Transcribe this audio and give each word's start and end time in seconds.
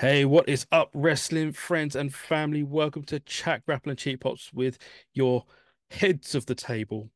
Hey, 0.00 0.24
what 0.24 0.48
is 0.48 0.66
up, 0.72 0.88
wrestling 0.94 1.52
friends 1.52 1.94
and 1.94 2.14
family? 2.14 2.62
Welcome 2.62 3.02
to 3.02 3.20
Chat 3.20 3.66
Grappling 3.66 3.96
Cheap 3.96 4.22
Pops 4.22 4.50
with 4.50 4.78
your 5.12 5.44
heads 5.90 6.34
of 6.34 6.46
the 6.46 6.54
table, 6.54 7.10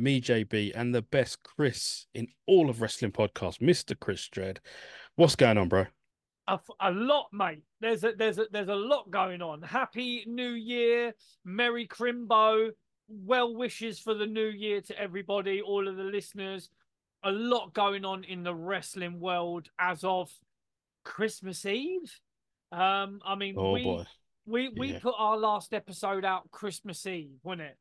me, 0.00 0.20
JB, 0.20 0.72
and 0.74 0.92
the 0.92 1.02
best 1.02 1.44
Chris 1.44 2.06
in 2.12 2.26
all 2.48 2.68
of 2.68 2.80
wrestling 2.80 3.12
podcasts, 3.12 3.60
Mr. 3.60 3.96
Chris 3.96 4.28
Dredd. 4.28 4.56
What's 5.14 5.36
going 5.36 5.58
on, 5.58 5.68
bro? 5.68 5.86
A, 6.48 6.58
a 6.80 6.90
lot, 6.90 7.28
mate. 7.32 7.62
There's 7.80 8.02
a 8.02 8.14
there's 8.18 8.38
a 8.38 8.46
there's 8.50 8.66
a 8.66 8.74
lot 8.74 9.12
going 9.12 9.40
on. 9.40 9.62
Happy 9.62 10.24
New 10.26 10.54
Year, 10.54 11.14
Merry 11.44 11.86
Crimbo, 11.86 12.70
well 13.06 13.54
wishes 13.54 14.00
for 14.00 14.14
the 14.14 14.26
new 14.26 14.48
year 14.48 14.80
to 14.80 15.00
everybody, 15.00 15.62
all 15.62 15.86
of 15.86 15.94
the 15.94 16.02
listeners. 16.02 16.68
A 17.22 17.30
lot 17.30 17.74
going 17.74 18.04
on 18.04 18.24
in 18.24 18.42
the 18.42 18.56
wrestling 18.56 19.20
world 19.20 19.68
as 19.78 20.02
of 20.02 20.32
Christmas 21.04 21.64
Eve. 21.64 22.20
Um, 22.74 23.20
I 23.24 23.34
mean, 23.36 23.54
Oh 23.56 23.72
we 23.72 23.82
boy. 23.84 24.04
we 24.46 24.68
we 24.70 24.92
Yeah. 24.92 24.98
put 25.00 25.14
our 25.16 25.36
last 25.36 25.72
episode 25.72 26.24
out 26.24 26.50
Christmas 26.50 27.06
Eve, 27.06 27.38
wasn't 27.42 27.62
it? 27.68 27.76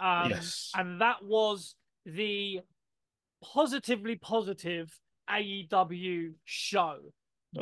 Um, 0.00 0.30
Yes. 0.30 0.70
and 0.74 1.00
that 1.00 1.22
was 1.24 1.76
the 2.04 2.60
positively 3.42 4.16
positive 4.16 4.98
AEW 5.28 6.34
show. 6.44 6.98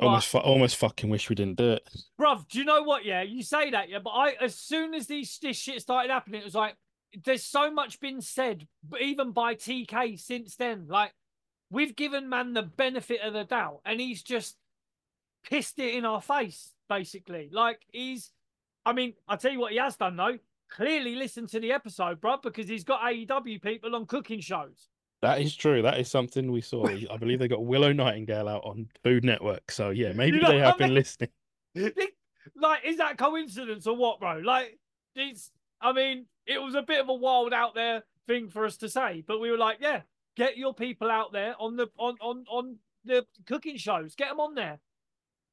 Almost, 0.01 0.29
fu- 0.29 0.39
almost 0.39 0.77
fucking 0.77 1.11
wish 1.11 1.29
we 1.29 1.35
didn't 1.35 1.59
do 1.59 1.73
it. 1.73 1.89
Bruv, 2.19 2.47
do 2.49 2.59
you 2.59 2.65
know 2.65 2.83
what? 2.83 3.05
Yeah, 3.05 3.23
you 3.23 3.43
say 3.43 3.71
that, 3.71 3.89
yeah, 3.89 3.99
but 3.99 4.11
I, 4.11 4.31
as 4.41 4.57
soon 4.59 4.95
as 4.95 5.09
these 5.09 5.37
this 5.43 5.57
shit 5.59 5.83
started 5.83 6.11
happening, 6.13 6.41
it 6.41 6.45
was 6.45 6.55
like 6.55 6.77
there's 7.25 7.45
so 7.45 7.73
much 7.73 7.99
been 7.99 8.21
said, 8.21 8.69
even 9.01 9.33
by 9.33 9.57
TK 9.57 10.17
since 10.19 10.55
then. 10.55 10.87
Like 10.89 11.13
we've 11.71 11.97
given 11.97 12.29
man 12.29 12.53
the 12.53 12.63
benefit 12.63 13.21
of 13.23 13.33
the 13.33 13.43
doubt, 13.45 13.81
and 13.85 14.01
he's 14.01 14.23
just 14.23 14.57
pissed 15.43 15.79
it 15.79 15.95
in 15.95 16.05
our 16.05 16.21
face, 16.21 16.73
basically. 16.89 17.51
Like 17.53 17.81
he's, 17.93 18.33
I 18.85 18.93
mean, 18.93 19.15
I 19.29 19.37
tell 19.37 19.53
you 19.53 19.61
what 19.61 19.73
he 19.73 19.79
has 19.79 19.97
done 19.97 20.17
though. 20.17 20.39
Clearly, 20.71 21.17
listen 21.17 21.47
to 21.49 21.59
the 21.61 21.73
episode, 21.73 22.21
bro, 22.21 22.37
because 22.43 22.69
he's 22.69 22.85
got 22.85 23.01
AEW 23.03 23.61
people 23.61 23.97
on 23.97 24.07
cooking 24.07 24.41
shows. 24.41 24.89
That 25.23 25.41
is 25.41 25.55
true. 25.55 25.83
That 25.83 25.99
is 25.99 26.09
something 26.09 26.51
we 26.51 26.61
saw. 26.61 26.87
I 26.87 27.17
believe 27.19 27.41
they 27.41 27.49
got 27.49 27.65
Willow 27.65 27.93
Nightingale 27.93 28.49
out 28.49 28.65
on 28.65 28.89
Food 29.03 29.25
Network. 29.25 29.71
So 29.71 29.91
yeah, 29.91 30.13
maybe 30.13 30.41
know 30.41 30.49
they 30.49 30.59
have 30.59 30.75
I 30.75 30.79
been 30.79 30.95
listening. 30.95 31.31
like, 31.75 32.85
is 32.85 32.97
that 32.99 33.19
coincidence 33.19 33.87
or 33.87 33.97
what, 33.97 34.21
bro? 34.21 34.39
Like, 34.39 34.79
it's. 35.15 35.51
I 35.83 35.93
mean, 35.93 36.27
it 36.47 36.61
was 36.61 36.75
a 36.75 36.83
bit 36.83 37.01
of 37.01 37.09
a 37.09 37.15
wild 37.15 37.53
out 37.53 37.75
there 37.75 38.03
thing 38.27 38.49
for 38.49 38.65
us 38.65 38.77
to 38.79 38.89
say, 38.89 39.25
but 39.27 39.41
we 39.41 39.51
were 39.51 39.59
like, 39.59 39.79
yeah, 39.81 40.03
get 40.37 40.57
your 40.57 40.75
people 40.75 41.11
out 41.11 41.33
there 41.33 41.55
on 41.59 41.77
the 41.77 41.89
on 41.99 42.17
on 42.21 42.45
on 42.51 42.77
the 43.05 43.27
cooking 43.47 43.77
shows. 43.77 44.15
Get 44.15 44.29
them 44.29 44.41
on 44.41 44.55
there 44.55 44.79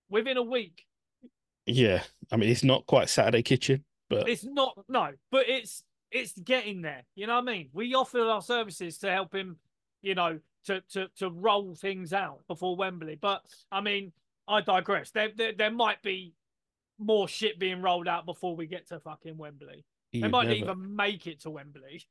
within 0.09 0.37
a 0.37 0.43
week. 0.43 0.85
Yeah, 1.65 2.03
I 2.31 2.37
mean 2.37 2.49
it's 2.49 2.63
not 2.63 2.85
quite 2.85 3.09
Saturday 3.09 3.43
Kitchen, 3.43 3.83
but 4.09 4.29
It's 4.29 4.43
not 4.43 4.77
no, 4.87 5.11
but 5.31 5.49
it's 5.49 5.83
it's 6.11 6.31
getting 6.39 6.81
there. 6.81 7.03
You 7.15 7.27
know 7.27 7.35
what 7.35 7.49
I 7.49 7.51
mean? 7.53 7.69
We 7.73 7.93
offer 7.93 8.21
our 8.21 8.41
services 8.41 8.97
to 8.99 9.11
help 9.11 9.35
him, 9.35 9.57
you 10.01 10.15
know, 10.15 10.39
to 10.65 10.81
to 10.93 11.07
to 11.17 11.29
roll 11.29 11.75
things 11.75 12.13
out 12.13 12.39
before 12.47 12.75
Wembley. 12.77 13.17
But 13.19 13.41
I 13.71 13.81
mean, 13.81 14.13
I 14.47 14.61
digress. 14.61 15.11
There 15.11 15.29
there, 15.35 15.51
there 15.53 15.71
might 15.71 16.01
be 16.01 16.33
more 16.99 17.27
shit 17.27 17.59
being 17.59 17.81
rolled 17.81 18.07
out 18.07 18.25
before 18.25 18.55
we 18.55 18.65
get 18.65 18.87
to 18.87 18.99
fucking 18.99 19.37
Wembley. 19.37 19.85
They 20.13 20.19
you 20.19 20.29
might 20.29 20.47
not 20.47 20.57
never- 20.57 20.71
even 20.71 20.95
make 20.95 21.27
it 21.27 21.41
to 21.41 21.49
Wembley. 21.49 22.03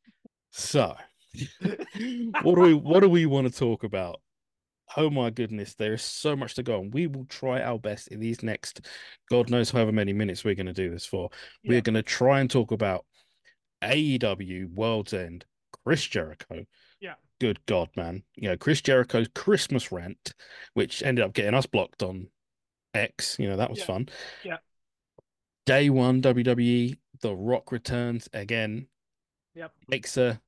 So, 0.51 0.95
what 2.43 2.55
do 2.55 2.61
we 2.61 2.75
what 2.75 3.01
do 3.01 3.09
we 3.09 3.27
want 3.27 3.51
to 3.51 3.59
talk 3.59 3.85
about? 3.85 4.21
Oh 4.97 5.11
my 5.11 5.31
goodness, 5.31 5.75
there 5.75 5.95
is 5.95 6.03
so 6.03 6.37
much 6.37 6.55
to 6.55 6.63
go 6.63 6.79
on. 6.79 6.91
We 6.91 7.07
will 7.07 7.25
try 7.27 7.61
our 7.63 7.79
best 7.79 8.09
in 8.09 8.21
these 8.21 8.43
next, 8.43 8.87
God 9.31 9.51
knows 9.51 9.71
however 9.71 9.93
many 9.93 10.13
minutes 10.13 10.45
we're 10.45 10.55
going 10.55 10.67
to 10.67 10.73
do 10.73 10.91
this 10.91 11.05
for. 11.07 11.31
Yeah. 11.63 11.71
We're 11.71 11.81
going 11.81 11.95
to 11.95 12.03
try 12.03 12.41
and 12.41 12.51
talk 12.51 12.71
about 12.71 13.05
AEW 13.83 14.73
World's 14.75 15.13
End, 15.13 15.45
Chris 15.85 16.05
Jericho. 16.05 16.65
Yeah. 17.01 17.15
Good 17.41 17.59
God, 17.67 17.89
man. 17.97 18.23
You 18.37 18.51
know, 18.51 18.57
Chris 18.57 18.81
Jericho's 18.81 19.29
Christmas 19.35 19.91
rant, 19.93 20.35
which 20.75 21.03
ended 21.03 21.25
up 21.25 21.33
getting 21.35 21.55
us 21.55 21.67
blocked 21.67 22.03
on 22.03 22.29
X. 22.95 23.39
You 23.39 23.49
know, 23.49 23.57
that 23.57 23.71
was 23.71 23.81
Yeah. 23.81 23.85
fun. 23.87 24.09
Yeah. 24.45 24.59
Day 25.67 25.91
one, 25.91 26.21
WWE, 26.23 26.97
The 27.21 27.35
Rock 27.35 27.73
returns 27.73 28.29
again 28.33 28.87
Yep. 29.55 29.73
makes 29.89 30.17
a 30.17 30.41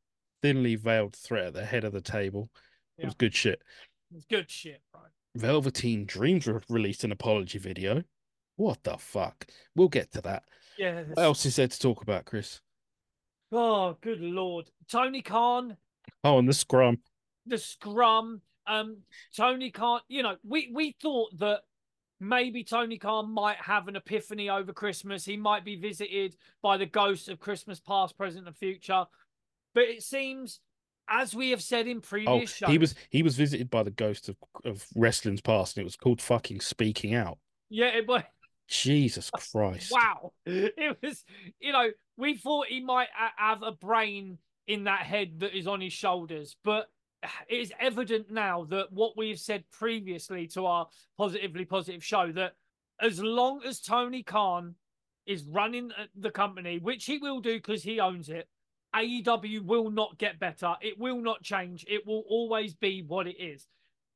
thinly 0.42 0.76
veiled 0.76 1.16
threat 1.16 1.46
at 1.46 1.54
the 1.54 1.64
head 1.64 1.84
of 1.84 1.92
the 1.92 2.00
table. 2.00 2.50
It 2.98 3.04
was 3.04 3.14
good 3.14 3.34
shit. 3.34 3.62
It's 4.14 4.24
good 4.26 4.50
shit, 4.50 4.80
bro. 4.92 5.02
Velveteen 5.36 6.04
Dreams 6.06 6.46
re- 6.46 6.60
released 6.68 7.04
an 7.04 7.12
apology 7.12 7.58
video. 7.58 8.02
What 8.56 8.82
the 8.82 8.96
fuck? 8.98 9.46
We'll 9.76 9.88
get 9.88 10.10
to 10.12 10.20
that. 10.22 10.44
Yeah. 10.78 11.02
What 11.12 11.22
else 11.22 11.46
is 11.46 11.56
there 11.56 11.68
to 11.68 11.78
talk 11.78 12.02
about, 12.02 12.24
Chris? 12.24 12.60
Oh, 13.52 13.96
good 14.00 14.20
lord. 14.20 14.70
Tony 14.90 15.22
Khan, 15.22 15.76
Oh, 16.24 16.38
and 16.38 16.48
the 16.48 16.52
scrum. 16.52 16.98
the 17.46 17.58
scrum. 17.58 18.42
Um, 18.66 18.98
Tony 19.34 19.70
Khan, 19.70 20.00
you 20.08 20.22
know, 20.22 20.36
we 20.44 20.70
we 20.74 20.94
thought 21.00 21.38
that 21.38 21.60
maybe 22.20 22.64
Tony 22.64 22.98
Khan 22.98 23.30
might 23.32 23.56
have 23.58 23.88
an 23.88 23.96
epiphany 23.96 24.50
over 24.50 24.72
Christmas. 24.72 25.24
He 25.24 25.36
might 25.36 25.64
be 25.64 25.76
visited 25.76 26.36
by 26.62 26.76
the 26.76 26.84
ghosts 26.86 27.28
of 27.28 27.38
Christmas 27.40 27.80
past, 27.80 28.16
present, 28.18 28.46
and 28.46 28.56
future. 28.56 29.06
But 29.74 29.84
it 29.84 30.02
seems, 30.02 30.60
as 31.08 31.34
we 31.34 31.50
have 31.50 31.62
said 31.62 31.86
in 31.86 31.98
Oh, 31.98 32.00
previous 32.00 32.54
shows, 32.54 32.70
he 32.70 32.78
was 32.78 32.94
he 33.10 33.22
was 33.22 33.36
visited 33.36 33.70
by 33.70 33.82
the 33.82 33.90
ghost 33.90 34.28
of 34.28 34.36
of 34.64 34.86
wrestling's 34.94 35.40
past, 35.40 35.76
and 35.76 35.82
it 35.82 35.84
was 35.84 35.96
called 35.96 36.20
fucking 36.20 36.60
speaking 36.60 37.14
out. 37.14 37.38
yeah, 37.68 37.88
it 37.88 38.06
was. 38.06 38.22
Jesus 38.68 39.30
Christ! 39.52 39.90
Wow. 39.92 40.32
It 40.44 40.98
was, 41.02 41.24
you 41.58 41.72
know, 41.72 41.88
we 42.16 42.34
thought 42.36 42.66
he 42.66 42.80
might 42.80 43.08
have 43.36 43.62
a 43.62 43.72
brain 43.72 44.38
in 44.66 44.84
that 44.84 45.00
head 45.00 45.40
that 45.40 45.56
is 45.56 45.66
on 45.66 45.80
his 45.80 45.94
shoulders, 45.94 46.56
but 46.64 46.90
it 47.48 47.56
is 47.56 47.72
evident 47.80 48.30
now 48.30 48.64
that 48.64 48.92
what 48.92 49.16
we've 49.16 49.38
said 49.40 49.64
previously 49.72 50.46
to 50.48 50.66
our 50.66 50.86
positively 51.16 51.64
positive 51.64 52.04
show 52.04 52.30
that 52.32 52.52
as 53.00 53.22
long 53.22 53.62
as 53.64 53.80
Tony 53.80 54.22
Khan 54.22 54.74
is 55.24 55.44
running 55.44 55.90
uh, 55.92 56.04
the 56.16 56.30
company, 56.30 56.78
which 56.78 57.04
he 57.06 57.16
will 57.18 57.40
do 57.40 57.54
because 57.56 57.82
he 57.82 58.00
owns 58.00 58.28
it, 58.28 58.48
AEW 58.94 59.64
will 59.64 59.90
not 59.90 60.18
get 60.18 60.38
better. 60.38 60.74
It 60.80 60.98
will 60.98 61.20
not 61.20 61.42
change. 61.42 61.84
It 61.88 62.06
will 62.06 62.24
always 62.28 62.74
be 62.74 63.02
what 63.02 63.26
it 63.26 63.40
is. 63.40 63.66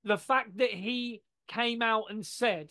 The 0.05 0.19
fact 0.19 0.56
that 0.59 0.71
he 0.71 1.22
came 1.49 1.83
out 1.83 2.05
and 2.10 2.25
said 2.25 2.71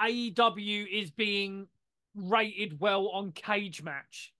AEW 0.00 0.86
is 0.90 1.10
being 1.10 1.68
rated 2.14 2.80
well 2.80 3.08
on 3.08 3.32
Cage 3.32 3.82
Match. 3.82 4.32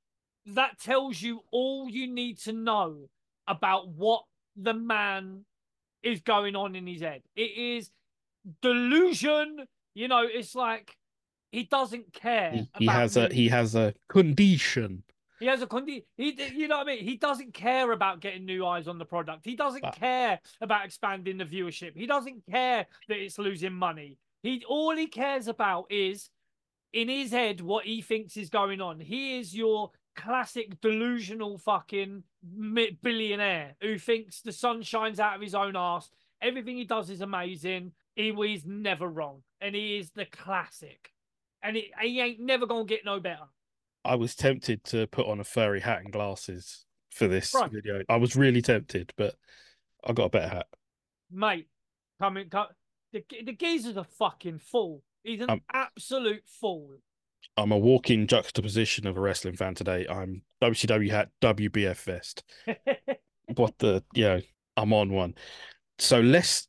That 0.46 0.78
tells 0.78 1.20
you 1.20 1.40
all 1.50 1.88
you 1.88 2.06
need 2.06 2.38
to 2.40 2.52
know 2.52 3.08
about 3.46 3.88
what 3.88 4.24
the 4.56 4.74
man 4.74 5.44
is 6.02 6.20
going 6.20 6.54
on 6.54 6.76
in 6.76 6.86
his 6.86 7.00
head. 7.00 7.22
It 7.34 7.56
is 7.56 7.90
delusion. 8.62 9.66
You 9.94 10.08
know, 10.08 10.26
it's 10.26 10.54
like 10.54 10.96
he 11.50 11.64
doesn't 11.64 12.12
care. 12.12 12.50
He, 12.52 12.68
he 12.78 12.86
has 12.86 13.16
a 13.16 13.28
he 13.28 13.48
has 13.48 13.74
a 13.74 13.94
condition. 14.08 15.02
He 15.40 15.46
has 15.46 15.62
a 15.62 15.66
condi- 15.66 16.04
he 16.16 16.36
you 16.54 16.68
know 16.68 16.78
what 16.78 16.88
I 16.88 16.94
mean? 16.96 17.04
He 17.04 17.16
doesn't 17.16 17.54
care 17.54 17.92
about 17.92 18.20
getting 18.20 18.44
new 18.44 18.66
eyes 18.66 18.88
on 18.88 18.98
the 18.98 19.04
product. 19.04 19.44
He 19.44 19.56
doesn't 19.56 19.82
But- 19.82 19.96
care 19.96 20.40
about 20.60 20.84
expanding 20.84 21.38
the 21.38 21.44
viewership. 21.44 21.96
He 21.96 22.06
doesn't 22.06 22.44
care 22.50 22.86
that 23.08 23.18
it's 23.18 23.38
losing 23.38 23.72
money. 23.74 24.18
He 24.42 24.64
all 24.68 24.94
he 24.96 25.06
cares 25.06 25.48
about 25.48 25.90
is 25.90 26.30
in 26.92 27.08
his 27.08 27.30
head 27.32 27.60
what 27.60 27.84
he 27.86 28.02
thinks 28.02 28.36
is 28.36 28.50
going 28.50 28.80
on. 28.80 29.00
He 29.00 29.38
is 29.38 29.56
your 29.56 29.90
classic 30.14 30.80
delusional 30.80 31.58
fucking 31.58 32.22
billionaire 33.02 33.74
who 33.80 33.98
thinks 33.98 34.40
the 34.40 34.52
sun 34.52 34.82
shines 34.82 35.18
out 35.18 35.34
of 35.36 35.40
his 35.40 35.54
own 35.54 35.76
ass. 35.76 36.10
Everything 36.40 36.76
he 36.76 36.84
does 36.84 37.10
is 37.10 37.20
amazing. 37.20 37.92
He 38.14 38.28
is 38.30 38.64
never 38.64 39.08
wrong, 39.08 39.42
and 39.60 39.74
he 39.74 39.98
is 39.98 40.10
the 40.10 40.26
classic. 40.26 41.12
And 41.62 41.76
it, 41.76 41.86
he 42.00 42.20
ain't 42.20 42.40
never 42.40 42.66
gonna 42.66 42.84
get 42.84 43.04
no 43.04 43.18
better. 43.18 43.48
I 44.04 44.16
was 44.16 44.34
tempted 44.34 44.84
to 44.84 45.06
put 45.06 45.26
on 45.26 45.40
a 45.40 45.44
furry 45.44 45.80
hat 45.80 46.00
and 46.00 46.12
glasses 46.12 46.84
for 47.10 47.26
this 47.28 47.54
Right. 47.54 47.70
video. 47.70 48.02
I 48.08 48.16
was 48.16 48.36
really 48.36 48.62
tempted, 48.62 49.12
but 49.16 49.34
I 50.04 50.12
got 50.12 50.24
a 50.26 50.30
better 50.30 50.48
hat. 50.48 50.66
mate, 51.30 51.68
coming, 52.20 52.48
come, 52.50 52.66
the 53.12 53.24
the 53.44 53.52
geezer's 53.52 53.96
a 53.96 54.04
fucking 54.04 54.58
fool. 54.58 55.02
He's 55.22 55.40
an 55.40 55.50
Um, 55.50 55.62
absolute 55.72 56.42
fool. 56.46 56.96
I'm 57.56 57.72
a 57.72 57.78
walking 57.78 58.26
juxtaposition 58.26 59.06
of 59.06 59.16
a 59.16 59.20
wrestling 59.20 59.56
fan 59.56 59.74
today. 59.74 60.06
I'm 60.08 60.42
WCW 60.60 61.10
hat, 61.10 61.30
WBF 61.40 62.02
vest. 62.04 62.42
What 63.56 63.78
the, 63.78 64.02
you 64.14 64.24
know, 64.24 64.40
I'm 64.76 64.92
on 64.94 65.12
one. 65.12 65.34
So 65.98 66.18
let's, 66.20 66.66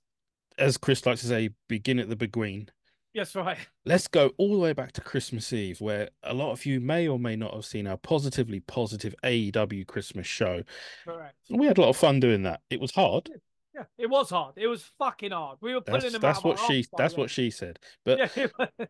as 0.57 0.77
Chris 0.77 1.05
likes 1.05 1.21
to 1.21 1.27
say, 1.27 1.49
begin 1.69 1.99
at 1.99 2.09
the 2.09 2.17
beguine. 2.17 2.67
Yes, 3.15 3.33
right. 3.33 3.57
Let's 3.85 4.09
go 4.09 4.33
all 4.37 4.51
the 4.51 4.59
way 4.59 4.73
back 4.73 4.91
to 4.91 5.01
Christmas 5.01 5.53
Eve, 5.53 5.79
where 5.79 6.09
a 6.21 6.33
lot 6.33 6.51
of 6.51 6.65
you 6.65 6.81
may 6.81 7.07
or 7.07 7.17
may 7.17 7.37
not 7.37 7.53
have 7.53 7.65
seen 7.65 7.87
our 7.87 7.95
positively 7.95 8.59
positive 8.59 9.15
AEW 9.23 9.87
Christmas 9.87 10.27
show. 10.27 10.63
Correct. 11.05 11.35
We 11.49 11.65
had 11.65 11.77
a 11.77 11.81
lot 11.81 11.89
of 11.91 11.97
fun 11.97 12.19
doing 12.19 12.43
that. 12.43 12.59
It 12.69 12.81
was 12.81 12.91
hard. 12.91 13.31
Yeah, 13.73 13.85
it 13.97 14.09
was 14.09 14.29
hard. 14.31 14.55
It 14.57 14.67
was 14.67 14.83
fucking 14.99 15.31
hard. 15.31 15.59
We 15.61 15.73
were 15.73 15.79
pulling 15.79 16.01
That's 16.01 16.11
them 16.11 16.21
that's 16.21 16.39
out. 16.39 16.41
of 16.41 16.45
what 16.45 16.59
our 16.59 16.67
she 16.67 16.85
that's 16.97 17.15
what 17.15 17.29
she 17.29 17.49
said. 17.49 17.79
But 18.03 18.19
Yeah, 18.19 18.27
it 18.35 18.51
was. 18.59 18.87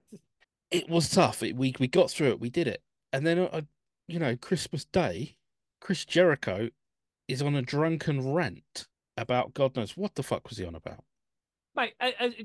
it 0.72 0.89
was 0.89 1.10
tough. 1.10 1.44
It, 1.44 1.56
we 1.56 1.75
we 1.80 1.88
got 1.88 2.10
through 2.10 2.30
it. 2.30 2.39
We 2.39 2.50
did 2.50 2.68
it. 2.68 2.81
And 3.13 3.27
then, 3.27 3.38
uh, 3.39 3.62
you 4.07 4.18
know, 4.18 4.36
Christmas 4.36 4.86
Day, 4.86 5.38
Chris 5.80 6.04
Jericho 6.04 6.69
is 7.27 7.44
on 7.44 7.56
a 7.56 7.62
drunken 7.62 8.33
rant 8.33 8.88
about 9.18 9.54
God 9.54 9.75
knows 9.75 9.95
what 9.95 10.16
the 10.16 10.24
fuck 10.24 10.50
was 10.50 10.57
he 10.57 10.66
on 10.66 10.74
about. 10.74 11.04
Mate, 11.75 11.94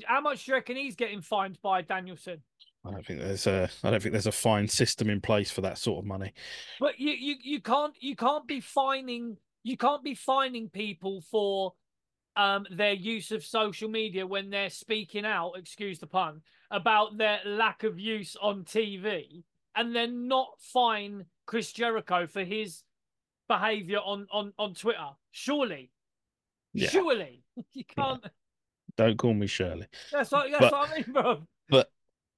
how 0.06 0.20
much 0.20 0.44
do 0.44 0.50
you 0.50 0.54
reckon 0.56 0.76
he's 0.76 0.96
getting 0.96 1.20
fined 1.20 1.58
by 1.62 1.82
Danielson? 1.82 2.42
I 2.84 2.90
don't 2.90 3.06
think 3.06 3.20
there's 3.20 3.46
a 3.46 3.68
I 3.84 3.90
don't 3.90 4.02
think 4.02 4.12
there's 4.12 4.26
a 4.26 4.32
fine 4.32 4.66
system 4.66 5.10
in 5.10 5.20
place 5.20 5.50
for 5.50 5.60
that 5.60 5.78
sort 5.78 6.02
of 6.02 6.06
money. 6.06 6.32
But 6.78 6.98
you 6.98 7.12
you, 7.12 7.36
you 7.42 7.60
can't 7.60 7.94
you 8.00 8.16
can't 8.16 8.46
be 8.46 8.60
fining 8.60 9.36
you 9.62 9.76
can't 9.76 10.02
be 10.02 10.14
fining 10.14 10.70
people 10.70 11.20
for 11.20 11.74
um 12.36 12.66
their 12.70 12.94
use 12.94 13.32
of 13.32 13.44
social 13.44 13.88
media 13.88 14.26
when 14.26 14.48
they're 14.50 14.70
speaking 14.70 15.26
out, 15.26 15.52
excuse 15.56 15.98
the 15.98 16.06
pun, 16.06 16.40
about 16.70 17.18
their 17.18 17.40
lack 17.44 17.84
of 17.84 17.98
use 17.98 18.36
on 18.40 18.64
TV 18.64 19.42
and 19.76 19.94
then 19.94 20.26
not 20.26 20.48
fine 20.58 21.26
Chris 21.46 21.72
Jericho 21.72 22.26
for 22.26 22.44
his 22.44 22.82
behavior 23.46 23.98
on 23.98 24.26
on 24.32 24.54
on 24.58 24.72
Twitter. 24.72 25.10
Surely. 25.32 25.90
Yeah. 26.72 26.88
Surely. 26.88 27.42
You 27.72 27.84
can't 27.84 28.20
yeah. 28.22 28.30
Don't 29.00 29.16
call 29.16 29.32
me 29.32 29.46
Shirley. 29.46 29.86
That's 30.12 30.30
what 30.30 30.50
that's 30.50 30.60
but, 30.60 30.72
what 30.72 30.90
I 30.90 30.94
mean, 30.94 31.04
bro. 31.10 31.42
But 31.70 31.90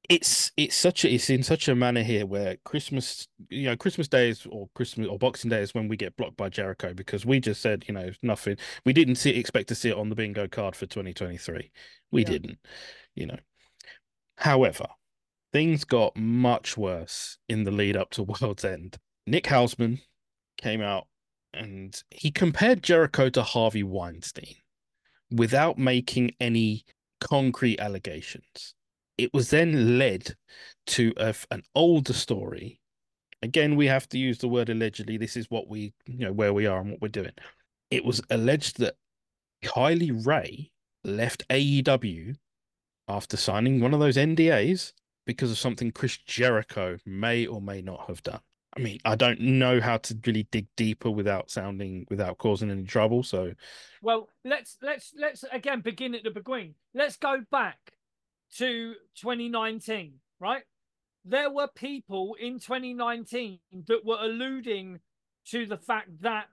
it's 0.08 0.52
it's 0.56 0.76
such 0.76 1.04
a 1.04 1.12
it's 1.12 1.28
in 1.28 1.42
such 1.42 1.66
a 1.66 1.74
manner 1.74 2.04
here 2.04 2.24
where 2.24 2.56
Christmas 2.64 3.26
you 3.50 3.64
know 3.64 3.76
Christmas 3.76 4.06
Day 4.06 4.28
is 4.28 4.46
or 4.48 4.68
Christmas 4.76 5.08
or 5.08 5.18
Boxing 5.18 5.50
Day 5.50 5.60
is 5.60 5.74
when 5.74 5.88
we 5.88 5.96
get 5.96 6.16
blocked 6.16 6.36
by 6.36 6.48
Jericho 6.48 6.94
because 6.94 7.26
we 7.26 7.40
just 7.40 7.60
said 7.60 7.84
you 7.88 7.94
know 7.94 8.10
nothing 8.22 8.58
we 8.86 8.92
didn't 8.92 9.16
see 9.16 9.30
expect 9.30 9.66
to 9.70 9.74
see 9.74 9.88
it 9.88 9.96
on 9.96 10.08
the 10.08 10.14
bingo 10.14 10.46
card 10.46 10.76
for 10.76 10.86
2023 10.86 11.72
we 12.12 12.22
yeah. 12.22 12.28
didn't 12.28 12.58
you 13.16 13.26
know 13.26 13.38
however 14.36 14.86
things 15.52 15.82
got 15.82 16.16
much 16.16 16.76
worse 16.76 17.38
in 17.48 17.64
the 17.64 17.72
lead 17.72 17.96
up 17.96 18.10
to 18.10 18.22
World's 18.40 18.64
End 18.64 18.98
Nick 19.26 19.46
Hausman 19.46 20.00
came 20.58 20.80
out 20.80 21.08
and 21.52 22.00
he 22.12 22.30
compared 22.30 22.84
Jericho 22.84 23.28
to 23.30 23.42
Harvey 23.42 23.82
Weinstein 23.82 24.54
without 25.32 25.78
making 25.78 26.32
any 26.40 26.84
concrete 27.20 27.80
allegations 27.80 28.74
it 29.18 29.32
was 29.32 29.50
then 29.50 29.98
led 29.98 30.34
to 30.86 31.12
a, 31.16 31.34
an 31.50 31.62
older 31.74 32.12
story. 32.12 32.80
Again, 33.42 33.76
we 33.76 33.86
have 33.86 34.08
to 34.10 34.18
use 34.18 34.38
the 34.38 34.48
word 34.48 34.68
allegedly. 34.68 35.16
This 35.16 35.36
is 35.36 35.50
what 35.50 35.68
we, 35.68 35.92
you 36.06 36.26
know, 36.26 36.32
where 36.32 36.52
we 36.52 36.66
are 36.66 36.80
and 36.80 36.90
what 36.90 37.02
we're 37.02 37.08
doing. 37.08 37.32
It 37.90 38.04
was 38.04 38.20
alleged 38.30 38.78
that 38.78 38.94
Kylie 39.64 40.26
Rae 40.26 40.70
left 41.04 41.46
AEW 41.48 42.36
after 43.08 43.36
signing 43.36 43.80
one 43.80 43.94
of 43.94 44.00
those 44.00 44.16
NDAs 44.16 44.92
because 45.26 45.50
of 45.50 45.58
something 45.58 45.90
Chris 45.90 46.16
Jericho 46.16 46.98
may 47.04 47.46
or 47.46 47.60
may 47.60 47.82
not 47.82 48.06
have 48.08 48.22
done. 48.22 48.40
I 48.74 48.80
mean, 48.80 49.00
I 49.04 49.16
don't 49.16 49.40
know 49.40 49.80
how 49.80 49.98
to 49.98 50.18
really 50.26 50.44
dig 50.50 50.66
deeper 50.76 51.10
without 51.10 51.50
sounding 51.50 52.06
without 52.08 52.38
causing 52.38 52.70
any 52.70 52.84
trouble. 52.84 53.22
So, 53.22 53.52
well, 54.00 54.28
let's 54.44 54.78
let's 54.80 55.12
let's 55.18 55.44
again 55.52 55.80
begin 55.80 56.14
at 56.14 56.24
the 56.24 56.30
beginning. 56.30 56.74
Let's 56.94 57.16
go 57.16 57.42
back 57.50 57.78
to 58.56 58.94
2019, 59.16 60.14
right? 60.40 60.62
There 61.24 61.50
were 61.50 61.68
people 61.68 62.36
in 62.40 62.58
2019 62.58 63.58
that 63.86 64.04
were 64.04 64.18
alluding 64.20 65.00
to 65.46 65.66
the 65.66 65.76
fact 65.76 66.22
that 66.22 66.46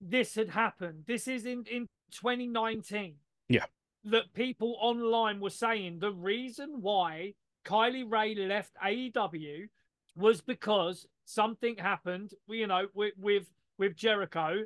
this 0.00 0.34
had 0.34 0.50
happened. 0.50 1.04
This 1.06 1.28
is 1.28 1.46
in, 1.46 1.64
in 1.70 1.88
2019. 2.10 3.14
Yeah. 3.48 3.64
That 4.04 4.32
people 4.34 4.76
online 4.80 5.40
were 5.40 5.50
saying 5.50 5.98
the 6.00 6.12
reason 6.12 6.80
why 6.80 7.34
Kylie 7.64 8.10
Rae 8.10 8.34
left 8.34 8.72
AEW 8.84 9.68
was 10.16 10.40
because 10.40 11.06
something 11.24 11.76
happened, 11.76 12.32
you 12.48 12.66
know, 12.66 12.86
with 12.94 13.14
with, 13.18 13.46
with 13.78 13.96
Jericho. 13.96 14.64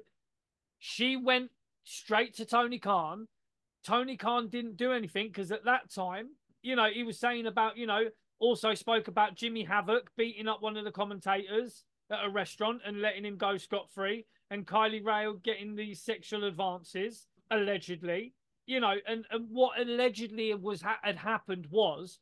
She 0.79 1.17
went 1.17 1.51
straight 1.85 2.35
to 2.37 2.45
Tony 2.45 2.79
Khan. 2.79 3.29
Tony 3.85 4.17
Khan 4.17 4.49
didn't 4.49 4.77
do 4.77 4.93
anything 4.93 5.29
because 5.29 5.51
at 5.51 5.65
that 5.65 5.91
time 5.93 6.31
you 6.63 6.77
know, 6.77 6.89
he 6.93 7.03
was 7.03 7.19
saying 7.19 7.47
about, 7.47 7.77
you 7.77 7.87
know, 7.87 8.05
also 8.41 8.75
spoke 8.75 9.09
about 9.09 9.35
Jimmy 9.35 9.65
Havoc 9.65 10.11
beating 10.17 10.49
up 10.49 10.63
one 10.63 10.77
of 10.77 10.85
the 10.85 10.93
commentators 10.93 11.85
at 12.11 12.25
a 12.25 12.31
restaurant 12.31 12.81
and 12.87 13.01
letting 13.01 13.25
him 13.25 13.37
go 13.37 13.57
scot 13.57 13.91
free, 13.91 14.25
and 14.51 14.67
Kylie 14.67 15.05
Rae 15.05 15.33
getting 15.43 15.75
these 15.75 16.03
sexual 16.03 16.45
advances 16.45 17.27
allegedly. 17.51 18.35
You 18.67 18.81
know, 18.81 18.95
and, 19.07 19.25
and 19.31 19.47
what 19.51 19.81
allegedly 19.81 20.53
was 20.55 20.83
had 20.83 21.17
happened 21.17 21.67
was 21.71 22.19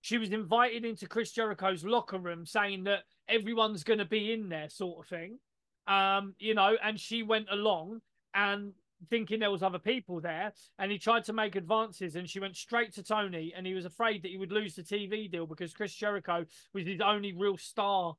she 0.00 0.18
was 0.18 0.30
invited 0.30 0.84
into 0.84 1.06
Chris 1.06 1.32
Jericho's 1.32 1.84
locker 1.84 2.18
room, 2.18 2.46
saying 2.46 2.84
that 2.84 3.04
everyone's 3.28 3.84
going 3.84 3.98
to 3.98 4.04
be 4.04 4.32
in 4.32 4.48
there, 4.48 4.68
sort 4.68 5.04
of 5.04 5.08
thing. 5.08 5.38
Um, 5.86 6.34
you 6.38 6.54
know, 6.54 6.76
and 6.82 6.98
she 6.98 7.22
went 7.22 7.48
along, 7.50 8.00
and 8.34 8.72
thinking 9.08 9.40
there 9.40 9.50
was 9.50 9.62
other 9.62 9.78
people 9.78 10.20
there 10.20 10.52
and 10.78 10.92
he 10.92 10.98
tried 10.98 11.24
to 11.24 11.32
make 11.32 11.56
advances 11.56 12.16
and 12.16 12.28
she 12.28 12.40
went 12.40 12.56
straight 12.56 12.92
to 12.94 13.02
Tony 13.02 13.52
and 13.56 13.66
he 13.66 13.74
was 13.74 13.84
afraid 13.84 14.22
that 14.22 14.30
he 14.30 14.36
would 14.36 14.52
lose 14.52 14.74
the 14.74 14.82
TV 14.82 15.30
deal 15.30 15.46
because 15.46 15.72
Chris 15.72 15.94
Jericho 15.94 16.44
was 16.74 16.86
his 16.86 17.00
only 17.00 17.32
real 17.32 17.56
star 17.56 18.16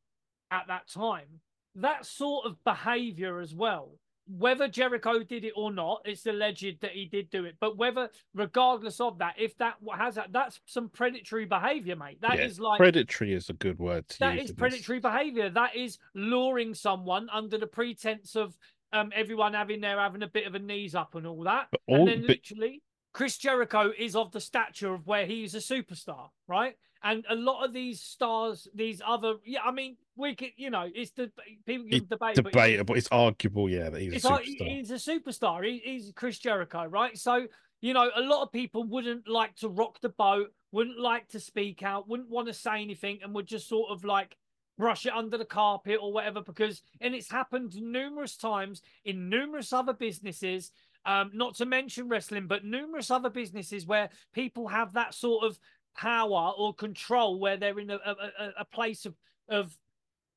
at 0.50 0.68
that 0.68 0.90
time. 0.90 1.42
That 1.76 2.06
sort 2.06 2.46
of 2.46 2.64
behavior 2.64 3.40
as 3.40 3.54
well. 3.54 3.92
Whether 4.38 4.68
Jericho 4.68 5.24
did 5.24 5.44
it 5.44 5.54
or 5.56 5.72
not, 5.72 6.02
it's 6.06 6.26
alleged 6.26 6.82
that 6.82 6.92
he 6.92 7.06
did 7.06 7.30
do 7.30 7.46
it. 7.46 7.56
But 7.60 7.78
whether, 7.78 8.10
regardless 8.34 9.02
of 9.02 9.18
that, 9.20 9.36
if 9.38 9.58
that 9.58 9.76
has 9.98 10.16
that, 10.16 10.32
that's 10.32 10.60
some 10.66 10.90
predatory 10.90 11.46
behavior, 11.46 11.96
mate. 11.96 12.22
That 12.22 12.38
yeah, 12.38 12.46
is 12.46 12.60
like 12.60 12.78
predatory 12.78 13.34
is 13.34 13.50
a 13.50 13.54
good 13.54 13.80
word. 13.80 14.08
To 14.10 14.20
That 14.20 14.38
is 14.38 14.52
predatory 14.52 15.00
this. 15.00 15.12
behavior. 15.12 15.50
That 15.50 15.76
is 15.76 15.98
luring 16.14 16.74
someone 16.74 17.30
under 17.32 17.58
the 17.58 17.68
pretense 17.68 18.36
of 18.36 18.58
um, 18.94 19.12
everyone 19.16 19.54
having 19.54 19.82
there 19.82 20.00
having 20.00 20.24
a 20.24 20.28
bit 20.28 20.48
of 20.48 20.56
a 20.56 20.60
knees 20.60 20.96
up 20.96 21.16
and 21.16 21.26
all 21.28 21.44
that. 21.44 21.68
All, 21.88 21.98
and 21.98 22.08
then 22.08 22.28
literally, 22.28 22.82
Chris 23.14 23.38
Jericho 23.38 23.92
is 23.98 24.16
of 24.16 24.32
the 24.32 24.40
stature 24.40 24.94
of 24.94 25.08
where 25.08 25.26
he's 25.26 25.56
a 25.56 25.60
superstar, 25.60 26.30
right? 26.48 26.76
And 27.04 27.26
a 27.30 27.36
lot 27.36 27.66
of 27.66 27.74
these 27.74 28.02
stars, 28.02 28.68
these 28.76 29.02
other, 29.06 29.36
yeah, 29.44 29.62
I 29.66 29.72
mean, 29.72 29.98
we 30.16 30.36
could, 30.36 30.52
you 30.58 30.70
know, 30.70 30.88
it's 30.94 31.12
the 31.12 31.32
people 31.66 31.88
can 31.90 32.08
debate, 32.08 32.36
debatable. 32.36 32.86
But 32.86 32.98
it's 32.98 33.08
arguable, 33.12 33.70
yeah, 33.70 33.90
that 33.90 34.02
he's 34.02 34.24
a 34.24 34.30
superstar. 34.30 34.68
he's 34.68 34.92
a 34.92 34.96
superstar. 34.96 35.66
He, 35.66 35.82
he's 35.84 36.12
Chris 36.16 36.40
Jericho, 36.40 36.86
right? 36.86 37.18
So 37.18 37.48
you 37.82 37.94
know, 37.94 38.12
a 38.16 38.22
lot 38.22 38.44
of 38.44 38.52
people 38.52 38.84
wouldn't 38.84 39.28
like 39.28 39.56
to 39.58 39.68
rock 39.68 40.00
the 40.02 40.10
boat, 40.10 40.54
wouldn't 40.72 41.00
like 41.00 41.28
to 41.30 41.40
speak 41.40 41.82
out, 41.82 42.08
wouldn't 42.08 42.30
want 42.30 42.48
to 42.48 42.54
say 42.54 42.82
anything, 42.82 43.20
and 43.24 43.34
would 43.34 43.48
just 43.48 43.68
sort 43.68 43.92
of 43.92 44.06
like 44.06 44.38
brush 44.78 45.06
it 45.06 45.14
under 45.14 45.38
the 45.38 45.46
carpet 45.46 46.00
or 46.02 46.12
whatever 46.12 46.42
because 46.42 46.82
and 47.02 47.14
it's 47.14 47.30
happened 47.30 47.76
numerous 47.76 48.36
times 48.36 48.82
in 49.06 49.30
numerous 49.30 49.74
other 49.74 49.94
businesses 49.94 50.72
um 51.06 51.30
not 51.34 51.54
to 51.54 51.66
mention 51.66 52.08
wrestling 52.08 52.48
but 52.48 52.64
numerous 52.64 53.12
other 53.12 53.30
businesses 53.30 53.86
where 53.86 54.10
people 54.34 54.68
have 54.68 54.94
that 54.94 55.14
sort 55.14 55.46
of 55.46 55.60
power 55.96 56.54
or 56.58 56.74
control 56.74 57.38
where 57.38 57.58
they're 57.58 57.80
in 57.80 57.92
a, 57.92 58.00
a, 58.06 58.52
a 58.62 58.66
place 58.66 59.06
of 59.06 59.14
of 59.50 59.78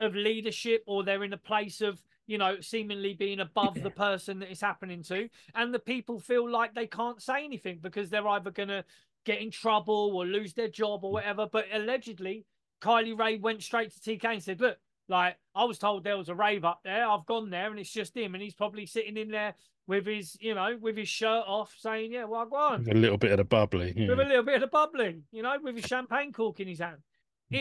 of 0.04 0.14
leadership 0.14 0.82
or 0.86 1.02
they're 1.02 1.24
in 1.24 1.32
a 1.32 1.38
place 1.38 1.80
of 1.80 2.02
you 2.26 2.38
know 2.38 2.60
seemingly 2.60 3.14
being 3.14 3.40
above 3.40 3.82
the 3.82 3.90
person 3.90 4.38
that 4.38 4.50
it's 4.50 4.60
happening 4.60 5.02
to 5.02 5.28
and 5.54 5.74
the 5.74 5.78
people 5.78 6.18
feel 6.18 6.48
like 6.48 6.74
they 6.74 6.86
can't 6.86 7.20
say 7.20 7.44
anything 7.44 7.78
because 7.82 8.08
they're 8.08 8.28
either 8.28 8.50
going 8.50 8.68
to 8.68 8.84
get 9.24 9.40
in 9.40 9.50
trouble 9.50 10.12
or 10.14 10.24
lose 10.24 10.54
their 10.54 10.68
job 10.68 11.04
or 11.04 11.12
whatever 11.12 11.46
but 11.50 11.66
allegedly 11.72 12.46
Kylie 12.84 13.18
Rae 13.18 13.38
went 13.38 13.62
straight 13.62 13.90
to 13.92 13.98
TK 14.00 14.24
and 14.24 14.42
said, 14.42 14.60
"Look, 14.60 14.76
like 15.08 15.36
I 15.54 15.64
was 15.64 15.78
told 15.78 16.04
there 16.04 16.18
was 16.18 16.28
a 16.28 16.34
rave 16.34 16.64
up 16.64 16.80
there. 16.84 17.08
I've 17.08 17.24
gone 17.24 17.48
there, 17.48 17.70
and 17.70 17.78
it's 17.78 17.90
just 17.90 18.16
him, 18.16 18.34
and 18.34 18.42
he's 18.42 18.54
probably 18.54 18.84
sitting 18.84 19.16
in 19.16 19.30
there 19.30 19.54
with 19.86 20.06
his, 20.06 20.36
you 20.40 20.54
know, 20.54 20.76
with 20.80 20.96
his 20.96 21.08
shirt 21.08 21.44
off, 21.46 21.74
saying, 21.78 22.12
"Yeah, 22.12 22.24
well, 22.24 22.44
go 22.44 22.56
on." 22.56 22.84
With 22.84 22.96
a 22.96 22.98
little 22.98 23.16
bit 23.16 23.32
of 23.32 23.38
the 23.38 23.44
bubbly, 23.44 23.94
yeah. 23.96 24.08
with 24.08 24.20
a 24.20 24.24
little 24.24 24.42
bit 24.42 24.56
of 24.56 24.60
the 24.60 24.66
bubbly, 24.66 25.22
you 25.32 25.42
know, 25.42 25.56
with 25.62 25.76
his 25.76 25.86
champagne 25.86 26.32
cork 26.32 26.60
in 26.60 26.68
his 26.68 26.80
hand. 26.80 26.98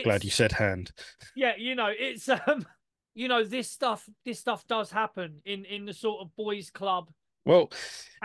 Glad 0.02 0.24
you 0.24 0.30
said 0.30 0.52
hand. 0.52 0.92
Yeah, 1.36 1.52
you 1.56 1.74
know, 1.74 1.90
it's 1.90 2.28
um, 2.28 2.66
you 3.14 3.28
know, 3.28 3.44
this 3.44 3.70
stuff, 3.70 4.08
this 4.24 4.40
stuff 4.40 4.66
does 4.66 4.90
happen 4.90 5.40
in 5.44 5.64
in 5.64 5.84
the 5.84 5.94
sort 5.94 6.20
of 6.20 6.34
boys' 6.36 6.70
club. 6.70 7.10
Well, 7.46 7.70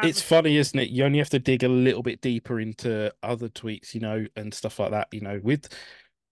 it's 0.01 0.21
funny, 0.21 0.55
isn't 0.55 0.79
it? 0.79 0.89
You 0.89 1.03
only 1.03 1.17
have 1.19 1.29
to 1.31 1.39
dig 1.39 1.63
a 1.63 1.67
little 1.67 2.01
bit 2.01 2.21
deeper 2.21 2.61
into 2.61 3.13
other 3.21 3.49
tweets, 3.49 3.93
you 3.93 3.99
know, 3.99 4.25
and 4.37 4.53
stuff 4.53 4.79
like 4.79 4.91
that. 4.91 5.09
You 5.11 5.19
know, 5.19 5.41
with 5.43 5.67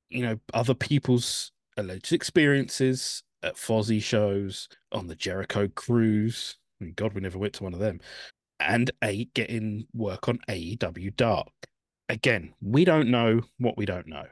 you 0.09 0.23
know, 0.23 0.39
other 0.53 0.73
people's 0.73 1.51
alleged 1.75 2.13
experiences 2.13 3.23
at 3.43 3.55
Fozzy 3.55 4.01
shows, 4.01 4.67
on 4.91 5.07
the 5.07 5.15
Jericho 5.15 5.67
cruise. 5.67 6.57
I 6.79 6.85
mean, 6.85 6.93
God, 6.95 7.13
we 7.13 7.21
never 7.21 7.37
went 7.37 7.53
to 7.53 7.63
one 7.63 7.73
of 7.73 7.79
them. 7.79 7.99
And 8.59 8.89
a 9.03 9.25
getting 9.35 9.85
work 9.93 10.27
on 10.27 10.39
AEW 10.49 11.15
Dark. 11.15 11.51
Again, 12.09 12.53
we 12.61 12.85
don't 12.85 13.09
know 13.09 13.41
what 13.59 13.77
we 13.77 13.85
don't 13.85 14.07
know. 14.07 14.25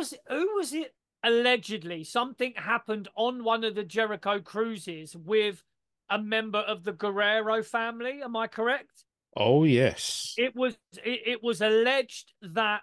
Who 0.00 0.02
was 0.02 0.14
who 0.28 0.56
was 0.56 0.72
it 0.72 0.94
allegedly 1.22 2.04
something 2.04 2.54
happened 2.56 3.08
on 3.16 3.44
one 3.44 3.64
of 3.64 3.74
the 3.74 3.84
Jericho 3.84 4.40
cruises 4.40 5.14
with 5.14 5.62
a 6.08 6.18
member 6.18 6.60
of 6.60 6.84
the 6.84 6.92
Guerrero 6.92 7.62
family? 7.62 8.22
Am 8.22 8.34
I 8.34 8.46
correct? 8.46 9.04
Oh 9.36 9.64
yes. 9.64 10.34
It 10.38 10.56
was 10.56 10.78
it, 11.04 11.20
it 11.26 11.42
was 11.42 11.60
alleged 11.60 12.32
that 12.40 12.80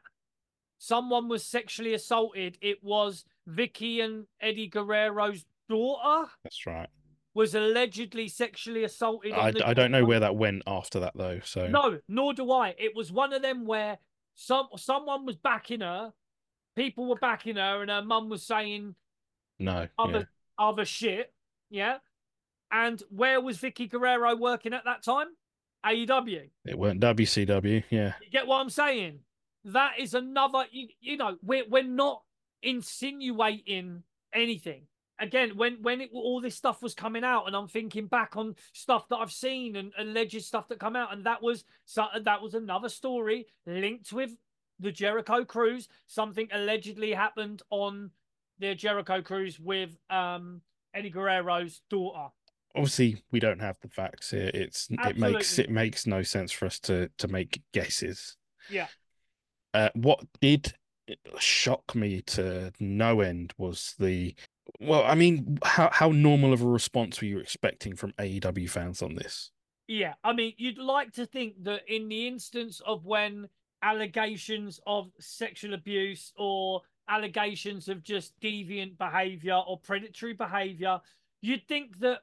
someone 0.77 1.27
was 1.27 1.43
sexually 1.43 1.95
assaulted, 1.95 2.59
it 2.61 2.83
was 2.83 3.25
Vickie 3.49 4.03
and 4.03 4.27
Eddie 4.39 4.69
Guerrero's 4.69 5.43
daughter 5.67 6.29
That's 6.43 6.67
right. 6.67 6.89
was 7.33 7.55
allegedly 7.55 8.27
sexually 8.27 8.83
assaulted. 8.83 9.33
I, 9.33 9.53
I 9.65 9.73
don't 9.73 9.91
know 9.91 10.05
where 10.05 10.19
that 10.19 10.35
went 10.35 10.61
after 10.67 10.99
that 10.99 11.13
though. 11.15 11.39
So 11.43 11.67
No, 11.67 11.97
nor 12.07 12.35
do 12.35 12.51
I. 12.51 12.75
It 12.77 12.95
was 12.95 13.11
one 13.11 13.33
of 13.33 13.41
them 13.41 13.65
where 13.65 13.97
some 14.35 14.67
someone 14.77 15.25
was 15.25 15.35
backing 15.35 15.81
her, 15.81 16.13
people 16.77 17.09
were 17.09 17.17
backing 17.17 17.57
her, 17.57 17.81
and 17.81 17.91
her 17.91 18.03
mum 18.03 18.29
was 18.29 18.43
saying 18.43 18.95
no. 19.59 19.87
other 19.99 20.19
yeah. 20.19 20.23
other 20.57 20.85
shit. 20.85 21.33
Yeah. 21.69 21.97
And 22.71 23.01
where 23.09 23.41
was 23.41 23.57
Vickie 23.57 23.89
Guerrero 23.89 24.35
working 24.35 24.73
at 24.73 24.85
that 24.85 25.03
time? 25.03 25.27
AEW. 25.85 26.49
It 26.65 26.77
weren't 26.77 27.01
WCW. 27.01 27.83
Yeah. 27.89 28.13
You 28.21 28.29
get 28.29 28.47
what 28.47 28.59
I'm 28.59 28.69
saying? 28.69 29.19
That 29.65 29.93
is 29.99 30.13
another. 30.13 30.65
You, 30.71 30.87
you 31.01 31.17
know, 31.17 31.37
we're 31.41 31.67
we're 31.67 31.83
not 31.83 32.21
insinuating 32.61 34.03
anything. 34.33 34.83
Again, 35.19 35.57
when 35.57 35.81
when 35.81 36.01
it, 36.01 36.09
all 36.13 36.41
this 36.41 36.55
stuff 36.55 36.83
was 36.83 36.93
coming 36.93 37.23
out, 37.23 37.47
and 37.47 37.55
I'm 37.55 37.67
thinking 37.67 38.05
back 38.05 38.37
on 38.37 38.55
stuff 38.73 39.07
that 39.09 39.17
I've 39.17 39.31
seen 39.31 39.75
and 39.75 39.91
alleged 39.97 40.43
stuff 40.43 40.67
that 40.67 40.79
come 40.79 40.95
out, 40.95 41.11
and 41.11 41.25
that 41.25 41.41
was 41.41 41.63
so 41.85 42.05
that 42.23 42.41
was 42.41 42.53
another 42.53 42.89
story 42.89 43.47
linked 43.65 44.13
with 44.13 44.35
the 44.79 44.91
Jericho 44.91 45.45
cruise. 45.45 45.87
Something 46.07 46.47
allegedly 46.51 47.13
happened 47.13 47.61
on 47.69 48.11
the 48.59 48.75
Jericho 48.75 49.21
cruise 49.21 49.59
with 49.59 49.89
um 50.09 50.61
Eddie 50.93 51.09
Guerrero's 51.09 51.81
daughter. 51.89 52.29
Obviously, 52.75 53.23
we 53.31 53.39
don't 53.39 53.61
have 53.61 53.77
the 53.81 53.87
facts 53.87 54.31
here. 54.31 54.51
It's 54.53 54.87
it 54.91 55.17
makes 55.17 55.57
it 55.57 55.69
makes 55.69 56.05
no 56.05 56.21
sense 56.21 56.51
for 56.51 56.65
us 56.65 56.79
to 56.81 57.09
to 57.17 57.27
make 57.27 57.61
guesses. 57.73 58.37
Yeah. 58.69 58.87
Uh, 59.73 59.89
what 59.93 60.19
did 60.41 60.73
shock 61.39 61.95
me 61.95 62.21
to 62.21 62.71
no 62.79 63.21
end 63.21 63.53
was 63.57 63.95
the 63.99 64.35
well, 64.79 65.03
I 65.03 65.15
mean, 65.15 65.57
how 65.63 65.89
how 65.91 66.11
normal 66.11 66.53
of 66.53 66.61
a 66.61 66.67
response 66.67 67.21
were 67.21 67.27
you 67.27 67.39
expecting 67.39 67.95
from 67.95 68.11
AEW 68.13 68.69
fans 68.69 69.01
on 69.01 69.15
this? 69.15 69.51
Yeah, 69.87 70.15
I 70.23 70.33
mean, 70.33 70.53
you'd 70.57 70.77
like 70.77 71.13
to 71.13 71.25
think 71.25 71.63
that 71.63 71.81
in 71.87 72.09
the 72.09 72.27
instance 72.27 72.81
of 72.85 73.05
when 73.05 73.47
allegations 73.83 74.79
of 74.87 75.11
sexual 75.19 75.73
abuse 75.73 76.33
or 76.37 76.81
allegations 77.09 77.87
of 77.87 78.03
just 78.03 78.39
deviant 78.39 78.97
behavior 78.97 79.59
or 79.67 79.79
predatory 79.79 80.33
behavior, 80.33 80.99
you'd 81.41 81.67
think 81.67 81.99
that 81.99 82.19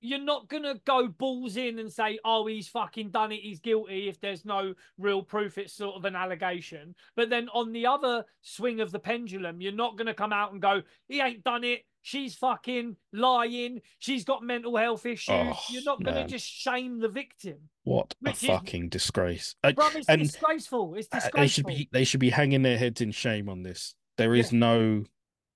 you're 0.00 0.18
not 0.18 0.48
going 0.48 0.62
to 0.62 0.80
go 0.86 1.08
balls 1.08 1.56
in 1.56 1.78
and 1.78 1.92
say, 1.92 2.18
oh, 2.24 2.46
he's 2.46 2.68
fucking 2.68 3.10
done 3.10 3.32
it, 3.32 3.40
he's 3.40 3.60
guilty, 3.60 4.08
if 4.08 4.18
there's 4.20 4.46
no 4.46 4.72
real 4.96 5.22
proof, 5.22 5.58
it's 5.58 5.74
sort 5.74 5.94
of 5.94 6.06
an 6.06 6.16
allegation. 6.16 6.94
But 7.16 7.28
then 7.28 7.50
on 7.52 7.72
the 7.72 7.86
other 7.86 8.24
swing 8.40 8.80
of 8.80 8.92
the 8.92 8.98
pendulum, 8.98 9.60
you're 9.60 9.72
not 9.72 9.98
going 9.98 10.06
to 10.06 10.14
come 10.14 10.32
out 10.32 10.52
and 10.52 10.62
go, 10.62 10.82
he 11.06 11.20
ain't 11.20 11.44
done 11.44 11.64
it, 11.64 11.84
she's 12.02 12.34
fucking 12.34 12.96
lying, 13.12 13.80
she's 13.98 14.24
got 14.24 14.42
mental 14.42 14.76
health 14.76 15.06
issues. 15.06 15.34
Oh, 15.34 15.58
you're 15.70 15.84
not 15.84 16.02
going 16.02 16.16
to 16.16 16.26
just 16.26 16.46
shame 16.46 16.98
the 17.00 17.08
victim. 17.08 17.56
What 17.84 18.14
a 18.26 18.30
is- 18.30 18.40
fucking 18.40 18.88
disgrace! 18.88 19.54
Uh, 19.64 19.72
Bro, 19.72 19.88
it's 19.94 20.08
and- 20.08 20.22
disgraceful. 20.22 20.94
It's 20.94 21.08
uh, 21.12 21.16
disgraceful. 21.20 21.40
they 21.40 21.48
should 21.48 21.66
be 21.66 21.88
they 21.92 22.04
should 22.04 22.20
be 22.20 22.30
hanging 22.30 22.62
their 22.62 22.78
heads 22.78 23.00
in 23.00 23.10
shame 23.12 23.48
on 23.48 23.62
this. 23.62 23.94
There 24.18 24.34
is 24.34 24.52
no 24.52 25.04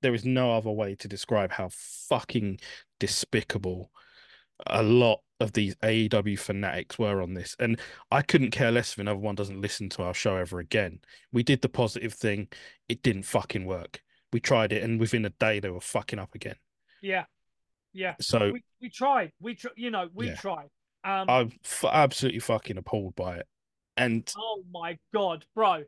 there 0.03 0.15
is 0.15 0.25
no 0.25 0.53
other 0.53 0.71
way 0.71 0.95
to 0.97 1.09
describe 1.09 1.51
how 1.51 1.71
fucking 1.71 2.61
despicable 3.01 3.91
a 4.67 4.83
lot 4.83 5.21
of 5.41 5.53
these 5.53 5.75
AEW 5.77 6.39
fanatics 6.39 6.99
were 6.99 7.21
on 7.23 7.35
this. 7.35 7.57
And 7.59 7.81
I 8.11 8.23
couldn't 8.23 8.51
care 8.51 8.71
less 8.71 8.93
if 8.93 8.99
another 8.99 9.19
one 9.19 9.35
doesn't 9.35 9.61
listen 9.61 9.89
to 9.91 10.03
our 10.03 10.15
show 10.15 10.37
ever 10.37 10.59
again. 10.61 11.01
We 11.33 11.43
did 11.43 11.63
the 11.63 11.69
positive 11.69 12.13
thing, 12.15 12.49
it 12.89 13.03
didn't 13.03 13.25
fucking 13.25 13.65
work. 13.65 14.03
We 14.35 14.41
tried 14.41 14.73
it, 14.73 14.83
and 14.83 14.99
within 14.99 15.25
a 15.25 15.31
day 15.31 15.61
they 15.61 15.71
were 15.71 15.81
fucking 15.81 16.19
up 16.19 16.35
again. 16.35 16.57
Yeah. 17.01 17.27
Yeah. 17.93 18.17
So 18.21 18.51
We, 18.51 18.65
we 18.83 18.89
tried. 18.91 19.31
We 19.41 19.55
tr- 19.55 19.69
you 19.77 19.93
know, 19.93 20.09
we 20.13 20.27
Yeah. 20.27 20.35
tried. 20.35 20.71
Um 21.05 21.31
I'm 21.31 21.53
f- 21.65 21.85
absolutely 21.85 22.41
fucking 22.41 22.77
appalled 22.77 23.15
by 23.15 23.37
it. 23.37 23.47
And 23.97 24.29
oh 24.37 24.65
my 24.73 24.99
god, 25.15 25.45
bro. 25.55 25.85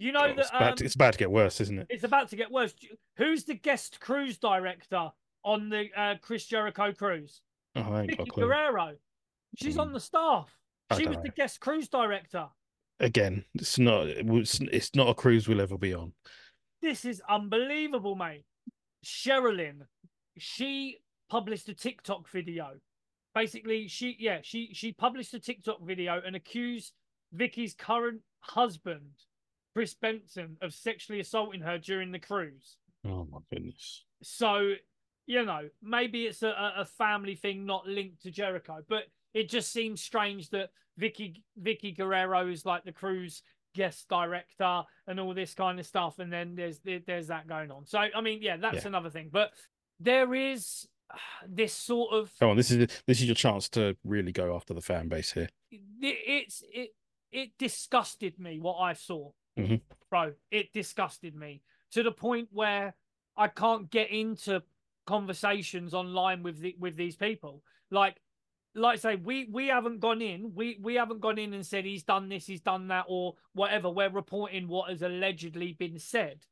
You 0.00 0.10
know 0.10 0.22
oh, 0.22 0.24
it's, 0.24 0.50
that 0.50 0.56
about 0.56 0.70
um, 0.72 0.76
to, 0.78 0.84
it's 0.84 0.96
about 0.96 1.12
to 1.12 1.18
get 1.20 1.30
worse, 1.30 1.60
isn't 1.60 1.78
it? 1.78 1.86
it's 1.90 2.02
about 2.02 2.28
to 2.30 2.36
get 2.36 2.50
worse. 2.50 2.74
Who's 3.18 3.44
the 3.44 3.54
guest 3.54 4.00
cruise 4.00 4.36
director 4.38 5.10
on 5.44 5.68
the 5.68 5.90
uh, 5.96 6.16
Chris 6.20 6.46
Jericho 6.46 6.92
cruise? 6.92 7.40
Oh, 7.76 7.82
I 7.82 8.00
ain't 8.02 8.16
got 8.18 8.26
a 8.26 8.30
Vickie. 8.32 8.34
Guerrero. 8.34 8.96
She's 9.54 9.78
on 9.78 9.90
Mm. 9.90 9.92
the 9.92 10.00
staff. 10.00 10.48
She 10.96 11.06
was 11.06 11.18
the 11.22 11.28
guest 11.28 11.60
cruise 11.60 11.88
director. 11.88 12.48
again, 12.98 13.44
it's 13.54 13.78
not 13.78 14.08
it's, 14.08 14.58
it's 14.60 14.92
not 14.96 15.08
a 15.08 15.14
cruise 15.14 15.46
we'll 15.46 15.60
ever 15.60 15.78
be 15.78 15.94
on. 15.94 16.14
This 16.82 17.04
is 17.04 17.22
unbelievable, 17.28 18.14
mate. 18.14 18.44
Sherilyn, 19.04 19.82
she 20.38 20.98
published 21.28 21.68
a 21.68 21.74
TikTok 21.74 22.28
video. 22.28 22.72
Basically, 23.34 23.86
she 23.88 24.16
yeah, 24.18 24.38
she 24.42 24.70
she 24.72 24.92
published 24.92 25.34
a 25.34 25.40
TikTok 25.40 25.82
video 25.82 26.20
and 26.24 26.34
accused 26.34 26.92
Vickie's 27.36 27.74
current 27.74 28.20
husband, 28.40 29.12
Kris 29.74 29.94
Benson, 29.94 30.56
of 30.60 30.74
sexually 30.74 31.20
assaulting 31.20 31.60
her 31.60 31.78
during 31.78 32.12
the 32.12 32.18
cruise. 32.18 32.76
Oh 33.06 33.26
my 33.30 33.38
goodness. 33.52 34.04
So, 34.22 34.74
you 35.26 35.44
know, 35.44 35.68
maybe 35.82 36.26
it's 36.26 36.42
a, 36.42 36.48
a 36.48 36.72
a 36.78 36.84
family 36.84 37.36
thing 37.36 37.66
not 37.66 37.86
linked 37.86 38.22
to 38.22 38.30
Jericho, 38.30 38.78
but 38.88 39.04
it 39.32 39.48
just 39.48 39.72
seems 39.72 40.02
strange 40.02 40.50
that 40.50 40.70
Vickie 41.00 41.42
Vickie 41.62 41.96
Guerrero 41.96 42.48
is 42.48 42.66
like 42.66 42.84
the 42.84 42.92
cruise 42.92 43.42
guest 43.74 44.08
director 44.08 44.82
and 45.06 45.20
all 45.20 45.34
this 45.34 45.54
kind 45.54 45.78
of 45.78 45.86
stuff, 45.86 46.18
and 46.18 46.32
then 46.32 46.54
there's 46.54 46.80
there's 47.06 47.28
that 47.28 47.46
going 47.46 47.70
on. 47.70 47.86
So, 47.86 47.98
I 47.98 48.20
mean, 48.20 48.40
yeah, 48.42 48.56
that's 48.56 48.82
Yeah. 48.82 48.88
another 48.88 49.10
thing. 49.10 49.28
But 49.32 49.52
there 49.98 50.34
is 50.34 50.88
this 51.48 51.72
sort 51.72 52.12
of 52.12 52.32
Come 52.38 52.50
on, 52.50 52.56
this 52.56 52.70
is 52.70 52.78
this 53.06 53.20
is 53.20 53.26
your 53.26 53.34
chance 53.34 53.68
to 53.70 53.96
really 54.04 54.32
go 54.32 54.54
after 54.54 54.74
the 54.74 54.80
fan 54.82 55.08
base 55.08 55.32
here. 55.32 55.48
it- 55.70 55.78
it's 56.02 56.62
it 56.72 56.94
it 57.30 57.50
disgusted 57.58 58.38
me 58.40 58.58
what 58.58 58.78
I 58.78 58.92
saw, 58.92 59.30
Mhm. 59.56 59.80
bro. 60.08 60.34
It 60.50 60.72
disgusted 60.72 61.34
me 61.36 61.62
to 61.92 62.02
the 62.02 62.10
point 62.12 62.48
where 62.52 62.94
I 63.36 63.46
can't 63.48 63.88
get 63.90 64.10
into 64.10 64.62
conversations 65.06 65.94
online 65.94 66.42
with 66.42 66.58
the, 66.58 66.74
with 66.78 66.96
these 66.96 67.16
people. 67.16 67.62
Like, 67.90 68.20
like 68.74 68.98
I 68.98 69.00
say, 69.00 69.16
we 69.16 69.48
we 69.50 69.68
haven't 69.68 70.00
gone 70.00 70.22
in. 70.22 70.52
We 70.54 70.78
we 70.80 70.94
haven't 70.94 71.20
gone 71.20 71.38
in 71.38 71.54
and 71.54 71.66
said 71.66 71.84
he's 71.84 72.02
done 72.02 72.28
this, 72.28 72.46
he's 72.46 72.60
done 72.60 72.88
that, 72.88 73.06
or 73.08 73.34
whatever. 73.52 73.90
We're 73.90 74.10
reporting 74.10 74.68
what 74.68 74.90
has 74.90 75.02
allegedly 75.02 75.72
been 75.72 75.98
said, 75.98 76.46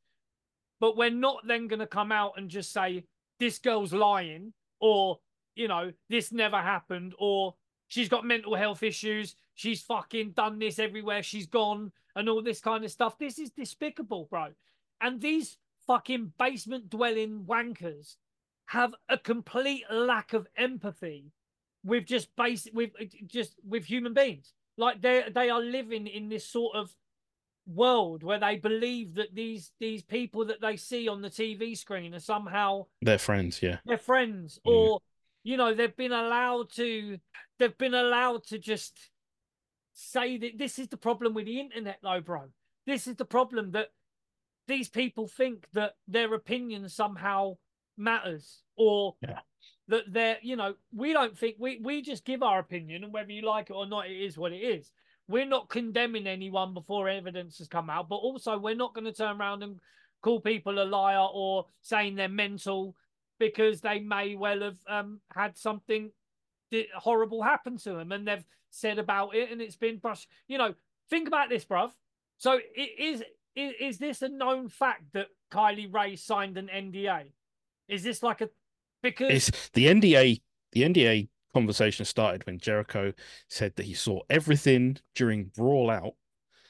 but 0.81 0.97
we're 0.97 1.11
not 1.11 1.47
then 1.47 1.69
going 1.69 1.81
to 1.81 1.87
come 1.87 2.13
out 2.13 2.33
and 2.37 2.49
just 2.49 2.73
say 2.73 3.05
this 3.39 3.59
girl's 3.59 3.93
lying 3.93 4.53
or 4.81 5.19
you 5.55 5.69
know 5.69 5.93
this 6.09 6.33
never 6.33 6.59
happened 6.59 7.15
or 7.19 7.55
she's 7.87 8.09
got 8.09 8.25
mental 8.25 8.55
health 8.55 8.83
issues. 8.83 9.37
She's 9.55 9.83
fucking 9.83 10.33
done 10.33 10.59
this 10.59 10.79
everywhere 10.79 11.23
she's 11.23 11.47
gone 11.47 11.93
and 12.15 12.29
all 12.29 12.43
this 12.43 12.61
kind 12.61 12.85
of 12.85 12.91
stuff. 12.91 13.19
This 13.19 13.39
is 13.39 13.51
despicable, 13.51 14.27
bro. 14.31 14.49
And 15.01 15.21
these 15.21 15.57
fucking 15.87 16.33
basement 16.39 16.91
dwelling 16.91 17.45
wankers 17.49 18.17
have 18.67 18.95
a 19.09 19.17
complete 19.19 19.85
lack 19.91 20.33
of 20.33 20.47
empathy 20.57 21.33
with 21.85 22.07
just 22.07 22.35
basic 22.37 22.75
with 22.75 22.91
just 23.27 23.55
with 23.67 23.85
human 23.85 24.15
beings. 24.15 24.53
Like 24.77 25.01
they 25.01 25.25
they 25.35 25.51
are 25.51 25.61
living 25.61 26.07
in 26.07 26.29
this 26.29 26.47
sort 26.47 26.77
of 26.77 26.91
world 27.67 28.23
where 28.23 28.39
they 28.39 28.57
believe 28.57 29.15
that 29.15 29.35
these 29.35 29.73
these 29.79 30.03
people 30.03 30.47
that 30.47 30.61
they 30.61 30.77
see 30.77 31.09
on 31.09 31.21
the 31.21 31.29
TV 31.31 31.77
screen 31.77 32.15
are 32.15 32.21
somehow 32.21 32.87
They're 33.03 33.19
friends, 33.19 33.63
yeah. 33.63 33.79
their 33.85 33.99
friends 33.99 34.59
Mm. 34.67 34.73
or 34.73 35.01
you 35.45 35.57
know 35.57 35.75
they've 35.75 35.97
been 35.97 36.13
allowed 36.13 36.71
to 36.73 37.19
they've 37.59 37.77
been 37.79 37.95
allowed 37.95 38.45
to 38.47 38.59
just 38.59 38.99
say 39.93 40.39
that 40.39 40.57
this 40.59 40.79
is 40.79 40.89
the 40.89 40.97
problem 40.97 41.35
with 41.35 41.47
the 41.47 41.61
internet 41.61 41.99
though 42.03 42.21
bro 42.21 42.45
this 42.87 43.07
is 43.07 43.17
the 43.17 43.25
problem 43.25 43.73
that 43.73 43.89
these 44.67 44.89
people 44.89 45.27
think 45.29 45.67
that 45.73 45.95
their 46.07 46.33
opinions 46.35 46.95
somehow 46.95 47.57
matters 47.99 48.63
or 48.77 49.17
Yeah. 49.23 49.41
that 49.89 50.05
they're 50.13 50.39
you 50.43 50.57
know 50.57 50.75
we 50.93 51.13
don't 51.13 51.37
think 51.37 51.57
we 51.59 51.79
we 51.83 52.03
just 52.03 52.25
give 52.25 52.43
our 52.43 52.59
opinion 52.59 53.05
and 53.05 53.13
whether 53.13 53.33
you 53.33 53.43
like 53.43 53.71
it 53.71 53.75
or 53.75 53.87
not 53.87 54.09
it 54.09 54.17
is 54.17 54.39
what 54.39 54.53
it 54.53 54.59
is 54.63 54.91
we're 55.29 55.45
not 55.45 55.69
condemning 55.69 56.27
anyone 56.27 56.73
before 56.75 57.09
evidence 57.09 57.59
has 57.59 57.69
come 57.69 57.91
out 57.91 58.09
but 58.09 58.17
also 58.17 58.59
we're 58.59 58.75
not 58.75 58.95
going 58.95 59.05
to 59.05 59.13
turn 59.13 59.41
around 59.41 59.63
and 59.63 59.79
call 60.23 60.41
people 60.41 60.83
a 60.83 60.85
liar 60.85 61.27
or 61.33 61.67
saying 61.83 62.15
they're 62.15 62.29
mental 62.29 62.95
because 63.39 63.81
they 63.81 64.01
may 64.01 64.35
well 64.35 64.61
have 64.61 64.79
um, 64.89 65.21
had 65.33 65.57
something 65.57 66.11
horrible 66.97 67.43
happen 67.43 67.77
to 67.77 67.93
them 67.93 68.13
and 68.13 68.27
they've 68.27 68.45
said 68.71 68.99
about 68.99 69.35
it 69.35 69.51
and 69.51 69.63
it's 69.63 69.77
been 69.77 69.99
brushed. 69.99 70.29
You 70.49 70.59
know, 70.59 70.75
think 71.09 71.29
about 71.29 71.49
this, 71.49 71.65
bruv. 71.65 71.91
So 72.37 72.59
it 72.75 72.91
is, 72.99 73.23
is 73.55 73.73
is 73.81 73.99
this 73.99 74.23
a 74.23 74.29
known 74.29 74.69
fact 74.69 75.05
that 75.13 75.29
Kylie 75.53 75.93
Rae 75.93 76.17
signed 76.17 76.59
an 76.59 76.69
NDA? 76.73 77.27
Is 77.89 78.03
this 78.03 78.23
like 78.23 78.41
a 78.41 78.51
because 79.03 79.31
It's 79.51 79.71
the 79.71 79.87
NDA 79.87 80.41
the 80.73 80.83
NDA 80.83 81.29
conversation 81.55 82.05
started 82.05 82.45
when 82.47 82.59
Jericho 82.59 83.13
said 83.49 83.75
that 83.77 83.87
he 83.87 83.95
saw 83.95 84.21
everything 84.29 84.99
during 85.15 85.45
Brawl 85.57 85.91
Out 85.91 86.13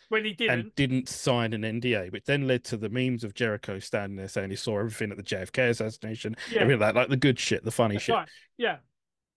when 0.09 0.25
he 0.25 0.33
didn't. 0.33 0.59
and 0.61 0.75
didn't 0.77 1.09
sign 1.09 1.53
an 1.53 1.63
NDA, 1.63 2.13
which 2.13 2.25
then 2.25 2.47
led 2.47 2.65
to 2.65 2.77
the 2.77 2.89
memes 2.89 3.25
of 3.25 3.35
Jericho 3.35 3.79
standing 3.79 4.17
there 4.17 4.29
saying 4.29 4.51
he 4.51 4.57
saw 4.57 4.79
everything 4.79 5.11
at 5.11 5.17
the 5.17 5.23
JFK 5.23 5.71
assassination, 5.71 6.37
Yeah. 6.51 6.61
everything 6.61 6.81
like 6.81 6.95
that, 6.95 7.01
like 7.01 7.09
the 7.11 7.17
good 7.17 7.39
shit, 7.39 7.65
the 7.65 7.71
funny 7.71 7.97
That's 7.97 8.05
shit. 8.05 8.15
right. 8.15 8.29
Yeah. 8.57 8.77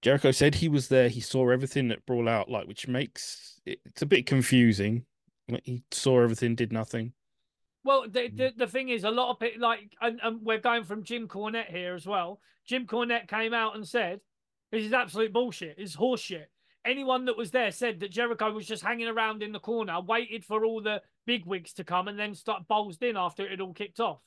Jericho 0.01 0.31
said 0.31 0.55
he 0.55 0.69
was 0.69 0.87
there, 0.87 1.09
he 1.09 1.19
saw 1.21 1.49
everything 1.49 1.91
at 1.91 2.05
Brawl 2.05 2.29
Out, 2.29 2.49
like 2.49 2.67
which 2.67 2.87
makes 2.87 3.59
it, 3.65 3.79
it's 3.85 4.01
a 4.01 4.05
bit 4.05 4.25
confusing. 4.25 5.05
Like, 5.49 5.63
he 5.65 5.83
saw 5.91 6.21
everything, 6.21 6.55
did 6.55 6.71
nothing. 6.71 7.13
Well, 7.83 8.07
the, 8.07 8.21
Mm. 8.29 8.37
the 8.37 8.53
the 8.57 8.67
thing 8.67 8.89
is, 8.89 9.03
a 9.03 9.11
lot 9.11 9.31
of 9.31 9.39
people 9.39 9.61
like, 9.61 9.95
and, 10.01 10.19
and 10.21 10.41
we're 10.43 10.59
going 10.59 10.83
from 10.83 11.03
Jim 11.03 11.27
Cornette 11.27 11.69
here 11.71 11.95
as 11.95 12.05
well. 12.05 12.39
Jim 12.65 12.85
Cornette 12.85 13.27
came 13.27 13.53
out 13.53 13.75
and 13.75 13.87
said, 13.87 14.21
"This 14.71 14.85
is 14.85 14.93
absolute 14.93 15.33
bullshit. 15.33 15.75
It's 15.77 15.95
horseshit." 15.95 16.45
Anyone 16.85 17.25
that 17.25 17.37
was 17.37 17.51
there 17.51 17.71
said 17.71 17.99
that 17.99 18.11
Jericho 18.11 18.51
was 18.51 18.65
just 18.67 18.83
hanging 18.83 19.07
around 19.07 19.43
in 19.43 19.51
the 19.51 19.59
corner, 19.59 19.99
waited 20.01 20.43
for 20.45 20.65
all 20.65 20.81
the 20.81 21.01
big 21.25 21.45
wigs 21.45 21.73
to 21.73 21.83
come, 21.83 22.07
and 22.07 22.17
then 22.19 22.33
start 22.35 22.67
bowled 22.67 23.01
in 23.03 23.15
after 23.17 23.45
it 23.45 23.51
had 23.51 23.61
all 23.61 23.73
kicked 23.73 23.99
off. 23.99 24.21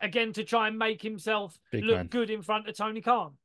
Again, 0.00 0.32
to 0.34 0.44
try 0.44 0.68
and 0.68 0.78
make 0.78 1.00
himself 1.02 1.58
Big 1.72 1.84
look 1.84 1.96
man. 1.96 2.06
good 2.08 2.28
in 2.30 2.42
front 2.42 2.68
of 2.68 2.76
Tony 2.76 3.00
Khan. 3.00 3.38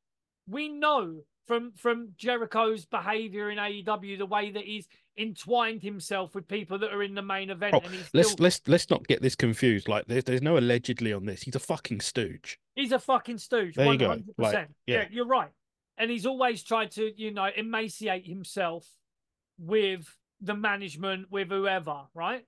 We 0.48 0.70
know 0.70 1.24
from 1.48 1.72
from 1.74 2.14
Jericho's 2.18 2.86
behavior 2.86 3.50
in 3.50 3.58
AEW 3.58 4.18
the 4.18 4.26
way 4.26 4.52
that 4.52 4.66
he's 4.66 4.88
entwined 5.18 5.84
himself 5.84 6.34
with 6.36 6.48
people 6.48 6.78
that 6.80 6.92
are 6.94 7.04
in 7.04 7.16
the 7.16 7.22
main 7.22 7.50
event, 7.50 7.76
Oh, 7.76 7.80
and 7.80 7.94
he's 7.94 8.10
Let's 8.14 8.32
still 8.32 8.44
let's 8.44 8.62
let's 8.68 8.90
not 8.90 9.08
get 9.08 9.22
this 9.22 9.36
confused. 9.36 9.88
Like 9.88 10.06
there's 10.08 10.24
there's 10.24 10.42
no 10.42 10.58
allegedly 10.58 11.14
on 11.14 11.26
this. 11.26 11.42
He's 11.44 11.56
a 11.56 11.60
fucking 11.60 12.02
stooge. 12.02 12.60
He's 12.76 12.92
a 12.92 13.00
fucking 13.00 13.38
stooge. 13.38 13.76
There 13.76 13.92
you 13.92 13.98
go. 13.98 14.18
Like, 14.38 14.54
yeah. 14.86 15.02
Yeah, 15.02 15.06
you're 15.12 15.28
right. 15.28 15.50
And 15.98 16.10
he's 16.10 16.26
always 16.26 16.64
tried 16.64 16.92
to, 16.92 17.12
you 17.16 17.32
know, 17.32 17.50
emaciate 17.56 18.26
himself 18.26 18.88
with 19.60 20.18
the 20.40 20.56
management, 20.56 21.30
with 21.30 21.50
whoever, 21.50 22.04
right? 22.16 22.46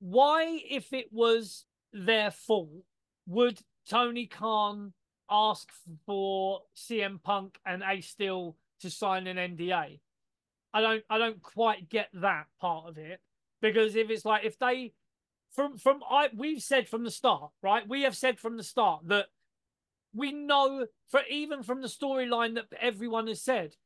Why, 0.00 0.60
if 0.68 0.92
it 0.92 1.12
was 1.12 1.66
their 1.92 2.30
fault, 2.30 2.84
would 3.26 3.60
Tony 3.88 4.26
Khan 4.26 4.92
ask 5.30 5.70
for 6.04 6.62
CM 6.76 7.22
Punk 7.22 7.58
and 7.64 7.82
Ace 7.86 8.08
Steel 8.08 8.56
to 8.80 8.90
sign 8.90 9.26
an 9.26 9.36
NDA? 9.36 10.00
I 10.76 10.80
don't 10.82 11.04
I 11.08 11.16
don't 11.16 11.40
quite 11.40 11.88
get 11.88 12.08
that 12.12 12.46
part 12.60 12.86
of 12.86 12.98
it. 12.98 13.20
Because 13.62 13.96
if 13.96 14.10
it's 14.10 14.26
like 14.26 14.44
if 14.44 14.58
they 14.58 14.92
from 15.50 15.78
from 15.78 16.02
I 16.08 16.28
we've 16.36 16.62
said 16.62 16.86
from 16.86 17.02
the 17.02 17.10
start, 17.10 17.50
right? 17.62 17.88
We 17.88 18.02
have 18.02 18.14
said 18.14 18.38
from 18.38 18.58
the 18.58 18.62
start 18.62 19.08
that 19.08 19.26
we 20.14 20.32
know 20.32 20.86
for 21.08 21.20
even 21.30 21.62
from 21.62 21.80
the 21.80 21.88
storyline 21.88 22.56
that 22.56 22.66
everyone 22.78 23.26
has 23.28 23.42
said, 23.42 23.76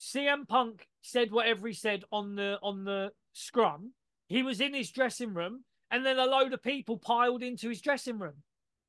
CM 0.00 0.48
Punk 0.48 0.88
said 1.02 1.30
whatever 1.30 1.68
he 1.68 1.74
said 1.74 2.02
on 2.10 2.34
the 2.34 2.58
on 2.62 2.84
the 2.84 3.12
scrum. 3.32 3.92
He 4.26 4.42
was 4.42 4.60
in 4.60 4.74
his 4.74 4.90
dressing 4.90 5.34
room, 5.34 5.62
and 5.88 6.04
then 6.04 6.18
a 6.18 6.26
load 6.26 6.52
of 6.52 6.62
people 6.62 6.98
piled 6.98 7.44
into 7.44 7.68
his 7.68 7.80
dressing 7.80 8.18
room, 8.18 8.42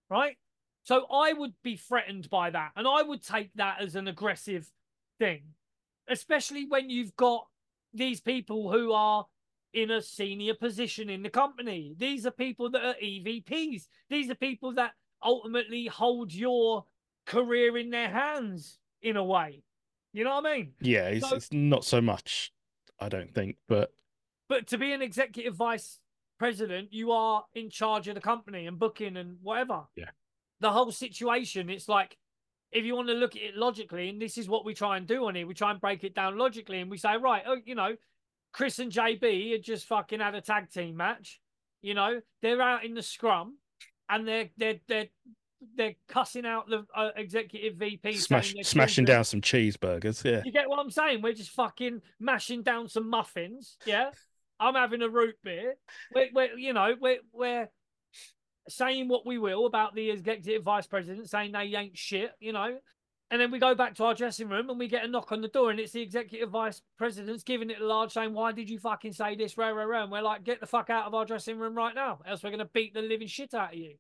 right? 0.09 0.37
So 0.83 1.05
I 1.11 1.33
would 1.33 1.53
be 1.63 1.77
threatened 1.77 2.27
by 2.31 2.49
that, 2.49 2.71
and 2.75 2.87
I 2.87 3.03
would 3.03 3.21
take 3.23 3.51
that 3.55 3.81
as 3.81 3.95
an 3.95 4.07
aggressive 4.07 4.71
thing, 5.19 5.43
especially 6.07 6.65
when 6.67 6.89
you've 6.89 7.15
got 7.15 7.45
these 7.93 8.21
people 8.21 8.71
who 8.71 8.91
are 8.91 9.25
in 9.73 9.91
a 9.91 10.01
senior 10.01 10.53
position 10.53 11.09
in 11.09 11.21
the 11.23 11.29
company. 11.29 11.93
These 11.97 12.25
are 12.25 12.31
people 12.31 12.69
that 12.71 12.83
are 12.83 12.95
EVPs. 13.03 13.87
These 14.09 14.29
are 14.29 14.35
people 14.35 14.73
that 14.73 14.91
ultimately 15.23 15.87
hold 15.87 16.33
your 16.33 16.85
career 17.25 17.77
in 17.77 17.89
their 17.89 18.09
hands 18.09 18.79
in 19.01 19.17
a 19.17 19.23
way. 19.23 19.63
You 20.13 20.23
know 20.23 20.35
what 20.35 20.45
I 20.45 20.57
mean? 20.57 20.73
Yeah, 20.79 21.07
it's, 21.09 21.27
So- 21.29 21.35
it's 21.35 21.51
not 21.51 21.83
so 21.83 21.99
much. 22.01 22.51
I 22.99 23.09
don't 23.09 23.33
think, 23.33 23.57
but 23.67 23.91
But 24.47 24.67
to 24.67 24.77
be 24.77 24.93
an 24.93 25.01
executive 25.01 25.55
vice 25.55 25.99
president, 26.39 26.93
you 26.93 27.11
are 27.11 27.43
in 27.53 27.69
charge 27.69 28.07
of 28.07 28.15
the 28.15 28.21
company 28.21 28.67
and 28.67 28.79
booking 28.79 29.17
and 29.17 29.37
whatever. 29.41 29.83
Yeah. 29.97 30.11
The 30.61 30.71
whole 30.71 30.91
situation, 30.91 31.69
it's 31.69 31.89
like 31.89 32.17
if 32.75 32.83
you 32.83 32.93
want 32.93 33.07
to 33.07 33.13
look 33.13 33.35
at 33.37 33.41
it 33.41 33.55
logically, 33.55 34.09
and 34.09 34.21
this 34.21 34.37
is 34.37 34.49
what 34.49 34.65
we 34.65 34.73
try 34.73 34.97
and 34.97 35.07
do 35.07 35.25
on 35.25 35.35
here, 35.35 35.47
we 35.47 35.53
try 35.53 35.71
and 35.71 35.79
break 35.79 36.03
it 36.03 36.13
down 36.13 36.37
logically, 36.37 36.81
and 36.81 36.91
we 36.91 36.97
say, 36.97 37.15
right, 37.15 37.41
oh, 37.47 37.57
you 37.65 37.73
know, 37.73 37.95
Chris 38.51 38.79
and 38.79 38.91
JB 38.91 39.53
had 39.53 39.63
just 39.63 39.85
fucking 39.87 40.19
had 40.19 40.35
a 40.35 40.41
tag 40.41 40.69
team 40.69 40.97
match. 40.97 41.39
You 41.81 41.93
know, 41.93 42.19
they're 42.41 42.61
out 42.61 42.83
in 42.83 42.93
the 42.93 43.01
scrum, 43.01 43.57
and 44.09 44.27
they're 44.27 44.49
they're 44.57 44.79
they're 44.87 45.07
they're 45.77 45.95
cussing 46.09 46.45
out 46.45 46.67
the 46.67 46.85
uh, 46.93 47.09
executive 47.15 47.77
VP, 47.77 48.13
smash 48.17 48.53
smashing 48.63 49.05
down 49.05 49.23
some 49.23 49.41
cheeseburgers. 49.41 50.23
Yeah, 50.23 50.41
You 50.43 50.51
get 50.51 50.67
what 50.67 50.79
I'm 50.79 50.91
saying? 50.91 51.21
We're 51.21 51.33
just 51.33 51.51
fucking 51.51 52.01
mashing 52.19 52.63
down 52.63 52.89
some 52.89 53.09
muffins. 53.09 53.77
Yeah. 53.85 54.11
I'm 54.59 54.75
having 54.75 55.01
a 55.01 55.09
root 55.09 55.35
beer. 55.43 55.75
We're, 56.13 56.29
we're 56.33 56.57
you 56.57 56.73
know, 56.73 56.95
we're, 56.99 57.19
we're 57.33 57.69
saying 58.67 59.07
what 59.07 59.25
we 59.25 59.37
will 59.37 59.65
about 59.65 59.95
the 59.95 60.09
executive 60.09 60.63
vice 60.63 60.87
president, 60.87 61.29
saying 61.29 61.51
they 61.51 61.75
ain't 61.75 61.97
shit, 61.97 62.31
you 62.39 62.53
know. 62.53 62.77
And 63.31 63.41
then 63.41 63.49
we 63.49 63.57
go 63.57 63.73
back 63.73 63.95
to 63.95 64.03
our 64.03 64.13
dressing 64.13 64.49
room 64.49 64.69
and 64.69 64.77
we 64.77 64.87
get 64.87 65.03
a 65.03 65.07
knock 65.07 65.31
on 65.31 65.41
the 65.41 65.47
door, 65.47 65.71
and 65.71 65.79
it's 65.79 65.93
the 65.93 66.01
executive 66.01 66.49
vice 66.49 66.81
president's 66.97 67.43
giving 67.43 67.69
it 67.69 67.81
a 67.81 67.85
large 67.85 68.13
saying, 68.13 68.33
Why 68.33 68.51
did 68.51 68.69
you 68.69 68.77
fucking 68.77 69.13
say 69.13 69.35
this? 69.35 69.57
Rah, 69.57 69.69
rah, 69.69 69.83
rah. 69.83 70.03
And 70.03 70.11
we're 70.11 70.21
like, 70.21 70.43
Get 70.43 70.59
the 70.59 70.67
fuck 70.67 70.89
out 70.89 71.05
of 71.05 71.15
our 71.15 71.25
dressing 71.25 71.57
room 71.57 71.75
right 71.75 71.95
now, 71.95 72.19
else 72.27 72.43
we're 72.43 72.51
going 72.51 72.59
to 72.59 72.69
beat 72.73 72.93
the 72.93 73.01
living 73.01 73.27
shit 73.27 73.53
out 73.53 73.73
of 73.73 73.79
you. 73.79 73.95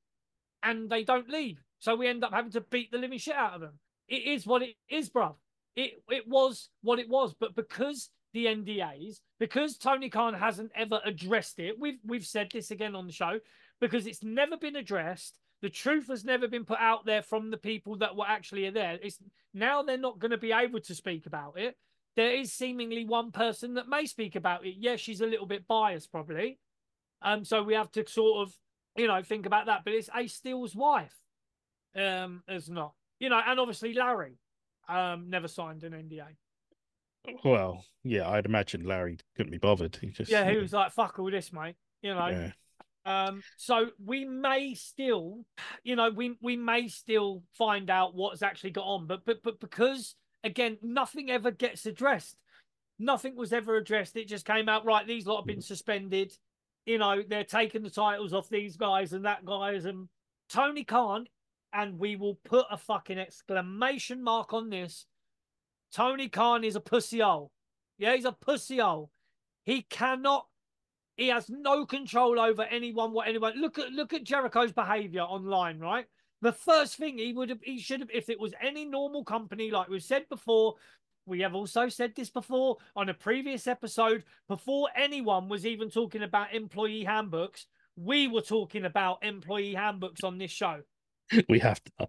And 0.61 0.89
they 0.89 1.03
don't 1.03 1.29
leave. 1.29 1.61
So 1.79 1.95
we 1.95 2.07
end 2.07 2.23
up 2.23 2.33
having 2.33 2.51
to 2.51 2.61
beat 2.61 2.91
the 2.91 2.97
living 2.97 3.19
shit 3.19 3.35
out 3.35 3.53
of 3.53 3.61
them. 3.61 3.79
It 4.07 4.23
is 4.23 4.45
what 4.45 4.61
it 4.61 4.75
is, 4.89 5.09
bruv. 5.09 5.35
It, 5.75 5.93
it 6.09 6.27
was 6.27 6.69
what 6.81 6.99
it 6.99 7.09
was. 7.09 7.33
But 7.39 7.55
because 7.55 8.09
the 8.33 8.45
NDAs, 8.45 9.19
because 9.39 9.77
Tony 9.77 10.09
Khan 10.09 10.33
hasn't 10.33 10.71
ever 10.75 11.01
addressed 11.03 11.59
it, 11.59 11.79
we've, 11.79 11.99
we've 12.05 12.25
said 12.25 12.49
this 12.51 12.71
again 12.71 12.95
on 12.95 13.07
the 13.07 13.13
show, 13.13 13.39
because 13.79 14.07
it's 14.07 14.23
never 14.23 14.57
been 14.57 14.75
addressed. 14.75 15.37
The 15.61 15.69
truth 15.69 16.07
has 16.07 16.23
never 16.23 16.47
been 16.47 16.65
put 16.65 16.79
out 16.79 17.05
there 17.05 17.21
from 17.21 17.49
the 17.49 17.57
people 17.57 17.97
that 17.97 18.15
were 18.15 18.27
actually 18.27 18.69
there. 18.69 18.99
It's 19.01 19.19
now 19.53 19.81
they're 19.81 19.97
not 19.97 20.19
going 20.19 20.31
to 20.31 20.37
be 20.37 20.51
able 20.51 20.79
to 20.81 20.95
speak 20.95 21.25
about 21.25 21.57
it. 21.57 21.75
There 22.15 22.31
is 22.31 22.53
seemingly 22.53 23.05
one 23.05 23.31
person 23.31 23.73
that 23.73 23.89
may 23.89 24.05
speak 24.05 24.35
about 24.35 24.65
it. 24.65 24.75
Yeah, 24.77 24.95
she's 24.95 25.21
a 25.21 25.25
little 25.25 25.45
bit 25.45 25.67
biased, 25.67 26.11
probably. 26.11 26.59
Um, 27.21 27.43
so 27.43 27.63
we 27.63 27.73
have 27.73 27.91
to 27.93 28.07
sort 28.07 28.47
of, 28.47 28.53
you 28.95 29.07
know, 29.07 29.21
think 29.21 29.45
about 29.45 29.65
that. 29.65 29.81
But 29.83 29.93
it's 29.93 30.09
Ace 30.15 30.35
Steel's 30.35 30.75
wife. 30.75 31.15
Um, 31.95 32.43
as 32.49 32.69
not, 32.69 32.93
you 33.19 33.29
know, 33.29 33.39
and 33.45 33.57
obviously 33.57 33.93
Larry, 33.93 34.37
um, 34.89 35.29
never 35.29 35.47
signed 35.47 35.83
an 35.85 35.93
NDA. 35.93 36.35
well, 37.45 37.85
yeah, 38.03 38.29
I'd 38.29 38.45
imagine 38.45 38.83
Larry 38.83 39.17
couldn't 39.37 39.53
be 39.53 39.57
bothered. 39.57 39.95
He 39.95 40.07
just 40.07 40.29
Yeah, 40.29 40.49
he 40.49 40.57
was 40.57 40.73
like, 40.73 40.91
"Fuck 40.91 41.19
all 41.19 41.31
this, 41.31 41.53
mate." 41.53 41.75
You 42.01 42.13
know. 42.13 42.27
yeah. 42.27 42.51
Um, 43.05 43.41
so 43.57 43.87
we 44.03 44.25
may 44.25 44.73
still, 44.73 45.45
you 45.83 45.95
know, 45.95 46.09
we 46.09 46.37
we 46.41 46.57
may 46.57 46.87
still 46.87 47.43
find 47.53 47.89
out 47.89 48.15
what's 48.15 48.41
actually 48.41 48.71
got 48.71 48.85
on, 48.85 49.05
but 49.05 49.25
but 49.25 49.43
but 49.43 49.59
because 49.59 50.15
again, 50.43 50.77
nothing 50.81 51.29
ever 51.29 51.51
gets 51.51 51.85
addressed. 51.85 52.37
Nothing 52.97 53.35
was 53.35 53.53
ever 53.53 53.75
addressed. 53.75 54.15
It 54.15 54.27
just 54.27 54.45
came 54.45 54.69
out 54.69 54.85
right. 54.85 55.05
These 55.05 55.27
lot 55.27 55.41
have 55.41 55.45
been 55.45 55.61
suspended. 55.61 56.33
You 56.85 56.97
know, 56.97 57.21
they're 57.27 57.43
taking 57.43 57.83
the 57.83 57.89
titles 57.89 58.33
off 58.33 58.49
these 58.49 58.77
guys 58.77 59.13
and 59.13 59.25
that 59.25 59.43
guys 59.43 59.85
and 59.85 60.07
Tony 60.49 60.83
Khan, 60.83 61.27
and 61.73 61.99
we 61.99 62.15
will 62.15 62.39
put 62.45 62.65
a 62.71 62.77
fucking 62.77 63.19
exclamation 63.19 64.23
mark 64.23 64.53
on 64.53 64.69
this. 64.69 65.05
Tony 65.93 66.29
Khan 66.29 66.63
is 66.63 66.75
a 66.75 66.81
pussy 66.81 67.19
hole. 67.19 67.51
Yeah, 67.97 68.15
he's 68.15 68.25
a 68.25 68.31
pussy 68.31 68.77
hole. 68.77 69.11
He 69.63 69.81
cannot 69.83 70.45
he 71.17 71.27
has 71.29 71.49
no 71.49 71.85
control 71.85 72.39
over 72.39 72.63
anyone, 72.63 73.13
what 73.13 73.27
anyone. 73.27 73.53
Look 73.59 73.79
at 73.79 73.91
look 73.91 74.13
at 74.13 74.23
Jericho's 74.23 74.71
behavior 74.71 75.21
online, 75.21 75.79
right? 75.79 76.05
The 76.41 76.53
first 76.53 76.97
thing 76.97 77.17
he 77.17 77.33
would 77.33 77.49
have, 77.49 77.61
he 77.61 77.79
should 77.79 78.01
have, 78.01 78.09
if 78.13 78.29
it 78.29 78.39
was 78.39 78.53
any 78.61 78.85
normal 78.85 79.23
company, 79.23 79.71
like 79.71 79.89
we've 79.89 80.03
said 80.03 80.27
before, 80.29 80.75
we 81.25 81.39
have 81.41 81.55
also 81.55 81.87
said 81.89 82.13
this 82.15 82.29
before 82.29 82.77
on 82.95 83.09
a 83.09 83.13
previous 83.13 83.67
episode. 83.67 84.23
Before 84.47 84.89
anyone 84.95 85.49
was 85.49 85.65
even 85.65 85.89
talking 85.89 86.23
about 86.23 86.53
employee 86.53 87.03
handbooks, 87.03 87.65
we 87.95 88.27
were 88.27 88.41
talking 88.41 88.85
about 88.85 89.23
employee 89.23 89.73
handbooks 89.73 90.23
on 90.23 90.37
this 90.37 90.51
show. 90.51 90.81
we 91.49 91.59
have 91.59 91.81
to. 91.83 92.07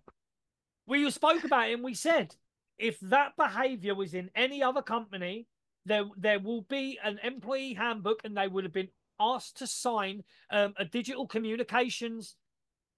We 0.86 1.10
spoke 1.10 1.44
about 1.44 1.70
it 1.70 1.74
and 1.74 1.84
we 1.84 1.94
said 1.94 2.34
if 2.78 3.00
that 3.00 3.36
behavior 3.36 3.94
was 3.94 4.14
in 4.14 4.30
any 4.34 4.62
other 4.62 4.82
company, 4.82 5.46
there 5.84 6.04
there 6.16 6.40
will 6.40 6.62
be 6.62 6.98
an 7.02 7.18
employee 7.22 7.74
handbook 7.74 8.20
and 8.24 8.36
they 8.36 8.48
would 8.48 8.64
have 8.64 8.72
been 8.72 8.88
asked 9.20 9.58
to 9.58 9.66
sign 9.66 10.22
um, 10.50 10.74
a 10.78 10.84
digital 10.84 11.26
communications 11.26 12.36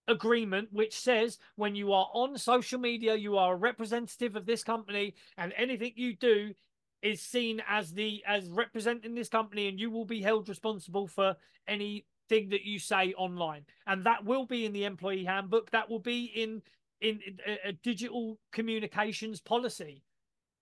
agreement 0.09 0.69
which 0.73 0.99
says 0.99 1.39
when 1.57 1.75
you 1.75 1.93
are 1.93 2.09
on 2.15 2.37
social 2.39 2.81
media 2.81 3.15
you 3.15 3.37
are 3.37 3.53
a 3.53 3.57
representative 3.57 4.37
of 4.37 4.47
this 4.47 4.65
company 4.65 5.15
and 5.37 5.53
anything 5.57 5.93
you 5.97 6.17
do 6.17 6.53
is 7.03 7.21
seen 7.21 7.63
as 7.69 7.93
the 7.93 8.23
as 8.27 8.49
representing 8.49 9.15
this 9.15 9.29
company 9.29 9.69
and 9.69 9.79
you 9.79 9.91
will 9.91 10.07
be 10.07 10.23
held 10.23 10.49
responsible 10.49 11.07
for 11.07 11.37
anything 11.69 12.49
that 12.49 12.65
you 12.65 12.79
say 12.79 13.13
online 13.19 13.63
and 13.87 14.05
that 14.05 14.25
will 14.25 14.47
be 14.47 14.65
in 14.65 14.73
the 14.73 14.85
employee 14.85 15.25
handbook 15.25 15.71
that 15.71 15.89
will 15.89 15.99
be 16.01 16.25
in 16.35 16.63
in 17.03 17.21
a, 17.47 17.69
a 17.69 17.73
digital 17.73 18.39
communications 18.51 19.41
policy 19.41 20.03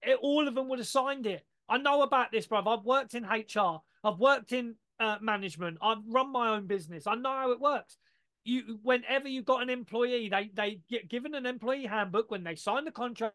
It- 0.03 0.19
all 0.21 0.49
of 0.49 0.57
them 0.57 0.69
would 0.69 0.81
have 0.81 0.89
signed 0.89 1.27
it 1.27 1.47
I 1.69 1.79
know 1.79 2.03
about 2.03 2.31
this, 2.31 2.47
bruv. 2.47 2.67
I've 2.67 2.85
worked 2.85 3.15
in 3.15 3.25
HR. 3.25 3.83
I've 4.05 4.19
worked 4.19 4.53
in 4.53 4.77
uh, 5.01 5.17
management. 5.21 5.79
I've 5.83 5.99
run 6.09 6.33
my 6.33 6.57
own 6.57 6.67
business. 6.67 7.07
I 7.07 7.15
know 7.15 7.31
how 7.31 7.51
it 7.51 7.61
works. 7.61 7.99
You, 8.45 8.79
whenever 8.83 9.29
you've 9.29 9.45
got 9.45 9.63
an 9.63 9.71
employee, 9.71 10.29
they 10.29 10.51
they 10.55 10.81
get 10.89 11.09
given 11.09 11.35
an 11.35 11.47
employee 11.47 11.87
handbook 11.87 12.31
when 12.31 12.45
they 12.45 12.55
sign 12.55 12.85
the 12.85 12.93
contract. 12.93 13.35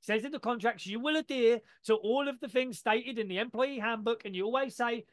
Says 0.00 0.24
in 0.24 0.32
the 0.32 0.38
contracts 0.38 0.86
you 0.86 1.00
will 1.00 1.16
adhere 1.16 1.60
to 1.86 1.94
all 1.94 2.28
of 2.28 2.40
the 2.40 2.48
things 2.48 2.78
stated 2.78 3.18
in 3.18 3.28
the 3.28 3.38
employee 3.38 3.78
handbook, 3.78 4.24
and 4.24 4.34
you 4.34 4.44
always 4.44 4.74
say, 4.74 5.04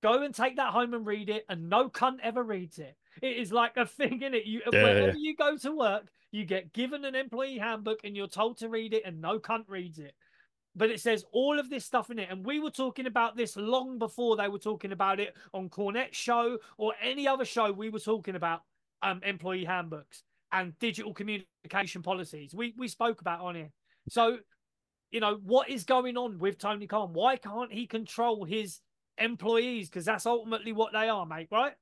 "Go 0.00 0.22
and 0.22 0.34
take 0.34 0.56
that 0.56 0.72
home 0.72 0.94
and 0.94 1.06
read 1.06 1.28
it." 1.28 1.44
And 1.48 1.68
no 1.68 1.88
cunt 1.88 2.18
ever 2.22 2.42
reads 2.42 2.78
it. 2.78 2.96
It 3.20 3.36
is 3.36 3.52
like 3.52 3.76
a 3.76 3.86
thing 3.98 4.22
in 4.22 4.34
it. 4.34 4.44
You 4.44 4.62
Yeah, 4.72 4.82
whenever 4.84 5.18
you 5.18 5.34
go 5.34 5.56
to 5.56 5.76
work, 5.76 6.08
you 6.30 6.44
get 6.44 6.72
given 6.72 7.04
an 7.04 7.16
employee 7.16 7.58
handbook, 7.58 8.00
and 8.04 8.16
you're 8.16 8.28
told 8.28 8.58
to 8.58 8.68
read 8.68 8.94
it, 8.94 9.02
and 9.04 9.20
no 9.20 9.40
cunt 9.40 9.64
reads 9.68 9.98
it 9.98 10.14
but 10.78 10.90
it 10.90 11.00
says 11.00 11.24
all 11.32 11.58
of 11.58 11.68
this 11.68 11.84
stuff 11.84 12.10
in 12.10 12.18
it. 12.18 12.28
And 12.30 12.46
we 12.46 12.60
were 12.60 12.70
talking 12.70 13.06
about 13.06 13.36
this 13.36 13.56
long 13.56 13.98
before 13.98 14.36
they 14.36 14.48
were 14.48 14.58
talking 14.58 14.92
about 14.92 15.20
it 15.20 15.34
on 15.52 15.68
Cornette's 15.68 16.16
show 16.16 16.58
or 16.78 16.94
any 17.02 17.26
other 17.26 17.44
show. 17.44 17.72
We 17.72 17.90
were 17.90 17.98
talking 17.98 18.36
about 18.36 18.62
um, 19.02 19.20
employee 19.24 19.64
handbooks 19.64 20.22
and 20.52 20.78
digital 20.78 21.12
communication 21.12 22.02
policies. 22.02 22.54
We 22.54 22.74
we 22.76 22.88
spoke 22.88 23.20
about 23.20 23.40
on 23.40 23.56
here. 23.56 23.70
So, 24.08 24.38
you 25.10 25.20
know, 25.20 25.40
what 25.42 25.68
is 25.68 25.84
going 25.84 26.16
on 26.16 26.38
with 26.38 26.58
Tony 26.58 26.86
Khan? 26.86 27.12
Why 27.12 27.36
can't 27.36 27.72
he 27.72 27.86
control 27.86 28.44
his 28.44 28.80
employees? 29.18 29.88
Because 29.88 30.04
that's 30.04 30.26
ultimately 30.26 30.72
what 30.72 30.92
they 30.92 31.08
are, 31.08 31.26
mate. 31.26 31.48
Right? 31.50 31.74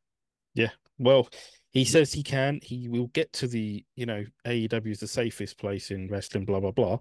Well, 0.98 1.28
he 1.72 1.84
says 1.84 2.12
he 2.12 2.22
can. 2.22 2.60
He 2.62 2.88
will 2.88 3.08
get 3.08 3.32
to 3.34 3.46
the, 3.46 3.84
you 3.96 4.06
know, 4.06 4.24
AEW 4.46 4.92
is 4.92 5.00
the 5.00 5.06
safest 5.06 5.58
place 5.58 5.90
in 5.90 6.08
wrestling, 6.08 6.44
blah, 6.44 6.60
blah, 6.60 6.70
blah. 6.70 6.98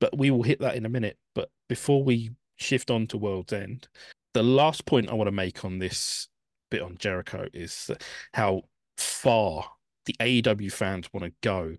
But 0.00 0.16
we 0.18 0.30
will 0.30 0.42
hit 0.42 0.60
that 0.60 0.76
in 0.76 0.84
a 0.84 0.90
minute. 0.90 1.16
But 1.34 1.50
before 1.68 2.04
we 2.04 2.30
shift 2.56 2.90
on 2.90 3.06
to 3.08 3.18
World's 3.18 3.52
End, 3.52 3.88
the 4.34 4.42
last 4.42 4.84
point 4.84 5.08
I 5.08 5.14
want 5.14 5.28
to 5.28 5.32
make 5.32 5.64
on 5.64 5.78
this 5.78 6.28
bit 6.70 6.82
on 6.82 6.96
Jericho 6.98 7.46
is 7.54 7.90
how 8.34 8.62
far 8.98 9.64
the 10.04 10.14
AEW 10.20 10.70
fans 10.70 11.08
want 11.12 11.24
to 11.24 11.32
go 11.42 11.76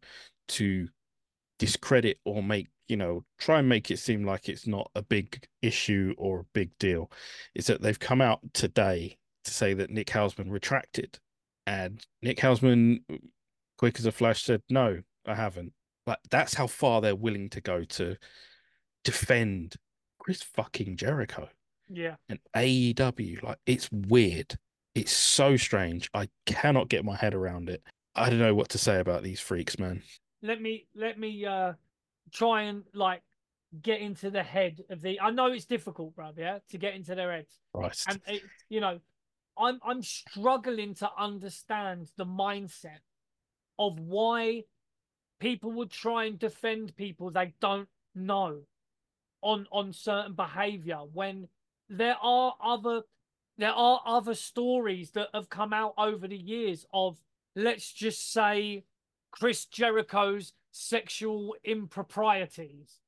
to 0.50 0.88
discredit 1.60 2.18
or 2.26 2.42
make, 2.42 2.70
you 2.88 2.98
know, 2.98 3.24
try 3.38 3.60
and 3.60 3.70
make 3.70 3.92
it 3.92 4.00
seem 4.00 4.24
like 4.24 4.50
it's 4.50 4.66
not 4.66 4.90
a 4.96 5.04
big 5.04 5.46
issue 5.62 6.16
or 6.18 6.40
a 6.40 6.46
big 6.54 6.72
deal. 6.80 7.12
Is 7.54 7.68
that 7.68 7.82
they've 7.82 8.00
come 8.00 8.22
out 8.22 8.40
today 8.54 9.18
to 9.50 9.54
say 9.54 9.74
that 9.74 9.90
Nick 9.90 10.08
Hausman 10.08 10.50
retracted 10.52 11.20
and 11.68 12.06
Nick 12.22 12.38
Hausman, 12.40 13.00
quick 13.78 14.00
as 14.00 14.06
a 14.06 14.12
flash, 14.12 14.44
said, 14.44 14.62
No, 14.70 15.02
I 15.28 15.36
haven't. 15.36 15.74
Like, 16.08 16.20
that's 16.32 16.54
how 16.56 16.66
far 16.68 17.02
they're 17.02 17.16
willing 17.16 17.50
to 17.50 17.62
go 17.62 17.84
to 17.84 18.16
defend 19.04 19.76
Chris 20.20 20.42
fucking 20.42 20.98
Jericho 20.98 21.50
Yeah. 21.90 22.16
and 22.30 22.40
AEW. 22.56 23.44
Like, 23.44 23.60
it's 23.66 23.90
weird. 23.92 24.58
It's 24.96 25.12
so 25.12 25.56
strange. 25.58 26.10
I 26.14 26.30
cannot 26.46 26.90
get 26.90 27.06
my 27.06 27.16
head 27.16 27.34
around 27.34 27.70
it. 27.70 27.84
I 28.16 28.30
don't 28.30 28.40
know 28.40 28.56
what 28.56 28.70
to 28.70 28.78
say 28.78 29.00
about 29.00 29.24
these 29.24 29.40
freaks, 29.40 29.78
man. 29.80 30.02
Let 30.42 30.62
me 30.62 30.88
let 30.96 31.20
me 31.20 31.46
uh 31.46 31.74
try 32.32 32.64
and 32.64 32.84
like 32.94 33.22
get 33.82 34.00
into 34.02 34.32
the 34.32 34.42
head 34.42 34.82
of 34.90 35.02
the. 35.02 35.20
I 35.20 35.30
know 35.32 35.48
it's 35.48 35.66
difficult, 35.66 36.16
bruv. 36.16 36.38
Yeah, 36.38 36.60
to 36.70 36.78
get 36.78 36.96
into 36.96 37.14
their 37.14 37.32
heads. 37.32 37.60
Right. 37.74 37.98
and 38.10 38.20
it, 38.28 38.42
you 38.68 38.82
know 38.82 39.00
i'm 39.60 39.80
i'm 39.84 40.02
struggling 40.02 40.94
to 40.94 41.10
understand 41.18 42.10
the 42.18 42.26
mindset 42.26 43.02
of 43.78 44.00
why 44.00 44.64
people 45.40 45.72
would 45.72 45.90
try 45.90 46.26
and 46.26 46.40
defend 46.40 46.96
people 46.96 47.30
they 47.30 47.54
don't 47.62 47.90
know 48.16 48.60
on 49.42 49.66
on 49.72 49.94
certain 49.94 50.34
behavior 50.34 51.00
when 51.14 51.48
there 51.90 52.18
are 52.22 52.56
other 52.64 53.02
there 53.58 53.72
are 53.72 54.02
other 54.06 54.36
stories 54.36 55.12
that 55.12 55.28
have 55.34 55.50
come 55.50 55.74
out 55.74 55.94
over 55.98 56.28
the 56.28 56.38
years 56.38 56.86
of 56.94 57.18
let's 57.56 57.92
just 57.92 58.32
say 58.32 58.84
chris 59.32 59.66
jericho's 59.66 60.54
sexual 60.72 61.56
improprieties. 61.64 63.00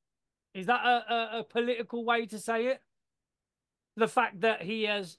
Is 0.54 0.66
that 0.66 0.86
a, 0.86 1.14
a, 1.14 1.40
a 1.40 1.44
political 1.44 2.04
way 2.04 2.26
to 2.28 2.40
say 2.40 2.68
it? 2.68 2.82
The 3.96 4.08
fact 4.08 4.42
that 4.42 4.64
he 4.64 4.84
has 4.84 5.18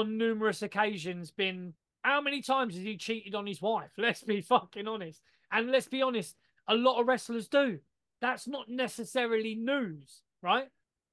on 0.00 0.18
numerous 0.18 0.62
occasions 0.62 1.30
been 1.30 1.74
how 2.02 2.20
many 2.20 2.42
times 2.42 2.74
has 2.74 2.82
he 2.82 2.96
cheated 2.96 3.34
on 3.34 3.46
his 3.46 3.62
wife? 3.62 3.90
Let's 3.98 4.22
be 4.22 4.40
fucking 4.40 4.88
honest. 4.88 5.22
And 5.52 5.70
let's 5.70 5.88
be 5.88 6.02
honest 6.02 6.36
a 6.66 6.74
lot 6.74 7.00
of 7.00 7.06
wrestlers 7.06 7.48
do. 7.48 7.78
That's 8.20 8.48
not 8.48 8.68
necessarily 8.68 9.54
news 9.54 10.22
right? 10.42 10.68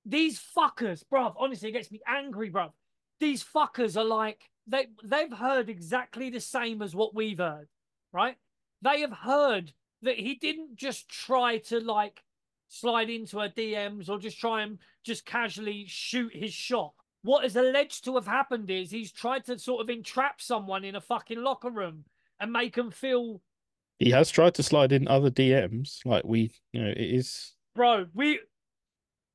These 0.06 0.41
fuckers 0.58 1.04
bruv 1.12 1.36
honestly 1.38 1.70
it 1.70 1.74
gets 1.74 1.91
me 1.91 2.02
angry 2.08 2.52
bruv. 2.52 2.72
These 3.20 3.44
fuckers 3.44 3.96
are 3.98 4.04
like 4.04 4.50
they 4.67 4.88
they've 5.04 5.32
heard 5.32 5.70
exactly 5.70 6.30
the 6.30 6.39
same 6.39 6.82
as 6.82 6.96
what 6.96 7.13
we've 7.13 7.38
heard 7.38 7.67
right? 8.12 8.38
They 8.82 9.02
have 9.02 9.13
heard 9.13 9.74
that 10.02 10.17
he 10.17 10.36
didn't 10.36 10.76
just 10.76 11.08
try 11.08 11.60
to 11.60 11.80
like 11.80 12.24
slide 12.67 13.10
into 13.10 13.38
her 13.38 13.50
dms 13.50 14.10
or 14.10 14.17
just 14.17 14.39
try 14.39 14.62
and 14.62 14.80
just 15.04 15.26
casually 15.26 15.84
shoot 15.88 16.34
his 16.34 16.54
shot 16.54 16.94
what 17.23 17.45
is 17.45 17.55
alleged 17.55 18.03
to 18.05 18.15
have 18.15 18.27
happened 18.27 18.69
is 18.69 18.89
he's 18.91 19.12
tried 19.12 19.45
to 19.45 19.57
sort 19.60 19.81
of 19.81 19.89
entrap 19.89 20.41
someone 20.41 20.84
in 20.84 20.95
a 20.95 21.01
fucking 21.01 21.41
locker 21.41 21.69
room 21.69 22.05
and 22.39 22.51
make 22.51 22.75
them 22.75 22.89
feel, 22.91 23.41
he 23.99 24.10
has 24.12 24.31
tried 24.31 24.55
to 24.55 24.63
slide 24.63 24.91
in 24.91 25.07
other 25.07 25.29
DMs. 25.29 26.03
Like, 26.05 26.23
we, 26.25 26.51
you 26.73 26.81
know, 26.84 26.89
it 26.89 26.97
is, 26.99 27.53
bro, 27.75 28.07
we, 28.15 28.39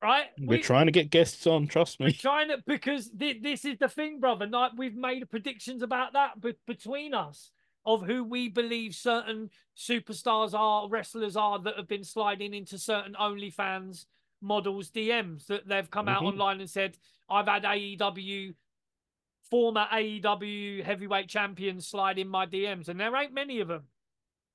right? 0.01 0.25
we're 0.39 0.57
We- 0.57 0.63
trying 0.63 0.87
to 0.87 0.91
get 0.91 1.09
guests 1.09 1.47
on, 1.47 1.67
trust 1.67 1.99
We're 1.99 2.07
me. 2.07 2.13
trying 2.13 2.49
to 2.49 2.57
because 2.67 3.07
thi- 3.07 3.39
this 3.39 3.63
is 3.63 3.77
the 3.77 3.87
thing, 3.87 4.19
brother. 4.19 4.45
Like 4.47 4.73
we've 4.77 4.95
made 4.97 5.29
predictions 5.29 5.81
about 5.81 6.13
that 6.13 6.41
be- 6.41 6.55
between 6.67 7.13
us 7.13 7.51
of 7.85 8.05
who 8.05 8.21
we 8.25 8.49
believe 8.49 8.93
certain 8.93 9.49
superstars 9.77 10.53
are, 10.53 10.89
wrestlers 10.89 11.37
are 11.37 11.59
that 11.59 11.77
have 11.77 11.87
been 11.87 12.03
sliding 12.03 12.53
into 12.53 12.77
certain 12.77 13.13
OnlyFans 13.13 14.05
models 14.41 14.89
DMs 14.91 15.45
that 15.47 15.67
they've 15.67 15.89
come 15.89 16.07
out 16.07 16.21
Mhm. 16.21 16.27
online 16.27 16.59
and 16.59 16.69
said, 16.69 16.97
"I've 17.29 17.47
had 17.47 17.63
AEW." 17.65 18.55
Former 19.49 19.87
AEW 19.93 20.83
heavyweight 20.83 21.29
champions 21.29 21.87
slide 21.87 22.19
in 22.19 22.27
my 22.27 22.45
DMs, 22.45 22.89
and 22.89 22.99
there 22.99 23.15
ain't 23.15 23.31
many 23.31 23.61
of 23.61 23.69
them. 23.69 23.87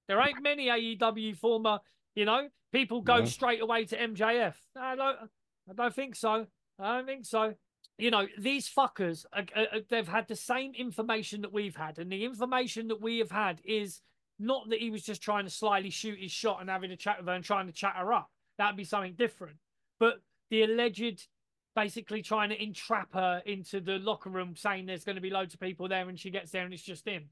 There 0.06 0.20
ain't 0.20 0.42
many 0.42 0.66
AEW 0.68 1.34
former, 1.34 1.80
you 2.14 2.26
know, 2.26 2.50
people 2.72 3.00
go 3.00 3.24
straight 3.24 3.62
away 3.62 3.86
to 3.86 3.96
MJF. 3.96 4.56
I 4.76 4.94
don't, 4.94 5.30
I 5.70 5.72
don't 5.74 5.94
think 5.94 6.14
so. 6.14 6.46
I 6.78 6.96
don't 6.96 7.06
think 7.06 7.24
so. 7.24 7.54
You 7.96 8.10
know, 8.10 8.26
these 8.36 8.68
fuckers, 8.68 9.24
uh, 9.32 9.44
uh, 9.56 9.80
they've 9.88 10.06
had 10.08 10.28
the 10.28 10.36
same 10.36 10.74
information 10.74 11.40
that 11.40 11.52
we've 11.54 11.76
had. 11.76 11.98
And 11.98 12.12
the 12.12 12.26
information 12.26 12.88
that 12.88 13.00
we 13.00 13.18
have 13.18 13.30
had 13.30 13.62
is 13.64 14.02
not 14.38 14.68
that 14.68 14.80
he 14.80 14.90
was 14.90 15.04
just 15.04 15.22
trying 15.22 15.44
to 15.44 15.50
slyly 15.50 15.88
shoot 15.90 16.18
his 16.18 16.32
shot 16.32 16.60
and 16.60 16.68
having 16.68 16.90
a 16.90 16.96
chat 16.96 17.16
with 17.18 17.28
her 17.28 17.34
and 17.34 17.44
trying 17.44 17.66
to 17.66 17.72
chat 17.72 17.94
her 17.96 18.12
up. 18.12 18.30
That'd 18.58 18.76
be 18.76 18.84
something 18.84 19.14
different. 19.14 19.56
But 20.02 20.20
the 20.50 20.64
alleged 20.64 21.28
basically 21.76 22.22
trying 22.22 22.48
to 22.48 22.60
entrap 22.60 23.14
her 23.14 23.40
into 23.46 23.78
the 23.78 24.00
locker 24.00 24.30
room 24.30 24.56
saying 24.56 24.86
there's 24.86 25.04
going 25.04 25.14
to 25.14 25.22
be 25.22 25.30
loads 25.30 25.54
of 25.54 25.60
people 25.60 25.86
there 25.86 26.08
and 26.08 26.18
she 26.18 26.28
gets 26.28 26.50
there 26.50 26.64
and 26.64 26.74
it's 26.74 26.82
just 26.82 27.06
him. 27.06 27.26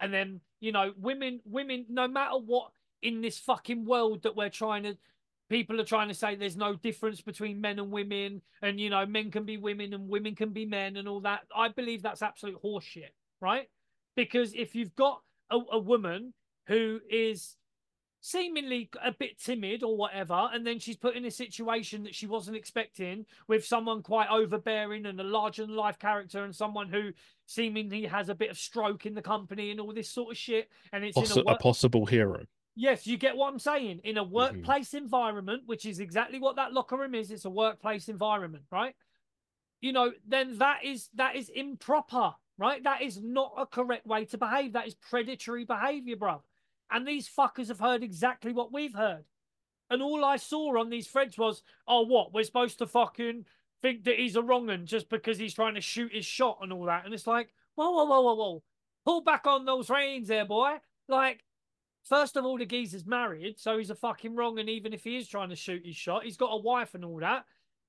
And 0.00 0.14
then, 0.14 0.40
you 0.58 0.72
know, 0.72 0.94
women, 0.96 1.40
women, 1.44 1.84
no 1.90 2.08
matter 2.08 2.38
what 2.38 2.70
in 3.02 3.20
this 3.20 3.38
fucking 3.38 3.84
world 3.84 4.22
that 4.22 4.34
we're 4.34 4.48
trying 4.48 4.84
to 4.84 4.96
people 5.50 5.78
are 5.78 5.84
trying 5.84 6.08
to 6.08 6.14
say 6.14 6.34
there's 6.34 6.56
no 6.56 6.74
difference 6.74 7.20
between 7.20 7.60
men 7.60 7.78
and 7.78 7.90
women 7.90 8.40
and 8.62 8.80
you 8.80 8.88
know 8.88 9.04
men 9.04 9.30
can 9.30 9.44
be 9.44 9.58
women 9.58 9.92
and 9.92 10.08
women 10.08 10.34
can 10.34 10.48
be 10.48 10.64
men 10.64 10.96
and 10.96 11.06
all 11.06 11.20
that 11.20 11.42
i 11.54 11.68
believe 11.68 12.02
that's 12.02 12.22
absolute 12.22 12.60
horseshit 12.64 13.12
right 13.40 13.68
because 14.16 14.52
if 14.54 14.74
you've 14.74 14.96
got 14.96 15.20
a, 15.50 15.58
a 15.70 15.78
woman 15.78 16.32
who 16.66 16.98
is 17.08 17.56
seemingly 18.26 18.90
a 19.04 19.12
bit 19.12 19.40
timid 19.40 19.84
or 19.84 19.96
whatever 19.96 20.48
and 20.52 20.66
then 20.66 20.80
she's 20.80 20.96
put 20.96 21.14
in 21.14 21.24
a 21.26 21.30
situation 21.30 22.02
that 22.02 22.12
she 22.12 22.26
wasn't 22.26 22.56
expecting 22.56 23.24
with 23.46 23.64
someone 23.64 24.02
quite 24.02 24.28
overbearing 24.28 25.06
and 25.06 25.20
a 25.20 25.22
larger 25.22 25.64
than 25.64 25.76
life 25.76 25.96
character 25.96 26.42
and 26.42 26.52
someone 26.52 26.88
who 26.88 27.12
seemingly 27.46 28.04
has 28.04 28.28
a 28.28 28.34
bit 28.34 28.50
of 28.50 28.58
stroke 28.58 29.06
in 29.06 29.14
the 29.14 29.22
company 29.22 29.70
and 29.70 29.78
all 29.78 29.92
this 29.92 30.10
sort 30.10 30.32
of 30.32 30.36
shit 30.36 30.68
and 30.92 31.04
it's 31.04 31.16
in 31.16 31.22
Possi- 31.22 31.44
a 31.46 31.52
a 31.52 31.58
possible 31.58 32.04
hero. 32.04 32.42
Yes, 32.74 33.06
you 33.06 33.16
get 33.16 33.36
what 33.36 33.52
I'm 33.52 33.60
saying. 33.60 34.00
In 34.02 34.18
a 34.18 34.24
mm-hmm. 34.24 34.34
workplace 34.34 34.92
environment, 34.92 35.62
which 35.66 35.86
is 35.86 36.00
exactly 36.00 36.40
what 36.40 36.56
that 36.56 36.72
locker 36.72 36.98
room 36.98 37.14
is, 37.14 37.30
it's 37.30 37.44
a 37.44 37.50
workplace 37.50 38.08
environment, 38.08 38.64
right? 38.72 38.96
You 39.80 39.92
know, 39.92 40.12
then 40.26 40.58
that 40.58 40.84
is 40.84 41.08
that 41.14 41.36
is 41.36 41.48
improper, 41.48 42.34
right? 42.58 42.82
That 42.82 43.02
is 43.02 43.22
not 43.22 43.52
a 43.56 43.66
correct 43.66 44.04
way 44.04 44.24
to 44.26 44.36
behave. 44.36 44.72
That 44.72 44.88
is 44.88 44.96
predatory 44.96 45.64
behavior, 45.64 46.16
bro. 46.16 46.42
And 46.90 47.06
these 47.06 47.28
fuckers 47.28 47.68
have 47.68 47.80
heard 47.80 48.02
exactly 48.02 48.52
what 48.52 48.72
we've 48.72 48.94
heard. 48.94 49.24
And 49.90 50.02
all 50.02 50.24
I 50.24 50.36
saw 50.36 50.78
on 50.78 50.90
these 50.90 51.08
threads 51.08 51.38
was, 51.38 51.62
oh, 51.86 52.02
what? 52.02 52.32
We're 52.32 52.44
supposed 52.44 52.78
to 52.78 52.86
fucking 52.86 53.46
think 53.82 54.04
that 54.04 54.18
he's 54.18 54.36
a 54.36 54.42
wrong 54.42 54.68
un 54.70 54.86
just 54.86 55.08
because 55.08 55.38
he's 55.38 55.54
trying 55.54 55.74
to 55.74 55.80
shoot 55.80 56.14
his 56.14 56.24
shot 56.24 56.58
and 56.62 56.72
all 56.72 56.86
that. 56.86 57.04
And 57.04 57.14
it's 57.14 57.26
like, 57.26 57.50
whoa, 57.74 57.90
whoa, 57.90 58.04
whoa, 58.04 58.20
whoa, 58.20 58.34
whoa. 58.34 58.62
Pull 59.04 59.20
back 59.20 59.46
on 59.46 59.64
those 59.64 59.90
reins 59.90 60.28
there, 60.28 60.44
boy. 60.44 60.76
Like, 61.08 61.44
First 62.06 62.36
of 62.36 62.44
all, 62.44 62.56
the 62.56 62.66
geezer's 62.66 63.04
married, 63.04 63.58
so 63.58 63.78
he's 63.78 63.90
a 63.90 63.94
fucking 63.96 64.36
wrong. 64.36 64.60
And 64.60 64.68
even 64.68 64.92
if 64.92 65.02
he 65.02 65.16
is 65.16 65.26
trying 65.26 65.48
to 65.48 65.56
shoot 65.56 65.84
his 65.84 65.96
shot, 65.96 66.22
he's 66.22 66.36
got 66.36 66.52
a 66.52 66.56
wife 66.56 66.94
and 66.94 67.04
all 67.04 67.18
that. 67.18 67.46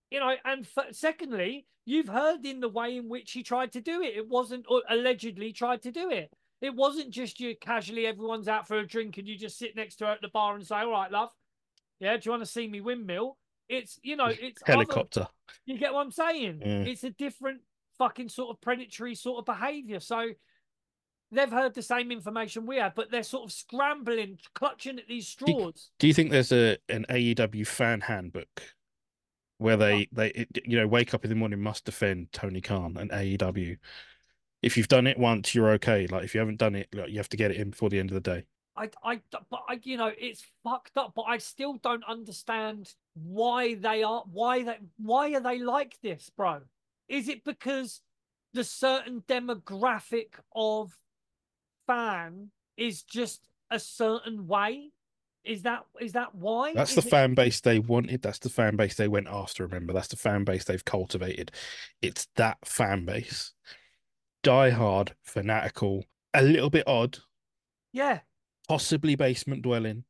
You 0.10 0.20
know, 0.20 0.34
and 0.44 0.66
f- 0.76 0.88
secondly, 0.92 1.68
you've 1.86 2.08
heard 2.08 2.44
in 2.44 2.60
the 2.60 2.70
way 2.70 2.98
in 2.98 3.10
which 3.10 3.34
he 3.34 3.44
tried 3.44 3.72
to 3.74 3.82
do 3.82 4.02
it. 4.02 4.18
It 4.18 4.28
wasn't 4.28 4.66
or 4.70 4.82
allegedly 4.90 5.54
tried 5.54 5.84
to 5.84 5.92
do 5.92 6.10
it. 6.10 6.32
It 6.62 6.76
wasn't 6.76 7.12
just 7.12 7.39
you 7.39 7.56
casually, 7.60 8.08
everyone's 8.08 8.48
out 8.48 8.67
for 8.67 8.80
a 8.80 8.88
drink 8.88 9.17
and 9.17 9.28
you 9.28 9.38
just 9.38 9.58
sit 9.60 9.76
next 9.76 9.98
to 9.98 10.06
her 10.08 10.12
at 10.13 10.22
the 10.22 10.30
bar 10.30 10.56
and 10.56 10.65
say, 10.65 10.78
All 10.78 10.91
right, 10.91 11.12
love. 11.12 11.30
Yeah, 12.00 12.15
do 12.17 12.22
you 12.26 12.32
want 12.32 12.43
to 12.43 12.50
see 12.50 12.67
me 12.67 12.82
windmill? 12.82 13.38
It's 13.70 14.00
you 14.02 14.15
know, 14.15 14.28
it's 14.28 14.62
other- 14.63 14.72
Helicopter. 14.74 15.28
you 15.65 15.78
get 15.78 15.93
what 15.93 16.02
I'm 16.06 16.12
saying? 16.12 16.62
Yeah. 16.65 16.80
It's 16.82 17.04
a 17.04 17.10
different 17.12 17.62
fucking 17.98 18.30
sort 18.30 18.50
of 18.56 18.62
predatory 18.62 19.15
sort 19.15 19.39
of 19.39 19.46
behavior. 19.46 20.00
So 20.00 20.30
they've 21.32 21.52
heard 21.52 21.74
the 21.74 21.82
same 21.82 22.12
information 22.12 22.65
we 22.65 22.78
have, 22.78 22.96
but 22.96 23.12
they're 23.12 23.24
sort 23.24 23.43
of 23.46 23.52
scrambling, 23.52 24.38
clutching 24.56 24.98
at 25.00 25.08
these 25.08 25.28
straws. 25.28 25.89
Do 26.00 26.08
you 26.08 26.13
think 26.13 26.32
there's 26.32 26.52
a 26.52 26.78
an 26.89 27.06
AEW 27.10 27.67
fan 27.67 28.02
handbook 28.02 28.63
where 29.60 29.76
they 29.78 30.08
they 30.12 30.30
it- 30.30 30.50
you 30.65 30.78
know 30.78 30.88
wake 30.88 31.13
up 31.13 31.24
in 31.26 31.30
the 31.30 31.36
morning 31.36 31.60
must 31.62 31.86
defend 31.86 32.32
Tony 32.32 32.62
Khan 32.62 32.96
and 32.98 33.12
AEW? 33.12 33.78
If 34.62 34.76
you've 34.78 34.88
done 34.88 35.08
it 35.08 35.17
once, 35.17 35.54
you're 35.54 35.70
okay. 35.72 36.08
Like 36.08 36.24
if 36.24 36.34
you 36.34 36.39
haven't 36.39 36.58
done 36.58 36.76
it, 36.76 36.88
like, 36.93 37.10
you 37.10 37.17
have 37.17 37.30
to 37.30 37.38
get 37.38 37.52
it 37.52 37.58
in 37.58 37.70
before 37.72 37.89
the 37.89 38.00
end 38.00 38.10
of 38.12 38.15
the 38.15 38.22
day. 38.22 38.46
I, 38.76 38.89
I, 39.04 39.22
but 39.50 39.63
I, 39.67 39.80
you 39.84 39.98
know, 39.98 40.12
it's 40.20 40.43
fucked 40.63 40.98
up. 40.98 41.13
But 41.15 41.24
I 41.24 41.38
still 41.39 41.76
don't 41.76 42.04
understand 42.06 42.93
why 43.15 43.76
they 43.76 44.04
are, 44.04 44.24
why 44.32 44.63
they, 44.63 44.78
why 44.98 45.34
are 45.34 45.39
they 45.39 45.60
like 45.60 45.98
this, 46.02 46.30
bro? 46.36 46.62
Is 47.08 47.28
it 47.28 47.43
because 47.43 48.02
the 48.54 48.63
certain 48.63 49.24
demographic 49.28 50.34
of 50.56 50.98
fan 51.88 52.50
is 52.76 53.04
just 53.04 53.48
a 53.72 53.80
certain 53.80 54.48
way? 54.48 54.91
Is 55.43 55.62
that 55.62 55.86
is 56.02 56.12
that 56.12 56.36
why? 56.36 56.74
That's 56.74 56.91
Is 56.91 57.04
the 57.04 57.08
it- 57.08 57.12
fan 57.12 57.34
base 57.34 57.62
they 57.62 57.80
wanted. 57.80 58.22
That's 58.22 58.39
the 58.39 58.50
fan 58.50 58.76
base 58.76 58.96
they 58.96 59.08
went 59.08 59.28
after. 59.28 59.65
Remember, 59.65 59.93
that's 59.93 60.10
the 60.10 60.17
fan 60.17 60.43
base 60.43 60.65
they've 60.65 60.84
cultivated. 60.84 61.52
It's 62.02 62.28
that 62.36 62.58
fan 62.65 63.06
base, 63.06 63.54
die 64.48 64.70
hard, 64.70 65.14
fanatical, 65.24 66.06
a 66.34 66.42
little 66.42 66.70
bit 66.70 66.88
odd, 66.88 67.18
Yeah, 67.92 68.20
possibly 68.70 69.16
basement 69.16 69.62
dwelling. 69.62 70.06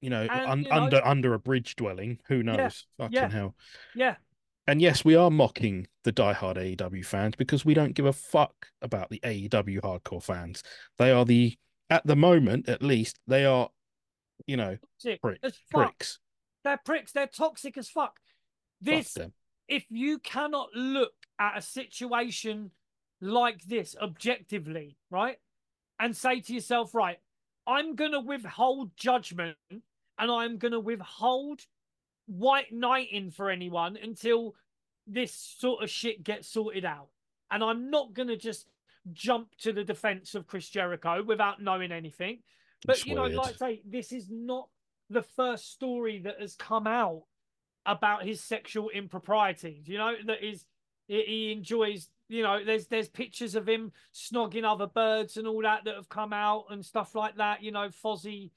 You 0.00 0.10
know, 0.10 0.22
And, 0.22 0.46
un- 0.50 0.62
you 0.62 0.68
know- 0.68 0.76
under 0.82 1.04
under 1.06 1.34
a 1.34 1.38
bridge 1.38 1.76
dwelling. 1.76 2.20
Who 2.28 2.42
knows? 2.42 2.86
Fucking 2.98 3.14
yeah. 3.14 3.28
hell. 3.28 3.54
yeah. 3.94 4.16
And 4.66 4.80
yes, 4.80 5.04
we 5.04 5.16
are 5.16 5.30
mocking 5.30 5.88
the 6.04 6.12
diehard 6.12 6.56
AEW 6.56 7.04
fans 7.04 7.34
because 7.36 7.64
we 7.64 7.74
don't 7.74 7.94
give 7.94 8.06
a 8.06 8.12
fuck 8.12 8.68
about 8.80 9.10
the 9.10 9.18
AEW 9.24 9.80
hardcore 9.80 10.22
fans. 10.22 10.62
They 10.96 11.10
are 11.10 11.24
the, 11.24 11.56
at 11.88 12.06
the 12.06 12.14
moment 12.14 12.68
at 12.68 12.80
least, 12.82 13.18
they 13.26 13.44
are, 13.44 13.70
you 14.46 14.56
know, 14.56 14.76
prick, 15.20 15.40
pricks. 15.72 16.20
They're 16.62 16.80
pricks. 16.84 17.10
They're 17.12 17.26
toxic 17.26 17.76
as 17.78 17.88
fuck. 17.88 18.20
This 18.80 19.16
if 19.66 19.84
you 19.90 20.18
cannot 20.20 20.68
look 20.74 21.12
at 21.38 21.58
a 21.58 21.62
situation 21.62 22.70
like 23.20 23.62
this 23.64 23.96
objectively, 24.00 24.96
right, 25.10 25.38
and 25.98 26.16
say 26.16 26.40
to 26.40 26.54
yourself, 26.54 26.94
right, 26.94 27.18
I'm 27.66 27.94
going 27.94 28.12
to 28.12 28.20
withhold 28.20 28.96
judgment 28.96 29.56
and 29.70 29.82
I'm 30.30 30.58
going 30.58 30.72
to 30.72 30.80
withhold 30.80 31.60
white 32.26 32.72
knighting 32.72 33.30
for 33.30 33.50
anyone 33.50 33.96
until 34.02 34.54
this 35.06 35.32
sort 35.32 35.82
of 35.82 35.90
shit 35.90 36.22
gets 36.24 36.48
sorted 36.48 36.84
out. 36.84 37.08
And 37.50 37.62
I'm 37.64 37.90
not 37.90 38.14
going 38.14 38.28
to 38.28 38.36
just 38.36 38.66
jump 39.12 39.48
to 39.58 39.72
the 39.72 39.84
defense 39.84 40.34
of 40.34 40.46
Chris 40.46 40.68
Jericho 40.68 41.22
without 41.22 41.60
knowing 41.62 41.90
anything. 41.90 42.38
But, 42.86 42.96
It's 42.96 43.06
you 43.06 43.14
know, 43.14 43.22
weird. 43.22 43.34
like 43.34 43.54
I 43.54 43.58
say, 43.58 43.82
this 43.84 44.12
is 44.12 44.28
not 44.30 44.68
the 45.10 45.22
first 45.22 45.72
story 45.72 46.20
that 46.20 46.40
has 46.40 46.54
come 46.54 46.86
out 46.86 47.24
about 47.84 48.24
his 48.24 48.40
sexual 48.42 48.90
improprieties. 48.90 49.88
You 49.88 49.98
know 49.98 50.14
that 50.26 50.42
is 50.44 50.64
he- 51.08 51.24
he 51.24 51.52
enjoys. 51.52 52.08
You 52.30 52.44
know, 52.44 52.64
there's 52.64 52.86
there's 52.86 53.08
pictures 53.08 53.56
of 53.56 53.68
him 53.68 53.92
snogging 54.14 54.64
other 54.64 54.86
birds 54.86 55.36
and 55.36 55.48
all 55.48 55.60
that 55.62 55.84
that 55.84 55.96
have 55.96 56.08
come 56.08 56.32
out 56.32 56.66
and 56.70 56.84
stuff 56.84 57.14
like 57.14 57.36
that. 57.36 57.62
You 57.62 57.72
know, 57.72 57.88
Fozzy 57.88 58.52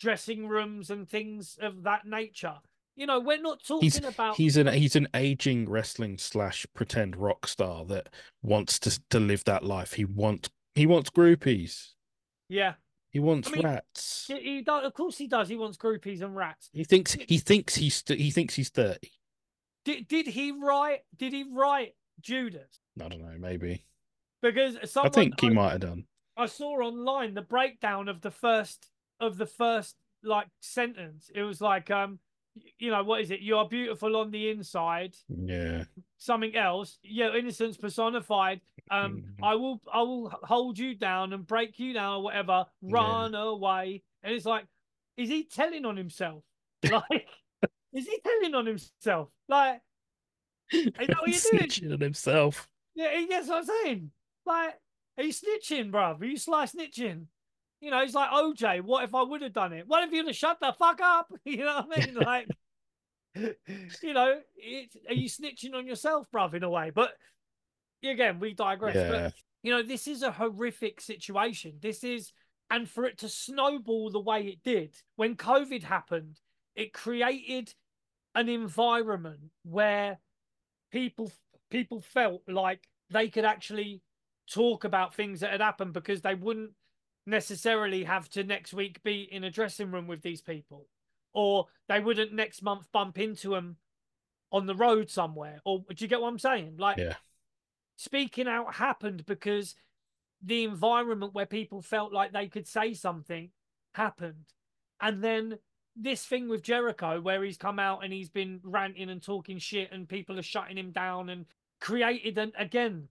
dressing 0.00 0.48
rooms 0.48 0.90
and 0.90 1.08
things 1.08 1.58
of 1.60 1.82
that 1.82 2.06
nature. 2.06 2.54
You 2.96 3.06
know, 3.06 3.20
we're 3.20 3.40
not 3.40 3.62
talking 3.62 3.82
he's, 3.86 4.02
about. 4.02 4.36
He's 4.36 4.56
an 4.56 4.66
he's 4.68 4.96
an 4.96 5.06
aging 5.14 5.68
wrestling 5.68 6.18
slash 6.18 6.66
pretend 6.74 7.14
rock 7.14 7.46
star 7.46 7.84
that 7.86 8.08
wants 8.42 8.78
to 8.80 9.00
to 9.10 9.20
live 9.20 9.44
that 9.44 9.64
life. 9.64 9.92
He 9.92 10.04
wants 10.06 10.48
he 10.74 10.86
wants 10.86 11.10
groupies. 11.10 11.90
Yeah, 12.48 12.74
He 13.10 13.18
wants 13.20 13.50
mean, 13.50 13.62
rats. 13.62 14.26
he, 14.28 14.40
he 14.40 14.62
does. 14.62 14.84
Of 14.84 14.94
course, 14.94 15.18
he 15.18 15.26
does. 15.26 15.48
He 15.48 15.56
wants 15.56 15.76
groupies 15.76 16.22
and 16.22 16.34
rats. 16.34 16.70
He 16.72 16.84
thinks 16.84 17.12
he 17.12 17.38
thinks 17.38 17.74
he's 17.74 18.02
he 18.06 18.30
thinks 18.30 18.54
he's 18.54 18.70
thirty. 18.70 19.12
Did 19.84 20.08
did 20.08 20.26
he 20.26 20.52
write? 20.52 21.00
Did 21.16 21.32
he 21.32 21.44
write 21.50 21.94
Judas? 22.20 22.80
I 23.00 23.08
don't 23.08 23.22
know, 23.22 23.36
maybe. 23.38 23.84
Because 24.42 24.76
someone 24.90 25.10
I 25.10 25.14
think 25.14 25.40
he 25.40 25.50
might 25.50 25.72
have 25.72 25.80
done. 25.80 26.04
I 26.36 26.46
saw 26.46 26.80
online 26.80 27.34
the 27.34 27.42
breakdown 27.42 28.08
of 28.08 28.20
the 28.22 28.30
first 28.30 28.88
of 29.20 29.36
the 29.36 29.46
first 29.46 29.96
like 30.22 30.48
sentence. 30.60 31.30
It 31.34 31.42
was 31.42 31.60
like 31.60 31.90
um 31.90 32.18
you 32.78 32.90
know 32.90 33.02
what 33.04 33.20
is 33.20 33.30
it? 33.30 33.40
You 33.40 33.58
are 33.58 33.68
beautiful 33.68 34.16
on 34.16 34.30
the 34.30 34.48
inside. 34.50 35.14
Yeah. 35.28 35.84
Something 36.18 36.56
else. 36.56 36.98
Yeah, 37.02 37.34
innocence 37.34 37.76
personified. 37.76 38.60
Um, 38.90 39.22
Mhm. 39.40 39.44
I 39.44 39.54
will 39.54 39.80
I 39.92 40.02
will 40.02 40.30
hold 40.42 40.78
you 40.78 40.94
down 40.94 41.32
and 41.32 41.46
break 41.46 41.78
you 41.78 41.92
down 41.92 42.16
or 42.16 42.22
whatever. 42.22 42.66
Yeah. 42.82 42.94
Run 42.94 43.34
away. 43.34 44.02
And 44.22 44.34
it's 44.34 44.46
like, 44.46 44.66
is 45.16 45.28
he 45.28 45.44
telling 45.44 45.84
on 45.84 45.96
himself? 45.96 46.42
Like, 46.90 47.28
is 47.92 48.06
he 48.06 48.18
telling 48.24 48.54
on 48.54 48.64
himself? 48.66 49.28
Like, 49.48 49.82
that 50.72 50.94
what 50.98 51.28
you're 51.28 51.68
doing? 51.80 51.92
On 51.92 52.00
himself. 52.00 52.69
Yeah, 52.94 53.16
he 53.16 53.26
gets 53.26 53.48
what 53.48 53.58
I'm 53.58 53.64
saying. 53.84 54.10
Like, 54.46 54.74
are 55.18 55.24
you 55.24 55.32
snitching, 55.32 55.90
bruv? 55.90 56.20
Are 56.20 56.24
you 56.24 56.36
sly 56.36 56.66
snitching? 56.66 57.26
You 57.80 57.90
know, 57.90 58.02
he's 58.02 58.14
like 58.14 58.30
OJ. 58.30 58.82
What 58.82 59.04
if 59.04 59.14
I 59.14 59.22
would 59.22 59.42
have 59.42 59.52
done 59.52 59.72
it? 59.72 59.86
What 59.86 60.04
if 60.04 60.12
you'd 60.12 60.26
have 60.26 60.36
shut 60.36 60.58
the 60.60 60.74
fuck 60.78 61.00
up? 61.00 61.32
You 61.44 61.58
know 61.58 61.84
what 61.86 61.98
I 61.98 62.06
mean? 62.06 62.14
Like, 62.14 62.48
you 63.34 64.14
know, 64.14 64.40
it, 64.56 64.90
are 65.08 65.14
you 65.14 65.28
snitching 65.28 65.74
on 65.74 65.86
yourself, 65.86 66.26
bruv, 66.34 66.54
in 66.54 66.62
a 66.62 66.70
way? 66.70 66.90
But 66.94 67.12
again, 68.04 68.40
we 68.40 68.54
digress. 68.54 68.96
Yeah. 68.96 69.10
But 69.10 69.34
you 69.62 69.72
know, 69.72 69.82
this 69.82 70.06
is 70.06 70.22
a 70.22 70.32
horrific 70.32 71.00
situation. 71.00 71.74
This 71.80 72.04
is, 72.04 72.32
and 72.70 72.88
for 72.88 73.04
it 73.04 73.18
to 73.18 73.28
snowball 73.28 74.10
the 74.10 74.20
way 74.20 74.42
it 74.42 74.62
did 74.64 74.94
when 75.16 75.36
COVID 75.36 75.82
happened, 75.82 76.40
it 76.74 76.92
created 76.92 77.74
an 78.34 78.48
environment 78.48 79.40
where 79.64 80.18
people 80.92 81.32
people 81.70 82.00
felt 82.00 82.42
like 82.48 82.88
they 83.10 83.28
could 83.28 83.44
actually 83.44 84.02
talk 84.50 84.84
about 84.84 85.14
things 85.14 85.40
that 85.40 85.52
had 85.52 85.60
happened 85.60 85.92
because 85.92 86.20
they 86.22 86.34
wouldn't 86.34 86.72
necessarily 87.26 88.04
have 88.04 88.28
to 88.30 88.44
next 88.44 88.72
week 88.72 89.02
be 89.02 89.28
in 89.30 89.44
a 89.44 89.50
dressing 89.50 89.90
room 89.90 90.06
with 90.06 90.22
these 90.22 90.42
people. 90.42 90.86
Or 91.32 91.66
they 91.88 92.00
wouldn't 92.00 92.32
next 92.32 92.62
month 92.62 92.90
bump 92.92 93.18
into 93.18 93.50
them 93.50 93.76
on 94.50 94.66
the 94.66 94.74
road 94.74 95.10
somewhere. 95.10 95.60
Or 95.64 95.84
do 95.94 96.04
you 96.04 96.08
get 96.08 96.20
what 96.20 96.28
i'm 96.28 96.38
saying? 96.38 96.76
Like 96.78 96.98
Yeah. 96.98 97.14
speaking 97.96 98.48
out 98.48 98.74
happened 98.74 99.24
because 99.26 99.76
the 100.42 100.64
environment 100.64 101.34
where 101.34 101.46
people 101.46 101.82
felt 101.82 102.12
like 102.12 102.32
they 102.32 102.48
could 102.48 102.66
say 102.66 102.94
something 102.94 103.50
happened. 103.94 104.46
And 105.00 105.22
then 105.22 105.58
this 105.96 106.24
thing 106.24 106.48
with 106.48 106.62
Jericho, 106.62 107.20
where 107.20 107.44
he's 107.44 107.58
come 107.58 107.78
out 107.78 108.02
and 108.02 108.12
he's 108.12 108.30
been 108.30 108.60
ranting 108.62 109.10
and 109.10 109.22
talking 109.22 109.58
shit, 109.58 109.92
and 109.92 110.08
people 110.08 110.38
are 110.38 110.42
shutting 110.42 110.78
him 110.78 110.92
down, 110.92 111.28
and 111.28 111.46
created 111.80 112.38
an, 112.38 112.52
again 112.58 113.08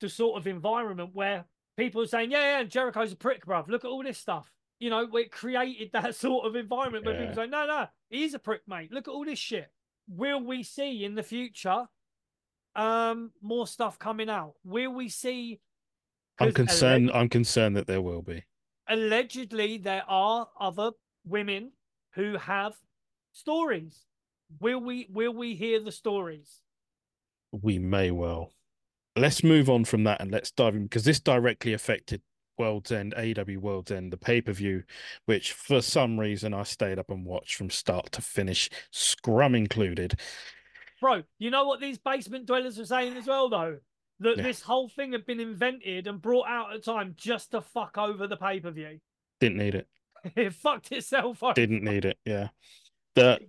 the 0.00 0.08
sort 0.08 0.36
of 0.38 0.46
environment 0.46 1.10
where 1.14 1.44
people 1.76 2.02
are 2.02 2.06
saying, 2.06 2.30
"Yeah, 2.30 2.58
yeah, 2.58 2.64
Jericho's 2.64 3.12
a 3.12 3.16
prick, 3.16 3.46
bruv. 3.46 3.68
Look 3.68 3.84
at 3.84 3.88
all 3.90 4.02
this 4.02 4.18
stuff." 4.18 4.52
You 4.78 4.90
know, 4.90 5.08
it 5.16 5.30
created 5.32 5.90
that 5.94 6.14
sort 6.14 6.46
of 6.46 6.56
environment 6.56 7.04
where 7.04 7.14
Yeah. 7.14 7.20
people 7.20 7.36
say, 7.36 7.46
"No, 7.48 7.66
no, 7.66 7.86
he's 8.10 8.34
a 8.34 8.38
prick, 8.38 8.62
mate. 8.66 8.92
Look 8.92 9.08
at 9.08 9.12
all 9.12 9.24
this 9.24 9.38
shit." 9.38 9.70
Will 10.08 10.40
we 10.40 10.62
see 10.62 11.04
in 11.04 11.14
the 11.14 11.22
future 11.22 11.88
um 12.74 13.32
more 13.40 13.66
stuff 13.66 13.98
coming 13.98 14.28
out? 14.30 14.54
Will 14.64 14.92
we 14.92 15.08
see? 15.08 15.60
I'm 16.38 16.52
concerned 16.52 17.10
I'm 17.12 17.28
concerned 17.28 17.76
that 17.76 17.86
there 17.86 18.02
will 18.02 18.22
be. 18.22 18.44
allegedly 18.88 19.78
there 19.78 20.04
are 20.06 20.48
other 20.60 20.92
women 21.24 21.72
who 22.14 22.36
have 22.36 22.74
stories. 23.32 24.04
Will 24.60 24.80
we 24.80 25.08
will 25.10 25.32
we 25.32 25.54
hear 25.54 25.80
the 25.82 25.90
stories? 25.92 26.60
We 27.62 27.78
may 27.78 28.10
well. 28.10 28.52
Let's 29.16 29.42
move 29.42 29.70
on 29.70 29.84
from 29.84 30.04
that 30.04 30.20
and 30.20 30.30
let's 30.30 30.50
dive 30.50 30.74
in 30.74 30.84
because 30.84 31.04
this 31.04 31.20
directly 31.20 31.72
affected 31.72 32.20
World's 32.58 32.92
End, 32.92 33.14
AEW 33.16 33.58
World's 33.58 33.90
End, 33.90 34.12
the 34.12 34.16
pay 34.16 34.40
per 34.40 34.52
view, 34.52 34.82
which 35.26 35.52
for 35.52 35.80
some 35.80 36.18
reason 36.18 36.54
I 36.54 36.62
stayed 36.64 36.98
up 36.98 37.10
and 37.10 37.24
watched 37.24 37.56
from 37.56 37.70
start 37.70 38.12
to 38.12 38.22
finish, 38.22 38.68
scrum 38.90 39.54
included. 39.54 40.18
Bro, 41.00 41.22
you 41.38 41.50
know 41.50 41.66
what 41.66 41.80
these 41.80 41.98
basement 41.98 42.46
dwellers 42.46 42.78
are 42.78 42.86
saying 42.86 43.16
as 43.16 43.26
well 43.26 43.48
though? 43.48 43.78
That 44.20 44.38
Yeah. 44.38 44.44
this 44.44 44.62
whole 44.62 44.88
thing 44.88 45.12
had 45.12 45.26
been 45.26 45.40
invented 45.40 46.06
and 46.06 46.20
brought 46.22 46.48
out 46.48 46.74
at 46.74 46.84
time 46.84 47.14
just 47.16 47.50
to 47.50 47.60
fuck 47.60 47.98
over 47.98 48.26
the 48.26 48.36
pay-per-view. 48.36 49.00
Didn't 49.40 49.58
need 49.58 49.74
it. 49.74 49.88
it 50.36 50.54
fucked 50.54 50.92
itself 50.92 51.42
over. 51.42 51.52
Didn't 51.52 51.84
need 51.84 52.06
it. 52.06 52.18
Yeah. 52.24 52.48
The 53.16 53.40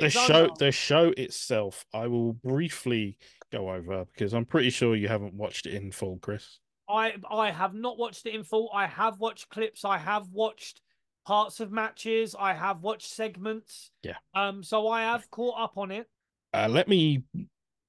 the 0.00 0.10
show 0.10 0.42
arm. 0.46 0.50
the 0.58 0.72
show 0.72 1.12
itself 1.16 1.84
i 1.94 2.06
will 2.06 2.32
briefly 2.32 3.16
go 3.52 3.70
over 3.70 4.04
because 4.06 4.32
i'm 4.34 4.44
pretty 4.46 4.70
sure 4.70 4.96
you 4.96 5.08
haven't 5.08 5.34
watched 5.34 5.66
it 5.66 5.74
in 5.74 5.92
full 5.92 6.18
chris 6.20 6.58
I 6.88 7.14
I 7.30 7.52
have 7.52 7.72
not 7.72 7.98
watched 7.98 8.26
it 8.26 8.34
in 8.34 8.42
full. 8.42 8.68
I 8.74 8.88
have 8.88 9.20
watched 9.20 9.48
clips. 9.48 9.84
I 9.84 9.96
have 9.96 10.26
watched 10.32 10.80
parts 11.24 11.60
of 11.60 11.70
matches. 11.70 12.34
I 12.36 12.52
have 12.52 12.80
watched 12.82 13.06
segments. 13.12 13.92
Yeah. 14.02 14.16
Um. 14.34 14.64
So 14.64 14.88
I 14.88 15.02
have 15.02 15.30
caught 15.30 15.54
up 15.60 15.78
on 15.78 15.92
it. 15.92 16.08
uh, 16.52 16.66
let 16.68 16.88
me 16.88 17.22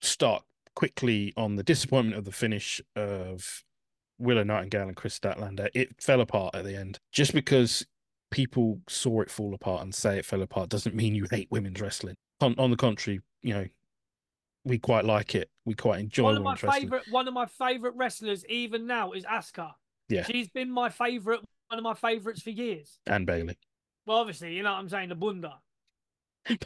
start 0.04 0.44
quickly 0.76 1.34
on 1.36 1.56
the 1.56 1.64
disappointment 1.64 2.16
of 2.16 2.26
the 2.26 2.32
finish 2.32 2.80
of 2.96 3.64
willow 4.20 4.44
nightingale 4.44 4.84
and 4.88 4.96
kris 4.96 5.18
statlander 5.18 5.68
it 5.74 5.90
fell 6.00 6.22
apart 6.22 6.54
at 6.54 6.64
the 6.64 6.76
end 6.78 7.00
just 7.12 7.34
because 7.34 7.84
people 8.32 8.80
saw 8.90 9.22
it 9.22 9.30
fall 9.30 9.54
apart 9.54 9.84
and 9.84 9.94
say 9.94 10.18
it 10.18 10.26
fell 10.26 10.42
apart 10.42 10.70
doesn't 10.70 10.96
mean 10.96 11.14
you 11.14 11.28
hate 11.30 11.48
women's 11.52 11.80
wrestling 11.80 12.16
on, 12.40 12.56
on 12.58 12.72
the 12.72 12.78
contrary 12.78 13.20
you 13.44 13.54
know 13.54 13.66
we 14.66 14.80
quite 14.80 15.06
like 15.06 15.36
it 15.36 15.50
we 15.66 15.74
quite 15.74 16.00
enjoy 16.00 16.24
one 16.24 16.38
of 16.38 16.44
my 16.44 16.52
wrestling 16.54 16.72
favorite. 16.72 17.04
One 17.10 17.28
of 17.28 17.34
my 17.34 17.46
favorite 17.46 17.94
wrestlers, 17.96 18.46
even 18.48 18.88
now, 18.88 19.12
is 19.12 19.26
Asuka. 19.26 19.72
Yeah. 20.10 20.24
She's 20.24 20.50
been 20.50 20.72
my 20.72 20.90
favorite. 20.90 21.42
One 21.70 21.78
of 21.78 21.84
my 21.84 21.94
favorites 21.94 22.42
for 22.42 22.50
years. 22.50 23.00
and 23.06 23.26
Bayley 23.26 23.58
Well, 24.06 24.18
obviously, 24.18 24.56
you 24.56 24.64
know 24.64 24.72
what 24.72 24.80
I'm 24.80 24.90
saying. 24.90 25.10
The 25.10 25.16
Bunda. 25.16 25.60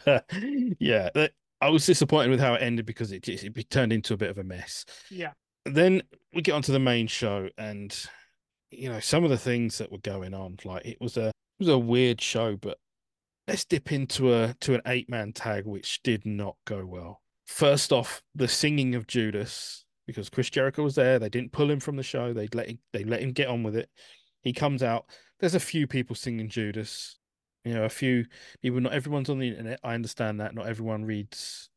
but 0.05 0.25
yeah, 0.79 1.09
that- 1.13 1.33
I 1.61 1.69
was 1.69 1.85
disappointed 1.85 2.29
with 2.31 2.39
how 2.41 2.53
it 2.55 2.61
ended 2.61 2.85
because 2.85 3.11
it 3.11 3.23
just 3.23 3.43
it 3.43 3.69
turned 3.69 3.93
into 3.93 4.13
a 4.13 4.17
bit 4.17 4.29
of 4.29 4.37
a 4.37 4.43
mess. 4.43 4.85
Yeah. 5.09 5.31
Then 5.63 6.03
we 6.33 6.41
get 6.41 6.51
onto 6.51 6.73
the 6.73 6.79
main 6.79 7.07
show, 7.07 7.49
and 7.57 7.97
you 8.71 8.89
know 8.89 8.99
some 8.99 9.23
of 9.23 9.29
the 9.29 9.37
things 9.37 9.77
that 9.77 9.91
were 9.91 9.99
going 9.99 10.33
on. 10.33 10.57
Like 10.65 10.85
it 10.85 10.99
was 10.99 11.15
a 11.17 11.31
was 11.59 11.67
a 11.67 11.77
weird 11.77 12.21
show, 12.21 12.55
but 12.55 12.77
let's 13.47 13.65
dip 13.65 13.91
into 13.91 14.33
a 14.33 14.55
to 14.61 14.75
an 14.75 14.81
eight 14.85 15.09
man 15.09 15.33
tag, 15.33 15.65
which 15.65 16.01
did 16.03 16.25
not 16.25 16.55
go 16.65 16.85
well. 16.85 17.21
First 17.45 17.93
off, 17.93 18.21
the 18.33 18.47
singing 18.47 18.95
of 18.95 19.07
Judas 19.07 19.85
because 20.07 20.29
Chris 20.29 20.49
Jericho 20.49 20.83
was 20.83 20.95
there. 20.95 21.19
They 21.19 21.29
didn't 21.29 21.51
pull 21.51 21.69
him 21.69 21.79
from 21.79 21.95
the 21.95 22.03
show. 22.03 22.33
They 22.33 22.47
let 22.53 22.69
him, 22.69 22.79
they 22.93 23.03
let 23.03 23.21
him 23.21 23.31
get 23.31 23.47
on 23.47 23.63
with 23.63 23.75
it. 23.75 23.89
He 24.41 24.53
comes 24.53 24.83
out. 24.83 25.05
There's 25.39 25.55
a 25.55 25.59
few 25.59 25.87
people 25.87 26.15
singing 26.15 26.49
Judas. 26.49 27.17
You 27.63 27.73
know, 27.73 27.83
a 27.83 27.89
few 27.89 28.25
people. 28.61 28.79
Not 28.79 28.93
everyone's 28.93 29.29
on 29.29 29.39
the 29.39 29.47
internet. 29.47 29.79
I 29.83 29.95
understand 29.95 30.39
that. 30.39 30.53
Not 30.53 30.67
everyone 30.67 31.05
reads 31.05 31.69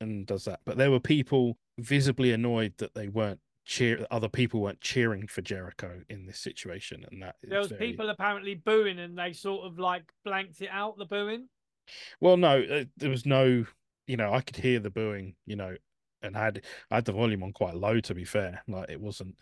and 0.00 0.26
does 0.26 0.46
that. 0.46 0.60
But 0.64 0.78
there 0.78 0.90
were 0.90 1.00
people 1.00 1.58
visibly 1.78 2.32
annoyed 2.32 2.74
that 2.78 2.94
they 2.94 3.08
weren't 3.08 3.40
cheer. 3.64 4.06
Other 4.10 4.28
people 4.28 4.60
weren't 4.60 4.80
cheering 4.80 5.26
for 5.26 5.42
Jericho 5.42 6.02
in 6.08 6.26
this 6.26 6.38
situation, 6.38 7.04
and 7.10 7.22
that 7.22 7.36
There 7.42 7.58
was 7.58 7.68
very- 7.68 7.90
people 7.90 8.10
apparently 8.10 8.54
booing, 8.54 8.98
and 8.98 9.18
they 9.18 9.32
sort 9.32 9.66
of 9.66 9.78
like 9.78 10.04
blanked 10.24 10.60
it 10.60 10.68
out. 10.70 10.98
The 10.98 11.06
booing. 11.06 11.48
Well, 12.20 12.36
no, 12.36 12.62
uh, 12.62 12.84
there 12.96 13.10
was 13.10 13.26
no. 13.26 13.66
You 14.06 14.16
know, 14.18 14.32
I 14.32 14.40
could 14.42 14.56
hear 14.56 14.80
the 14.80 14.90
booing. 14.90 15.34
You 15.46 15.56
know, 15.56 15.76
and 16.22 16.36
I 16.36 16.44
had 16.44 16.62
I 16.90 16.96
had 16.96 17.04
the 17.04 17.12
volume 17.12 17.42
on 17.42 17.52
quite 17.52 17.74
low. 17.74 18.00
To 18.00 18.14
be 18.14 18.24
fair, 18.24 18.62
like 18.68 18.90
it 18.90 19.00
wasn't. 19.00 19.36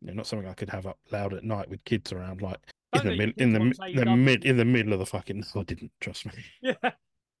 You 0.00 0.08
know, 0.08 0.14
not 0.14 0.26
something 0.26 0.48
I 0.48 0.54
could 0.54 0.70
have 0.70 0.86
up 0.86 0.98
loud 1.10 1.34
at 1.34 1.44
night 1.44 1.68
with 1.68 1.84
kids 1.84 2.12
around. 2.12 2.40
Like 2.42 2.58
in 2.94 3.06
the 3.06 3.16
mid, 3.16 3.34
in 3.38 3.52
the 3.52 3.60
watch 3.60 3.76
mi- 3.78 3.94
the 3.94 4.02
AEW. 4.06 4.18
mid 4.18 4.44
in 4.44 4.56
the 4.56 4.64
middle 4.64 4.92
of 4.94 4.98
the 4.98 5.06
fucking. 5.06 5.44
I 5.54 5.62
didn't 5.62 5.92
trust 6.00 6.26
me. 6.26 6.32
Yeah. 6.62 6.90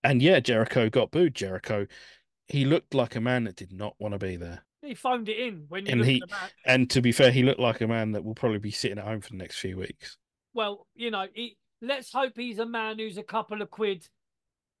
And 0.02 0.22
yeah, 0.22 0.40
Jericho 0.40 0.88
got 0.88 1.10
booed. 1.10 1.34
Jericho, 1.34 1.86
he 2.48 2.64
looked 2.64 2.94
like 2.94 3.16
a 3.16 3.20
man 3.20 3.44
that 3.44 3.56
did 3.56 3.70
not 3.72 3.94
want 3.98 4.12
to 4.12 4.18
be 4.18 4.36
there. 4.36 4.64
He 4.82 4.94
phoned 4.94 5.28
it 5.28 5.38
in 5.38 5.66
when 5.68 5.86
you 5.86 5.92
And 5.92 6.04
he- 6.04 6.22
at 6.22 6.28
the 6.28 6.34
match. 6.34 6.52
And 6.64 6.88
to 6.90 7.00
be 7.02 7.12
fair, 7.12 7.30
he 7.30 7.42
looked 7.42 7.60
like 7.60 7.80
a 7.80 7.86
man 7.86 8.12
that 8.12 8.24
will 8.24 8.34
probably 8.34 8.58
be 8.58 8.70
sitting 8.70 8.98
at 8.98 9.04
home 9.04 9.20
for 9.20 9.30
the 9.30 9.36
next 9.36 9.58
few 9.58 9.76
weeks. 9.76 10.16
Well, 10.54 10.86
you 10.94 11.10
know, 11.10 11.26
he, 11.34 11.56
let's 11.82 12.12
hope 12.12 12.32
he's 12.36 12.58
a 12.58 12.66
man 12.66 12.98
who's 12.98 13.18
a 13.18 13.22
couple 13.22 13.60
of 13.62 13.70
quid 13.70 14.08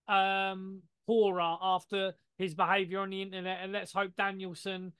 um 0.08 0.82
poorer 1.06 1.56
after 1.62 2.14
his 2.38 2.54
behaviour 2.54 3.00
on 3.00 3.10
the 3.10 3.22
internet, 3.22 3.58
and 3.62 3.72
let's 3.72 3.92
hope 3.92 4.12
Danielson 4.16 4.92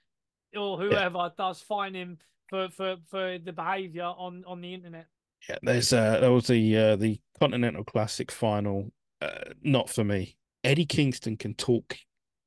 or 0.57 0.79
whoever 0.79 1.33
does 1.39 1.61
fine 1.61 1.95
him 1.95 2.19
for 2.49 2.69
for 2.69 2.97
for 3.09 3.39
the 3.39 3.53
behaviour 3.53 4.05
on 4.05 4.45
on 4.47 4.61
the 4.61 4.75
internet. 4.75 5.07
Yeah, 5.49 5.57
there's 5.63 5.93
uh 5.93 6.21
there 6.21 6.33
was 6.33 6.47
the 6.49 6.77
uh 6.77 6.97
the 6.97 7.21
Continental 7.39 7.85
Classic 7.85 8.31
final. 8.31 8.91
Uh, 9.21 9.53
not 9.63 9.91
for 9.91 10.05
me. 10.05 10.37
Eddie 10.65 10.87
Kingston 10.87 11.37
can 11.37 11.55
talk 11.55 11.97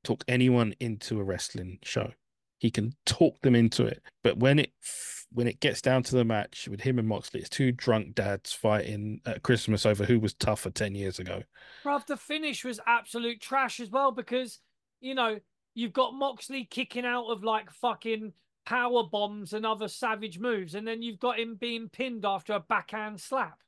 talk 0.04 0.24
anyone 0.28 0.74
into 0.80 1.20
a 1.20 1.24
wrestling 1.24 1.78
show. 1.82 2.12
He 2.64 2.70
can 2.70 2.94
talk 3.04 3.42
them 3.42 3.54
into 3.54 3.84
it. 3.84 4.02
But 4.22 4.38
when 4.38 4.58
it 4.58 4.72
when 5.30 5.46
it 5.46 5.60
gets 5.60 5.82
down 5.82 6.02
to 6.04 6.16
the 6.16 6.24
match 6.24 6.66
with 6.66 6.80
him 6.80 6.98
and 6.98 7.06
Moxley, 7.06 7.40
it's 7.40 7.50
two 7.50 7.72
drunk 7.72 8.14
dads 8.14 8.54
fighting 8.54 9.20
at 9.26 9.42
Christmas 9.42 9.84
over 9.84 10.06
who 10.06 10.18
was 10.18 10.32
tougher 10.32 10.70
ten 10.70 10.94
years 10.94 11.18
ago. 11.18 11.42
Bruv, 11.84 12.06
the 12.06 12.16
finish 12.16 12.64
was 12.64 12.80
absolute 12.86 13.42
trash 13.42 13.80
as 13.80 13.90
well 13.90 14.12
because 14.12 14.60
you 15.02 15.14
know 15.14 15.40
you've 15.74 15.92
got 15.92 16.14
Moxley 16.14 16.64
kicking 16.64 17.04
out 17.04 17.26
of 17.26 17.44
like 17.44 17.70
fucking 17.70 18.32
power 18.64 19.02
bombs 19.02 19.52
and 19.52 19.66
other 19.66 19.88
savage 19.88 20.38
moves, 20.38 20.74
and 20.74 20.88
then 20.88 21.02
you've 21.02 21.20
got 21.20 21.38
him 21.38 21.56
being 21.56 21.90
pinned 21.90 22.24
after 22.24 22.54
a 22.54 22.60
backhand 22.60 23.20
slap. 23.20 23.58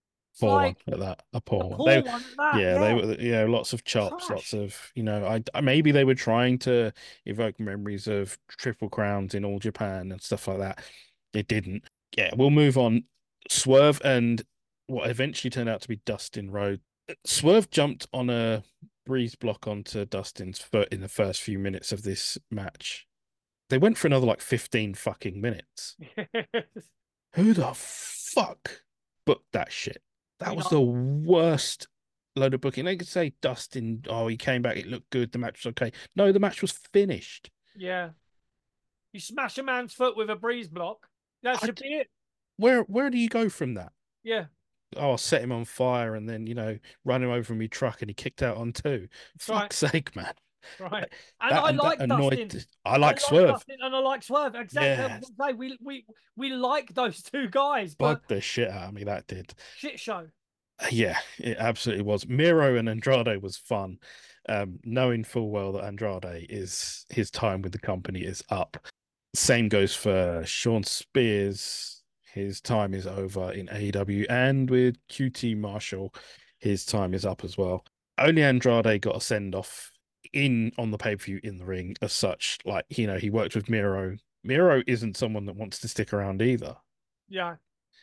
Poor 0.40 0.50
like 0.52 0.76
one 0.84 0.94
at 0.94 1.00
that. 1.00 1.22
A 1.32 1.36
a 1.38 1.40
poor 1.40 1.62
poor. 1.76 1.86
They, 1.86 2.00
one 2.00 2.08
at 2.08 2.22
that, 2.36 2.60
yeah, 2.60 2.78
they 2.78 2.94
were 2.94 3.14
you 3.20 3.32
know 3.32 3.46
lots 3.46 3.72
of 3.72 3.84
chops, 3.84 4.28
lots 4.28 4.52
of 4.52 4.92
you 4.94 5.02
know 5.02 5.24
I 5.26 5.42
I- 5.54 5.60
maybe 5.60 5.92
they 5.92 6.04
were 6.04 6.14
trying 6.14 6.58
to 6.60 6.92
evoke 7.24 7.58
memories 7.58 8.06
of 8.06 8.38
triple 8.48 8.88
crowns 8.88 9.34
in 9.34 9.44
all 9.44 9.58
Japan 9.58 10.12
and 10.12 10.20
stuff 10.20 10.46
like 10.48 10.58
that. 10.58 10.82
It 11.32 11.48
didn't. 11.48 11.84
Yeah, 12.16 12.30
we'll 12.36 12.50
move 12.50 12.76
on. 12.78 13.04
Swerve 13.48 14.00
and 14.04 14.42
what 14.88 15.08
eventually 15.10 15.50
turned 15.50 15.68
out 15.68 15.80
to 15.82 15.88
be 15.88 16.00
Dustin 16.06 16.50
Rhodes. 16.50 16.82
Swerve 17.24 17.70
jumped 17.70 18.06
on 18.12 18.30
a 18.30 18.62
breeze 19.04 19.34
block 19.36 19.66
onto 19.68 20.04
Dustin's 20.04 20.58
foot 20.58 20.88
in 20.92 21.00
the 21.00 21.08
first 21.08 21.40
few 21.40 21.58
minutes 21.58 21.92
of 21.92 22.02
this 22.02 22.36
match. 22.50 23.06
They 23.70 23.78
went 23.78 23.98
for 23.98 24.06
another 24.06 24.26
like 24.26 24.40
15 24.40 24.94
fucking 24.94 25.40
minutes. 25.40 25.96
Who 27.34 27.52
the 27.52 27.72
fuck 27.74 28.82
booked 29.24 29.52
that 29.52 29.72
shit? 29.72 30.02
That 30.40 30.50
You 30.50 30.56
was 30.56 30.70
know- 30.72 30.78
the 30.78 30.80
worst 31.28 31.88
load 32.34 32.52
of 32.54 32.60
booking. 32.60 32.84
They 32.84 32.96
could 32.96 33.08
say 33.08 33.32
Dustin, 33.40 34.02
oh, 34.08 34.26
he 34.28 34.36
came 34.36 34.60
back, 34.62 34.76
it 34.76 34.86
looked 34.86 35.10
good, 35.10 35.32
the 35.32 35.38
match 35.38 35.64
was 35.64 35.70
okay. 35.70 35.92
No, 36.14 36.32
the 36.32 36.40
match 36.40 36.60
was 36.62 36.72
finished. 36.72 37.50
yeah. 37.76 38.10
You 39.12 39.20
smash 39.20 39.56
a 39.56 39.62
man's 39.62 39.94
foot 39.94 40.14
with 40.14 40.28
a 40.28 40.36
breeze 40.36 40.68
block. 40.68 41.06
That 41.42 41.62
I 41.62 41.66
should 41.66 41.80
be 41.80 41.94
it. 41.94 42.10
Where 42.58 42.82
where 42.82 43.08
do 43.08 43.16
you 43.16 43.30
go 43.30 43.48
from 43.48 43.72
that? 43.74 43.92
Yeah. 44.22 44.46
Oh, 44.94 45.12
I'll 45.12 45.18
set 45.18 45.40
him 45.40 45.52
on 45.52 45.64
fire 45.64 46.14
and 46.14 46.28
then, 46.28 46.46
you 46.46 46.54
know, 46.54 46.78
run 47.02 47.22
him 47.22 47.30
over 47.30 47.54
in 47.54 47.58
my 47.58 47.66
truck 47.66 48.02
and 48.02 48.10
he 48.10 48.14
kicked 48.14 48.42
out 48.42 48.58
on 48.58 48.72
two. 48.74 49.08
right. 49.48 49.72
Fuck's 49.72 49.76
sake, 49.76 50.14
man. 50.14 50.34
Right. 50.80 51.06
And 51.40 51.52
That- 51.52 51.62
I 51.62 51.70
like 51.70 52.00
annoyed- 52.00 52.48
Dustin. 52.48 52.62
I 52.84 52.96
like 52.96 53.16
I 53.16 53.28
Swerve. 53.28 53.50
Dustin 53.50 53.76
and 53.82 53.94
I 53.94 53.98
like 54.00 54.22
Swerve. 54.22 54.54
Exactly. 54.56 54.88
Yeah. 54.88 55.18
was 55.18 55.30
gonna 55.38 55.50
say, 55.50 55.54
we 55.54 55.78
we 55.80 56.06
we 56.36 56.50
like 56.50 56.92
those 56.94 57.22
two 57.22 57.48
guys, 57.48 57.94
but 57.94 58.14
Bugged 58.14 58.28
the 58.28 58.40
shit 58.40 58.68
out 58.70 58.88
of 58.88 58.94
me, 58.94 59.04
that 59.04 59.26
did. 59.28 59.54
shit 59.76 60.00
show. 60.00 60.26
Yeah, 60.90 61.18
it 61.38 61.56
absolutely 61.58 62.04
was. 62.04 62.26
Miro 62.28 62.76
and 62.76 62.88
Andrade 62.88 63.40
was 63.42 63.56
fun. 63.56 63.98
Um, 64.48 64.78
knowing 64.84 65.24
full 65.24 65.50
well 65.50 65.72
that 65.72 65.84
Andrade 65.84 66.46
is 66.50 67.06
his 67.08 67.30
time 67.30 67.62
with 67.62 67.72
the 67.72 67.78
company 67.78 68.20
is 68.20 68.42
up. 68.50 68.76
Same 69.34 69.68
goes 69.68 69.94
for 69.94 70.42
Shawn 70.46 70.82
Spears. 70.84 72.02
His 72.32 72.60
time 72.60 72.92
is 72.92 73.06
over 73.06 73.52
in 73.52 73.68
AEW, 73.68 74.26
and 74.28 74.68
with 74.68 74.96
QT 75.08 75.56
Marshall, 75.56 76.14
his 76.58 76.84
time 76.84 77.14
is 77.14 77.24
up 77.24 77.42
as 77.44 77.56
well. 77.56 77.84
Only 78.18 78.42
Andrade 78.42 79.00
got 79.00 79.16
a 79.16 79.20
send 79.20 79.54
off 79.54 79.90
in 80.32 80.72
on 80.78 80.90
the 80.90 80.98
pay 80.98 81.16
per 81.16 81.24
view 81.24 81.40
in 81.42 81.58
the 81.58 81.64
ring 81.64 81.96
as 82.02 82.12
such. 82.12 82.58
Like 82.64 82.84
you 82.88 83.06
know, 83.06 83.18
he 83.18 83.30
worked 83.30 83.54
with 83.54 83.68
Miro. 83.68 84.16
Miro 84.44 84.82
isn't 84.86 85.16
someone 85.16 85.46
that 85.46 85.56
wants 85.56 85.80
to 85.80 85.88
stick 85.88 86.12
around 86.12 86.42
either. 86.42 86.76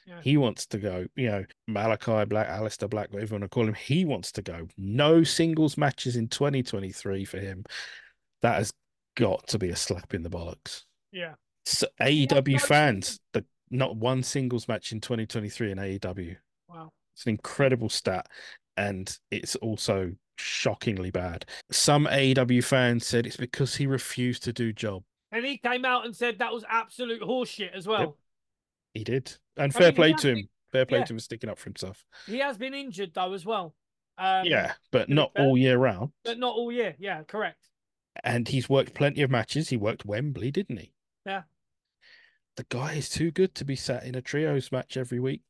Yeah. 0.06 0.20
He 0.22 0.36
wants 0.36 0.66
to 0.68 0.80
go, 0.80 1.06
you 1.16 1.28
know, 1.30 1.46
Malakai 1.70 2.28
Black, 2.28 2.48
Aleister 2.50 2.90
Black, 2.90 3.12
whatever 3.14 3.36
you 3.36 3.40
want 3.40 3.44
to 3.44 3.50
call 3.50 3.68
him. 3.68 3.74
He 3.74 4.04
wants 4.04 4.34
to 4.34 4.42
go. 4.42 4.68
No 4.78 5.24
singles 5.24 5.78
matches 5.78 6.18
in 6.18 6.28
2023 6.28 7.24
for 7.26 7.38
him. 7.38 7.64
That 8.42 8.56
has 8.56 8.74
got 9.16 9.48
to 9.48 9.60
be 9.60 9.70
a 9.70 9.76
slap 9.76 10.14
in 10.14 10.24
the 10.24 10.30
bollocks. 10.30 10.84
Yeah. 11.12 11.36
So 11.66 11.88
AEW 12.02 12.60
fans, 12.60 13.20
the, 13.32 13.46
not 13.72 13.96
one 13.96 14.24
singles 14.24 14.68
match 14.68 14.92
in 14.92 15.00
2023 15.00 15.72
in 15.72 15.78
AEW. 15.78 16.36
Wow. 16.68 16.92
It's 17.16 17.26
an 17.26 17.30
incredible 17.32 17.90
stat, 17.90 18.28
and 18.76 19.16
it's 19.32 19.56
also 19.58 20.14
shockingly 20.38 21.12
bad. 21.12 21.46
Some 21.72 22.06
AEW 22.06 22.64
fans 22.64 23.06
said 23.06 23.26
it's 23.26 23.38
because 23.38 23.76
he 23.76 23.88
refused 23.88 24.44
to 24.44 24.54
do 24.54 24.74
job. 24.74 25.04
And 25.32 25.46
he 25.46 25.58
came 25.58 25.84
out 25.86 26.06
and 26.06 26.16
said 26.16 26.40
that 26.40 26.54
was 26.54 26.64
absolute 26.70 27.22
horseshit 27.22 27.74
as 27.74 27.88
well. 27.88 28.18
He 28.94 29.04
did, 29.04 29.36
and 29.58 29.74
I 29.76 29.78
fair 29.78 29.88
mean, 29.88 29.96
play 29.96 30.14
to 30.14 30.30
him. 30.30 30.36
been- 30.36 30.50
Fair 30.72 30.86
play 30.88 30.98
yeah. 31.00 31.06
to 31.06 31.14
him 31.14 31.18
for 31.20 31.24
sticking 31.24 31.50
up 31.52 31.60
for 31.60 31.66
himself. 31.66 32.04
He 32.26 32.40
has 32.40 32.58
been 32.58 32.74
injured 32.74 33.12
though 33.14 33.34
as 33.34 33.46
well. 33.46 33.76
Um, 34.18 34.46
yeah, 34.46 34.74
but 34.92 35.08
not 35.08 35.32
all 35.38 35.56
year 35.56 35.78
round. 35.78 36.12
But 36.24 36.40
not 36.40 36.56
all 36.56 36.72
year. 36.72 36.96
Yeah, 36.98 37.22
correct. 37.24 37.70
and 38.24 38.48
he's 38.48 38.68
worked 38.70 38.96
plenty 38.96 39.22
of 39.22 39.30
matches. 39.30 39.70
He 39.70 39.78
worked 39.78 40.04
Wembley, 40.06 40.50
didn't 40.50 40.78
he? 40.78 40.94
Yeah. 41.28 41.44
The 42.56 42.66
guy 42.70 42.94
is 42.94 43.08
too 43.10 43.30
good 43.32 43.54
to 43.56 43.66
be 43.66 43.76
sat 43.76 44.04
in 44.04 44.16
a 44.16 44.22
trios 44.22 44.72
match 44.72 44.98
every 44.98 45.20
week. 45.20 45.42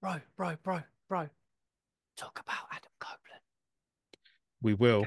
Bro, 0.00 0.20
bro, 0.36 0.56
bro, 0.62 0.80
bro. 1.08 1.28
Talk 2.16 2.40
about 2.40 2.64
Adam. 2.70 2.90
We 4.62 4.74
will. 4.74 5.06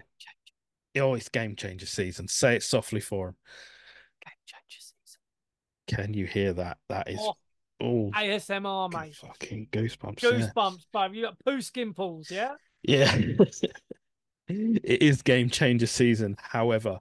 Oh, 0.98 1.14
it's 1.14 1.30
game 1.30 1.56
changer 1.56 1.86
season. 1.86 2.28
Say 2.28 2.56
it 2.56 2.64
softly 2.64 3.02
for 3.02 3.30
him. 3.30 3.36
game 4.26 4.34
changer 4.46 4.80
season. 4.80 5.20
Can 5.88 6.14
you 6.14 6.26
hear 6.26 6.54
that? 6.54 6.78
That 6.90 7.10
is 7.10 7.20
Oh, 7.22 7.34
oh 7.82 8.12
ASMR, 8.16 8.92
mate. 8.94 9.16
fucking 9.16 9.68
goosebumps. 9.72 10.22
yeah. 10.24 10.30
Goosebumps, 10.30 10.86
bruv. 10.94 11.16
You 11.16 11.24
got 11.24 11.40
poo 11.44 11.62
skin 11.62 11.94
pulls, 11.94 12.32
yeah? 12.32 12.54
Yeah. 12.84 13.14
it 14.48 15.02
is 15.02 15.22
game 15.22 15.50
changer 15.50 15.88
season. 15.88 16.38
However, 16.40 17.00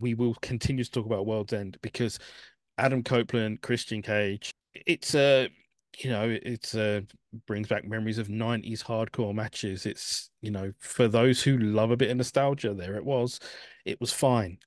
we 0.00 0.14
will 0.14 0.34
continue 0.40 0.84
to 0.84 0.90
talk 0.90 1.06
about 1.06 1.26
World's 1.26 1.52
End 1.52 1.78
because 1.82 2.18
Adam 2.78 3.02
Copeland, 3.02 3.60
Christian 3.60 4.02
Cage, 4.02 4.50
it's 4.74 5.14
a 5.14 5.48
you 5.96 6.10
know, 6.10 6.36
it's 6.42 6.74
uh 6.74 7.00
brings 7.46 7.68
back 7.68 7.84
memories 7.84 8.18
of 8.18 8.28
90s 8.28 8.82
hardcore 8.84 9.34
matches. 9.34 9.86
It's, 9.86 10.30
you 10.40 10.50
know, 10.50 10.72
for 10.78 11.08
those 11.08 11.42
who 11.42 11.58
love 11.58 11.90
a 11.90 11.96
bit 11.96 12.10
of 12.10 12.16
nostalgia, 12.16 12.74
there 12.74 12.94
it 12.96 13.04
was. 13.04 13.40
It 13.84 14.00
was 14.00 14.12
fine. 14.12 14.58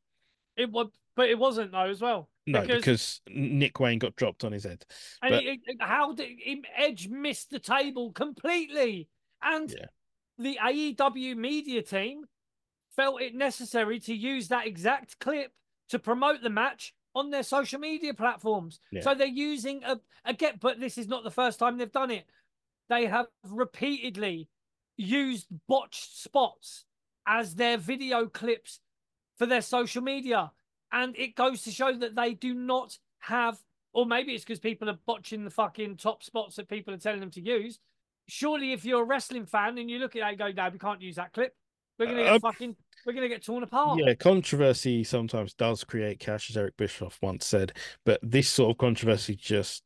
It 0.58 0.70
was, 0.72 0.88
but 1.16 1.30
it 1.30 1.38
wasn't 1.40 1.72
though 1.72 1.90
as 1.90 2.02
well. 2.02 2.30
No, 2.48 2.62
Because- 2.62 2.78
because, 2.82 3.22
Nick 3.30 3.80
Wayne 3.80 4.00
got 4.00 4.16
dropped 4.16 4.44
on 4.44 4.52
his 4.52 4.64
head. 4.64 4.84
And 5.22 5.32
But- 5.36 5.44
it, 5.44 5.60
it- 5.66 5.78
how 5.82 6.14
did 6.14 6.30
Edge 6.76 7.08
miss 7.08 7.46
the 7.46 7.60
table 7.60 8.12
completely? 8.12 9.08
And 9.42 9.72
Yeah. 9.72 9.86
the 10.38 10.58
AEW 10.62 11.36
media 11.38 11.82
team 11.84 12.26
felt 12.96 13.22
it 13.22 13.34
necessary 13.36 14.00
to 14.02 14.14
use 14.14 14.50
that 14.50 14.68
exact 14.68 15.20
clip 15.20 15.54
to 15.90 16.00
promote 16.00 16.42
the 16.42 16.50
match 16.50 16.94
on 17.16 17.30
their 17.30 17.44
social 17.44 17.80
media 17.80 18.14
platforms. 18.14 18.80
Yeah. 18.92 19.02
So 19.02 19.16
they're 19.16 19.28
using 19.28 19.84
a 19.84 20.00
again, 20.26 20.58
but 20.60 20.80
this 20.80 20.98
is 20.98 21.08
not 21.08 21.24
the 21.24 21.32
first 21.32 21.60
time 21.60 21.78
they've 21.78 21.92
done 21.92 22.12
it. 22.12 22.26
They 22.90 23.06
have 23.06 23.28
repeatedly 23.48 24.50
used 24.98 25.48
botched 25.68 26.22
spots 26.22 26.86
as 27.28 27.56
their 27.56 27.78
video 27.78 28.26
clips 28.28 28.80
for 29.38 29.46
their 29.46 29.62
social 29.62 30.02
media. 30.02 30.52
And 30.92 31.16
it 31.18 31.36
goes 31.36 31.64
to 31.64 31.72
show 31.72 31.94
that 31.94 32.16
they 32.16 32.34
do 32.34 32.54
not 32.54 32.98
have, 33.20 33.58
or 33.94 34.06
maybe 34.06 34.34
it's 34.34 34.44
because 34.44 34.60
people 34.60 34.90
are 34.90 35.00
botching 35.06 35.44
the 35.44 35.50
fucking 35.50 35.98
top 35.98 36.24
spots 36.24 36.58
that 36.58 36.68
people 36.68 36.94
are 36.94 36.98
telling 36.98 37.22
them 37.22 37.32
to 37.32 37.42
use. 37.42 37.80
Surely, 38.28 38.74
if 38.74 38.84
you're 38.84 39.04
a 39.04 39.06
wrestling 39.06 39.46
fan 39.46 39.78
and 39.78 39.90
you 39.90 40.00
look 40.00 40.16
at 40.16 40.20
that 40.20 40.30
and 40.30 40.38
go, 40.38 40.52
no, 40.52 40.70
we 40.70 40.80
can't 40.80 41.02
use 41.02 41.16
that 41.16 41.34
clip, 41.34 41.56
we're 42.02 42.14
going 42.14 42.18
to 42.18 42.24
get 42.24 42.34
Uh, 42.34 42.40
fucking, 42.40 42.76
we're 43.06 43.14
to 43.14 43.30
get 43.30 43.44
torn 43.44 43.64
apart. 43.64 44.00
Yeah, 44.00 44.14
controversy 44.14 45.04
sometimes 45.04 45.54
does 45.54 45.84
create 45.84 46.20
cash, 46.20 46.50
as 46.50 46.58
Eric 46.58 46.78
Bischoff 46.78 47.18
once 47.22 47.46
said, 47.46 47.74
but 48.06 48.20
this 48.24 48.50
sort 48.50 48.72
of 48.72 48.78
controversy 48.78 49.36
just 49.36 49.84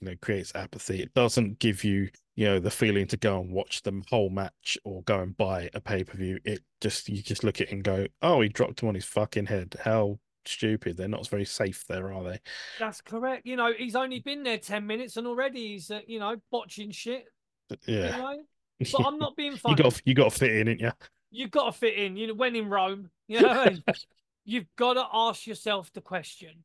you 0.00 0.08
know 0.08 0.14
creates 0.20 0.52
apathy. 0.54 1.02
It 1.02 1.14
doesn't 1.14 1.58
give 1.58 1.84
you 1.84 2.08
you 2.34 2.46
know 2.46 2.58
the 2.58 2.70
feeling 2.70 3.06
to 3.08 3.16
go 3.16 3.40
and 3.40 3.52
watch 3.52 3.82
the 3.82 4.02
whole 4.10 4.30
match 4.30 4.76
or 4.84 5.02
go 5.02 5.20
and 5.20 5.36
buy 5.36 5.70
a 5.74 5.80
pay 5.80 6.04
per 6.04 6.16
view. 6.16 6.38
It 6.44 6.60
just 6.80 7.08
you 7.08 7.22
just 7.22 7.44
look 7.44 7.60
at 7.60 7.68
it 7.68 7.72
and 7.72 7.82
go, 7.82 8.06
oh, 8.22 8.40
he 8.40 8.48
dropped 8.48 8.82
him 8.82 8.88
on 8.88 8.94
his 8.94 9.04
fucking 9.04 9.46
head. 9.46 9.76
How 9.82 10.18
stupid! 10.44 10.96
They're 10.96 11.08
not 11.08 11.28
very 11.28 11.44
safe 11.44 11.84
there, 11.88 12.12
are 12.12 12.24
they? 12.24 12.38
That's 12.78 13.00
correct. 13.00 13.46
You 13.46 13.56
know, 13.56 13.72
he's 13.76 13.96
only 13.96 14.20
been 14.20 14.42
there 14.42 14.58
10 14.58 14.86
minutes 14.86 15.16
and 15.16 15.26
already 15.26 15.68
he's, 15.68 15.90
uh, 15.90 16.00
you 16.06 16.18
know, 16.18 16.36
botching 16.50 16.90
shit. 16.90 17.24
But 17.68 17.78
You 17.86 17.98
yeah, 17.98 18.16
know? 18.16 18.38
But 18.92 19.06
I'm 19.06 19.18
not 19.18 19.36
being 19.36 19.58
you 19.66 19.74
got 19.76 20.02
you 20.04 20.14
got 20.14 20.32
to 20.32 20.38
fit 20.38 20.50
in, 20.50 20.66
didn't 20.66 20.80
you? 20.80 20.92
You've 21.30 21.50
got 21.50 21.66
to 21.66 21.72
fit 21.72 21.94
in. 21.94 22.16
You 22.16 22.28
know, 22.28 22.34
when 22.34 22.56
in 22.56 22.68
Rome, 22.68 23.10
you 23.28 23.40
know, 23.40 23.48
I 23.48 23.70
mean? 23.70 23.84
you've 24.44 24.66
got 24.76 24.94
to 24.94 25.04
ask 25.12 25.46
yourself 25.46 25.92
the 25.92 26.00
question. 26.00 26.64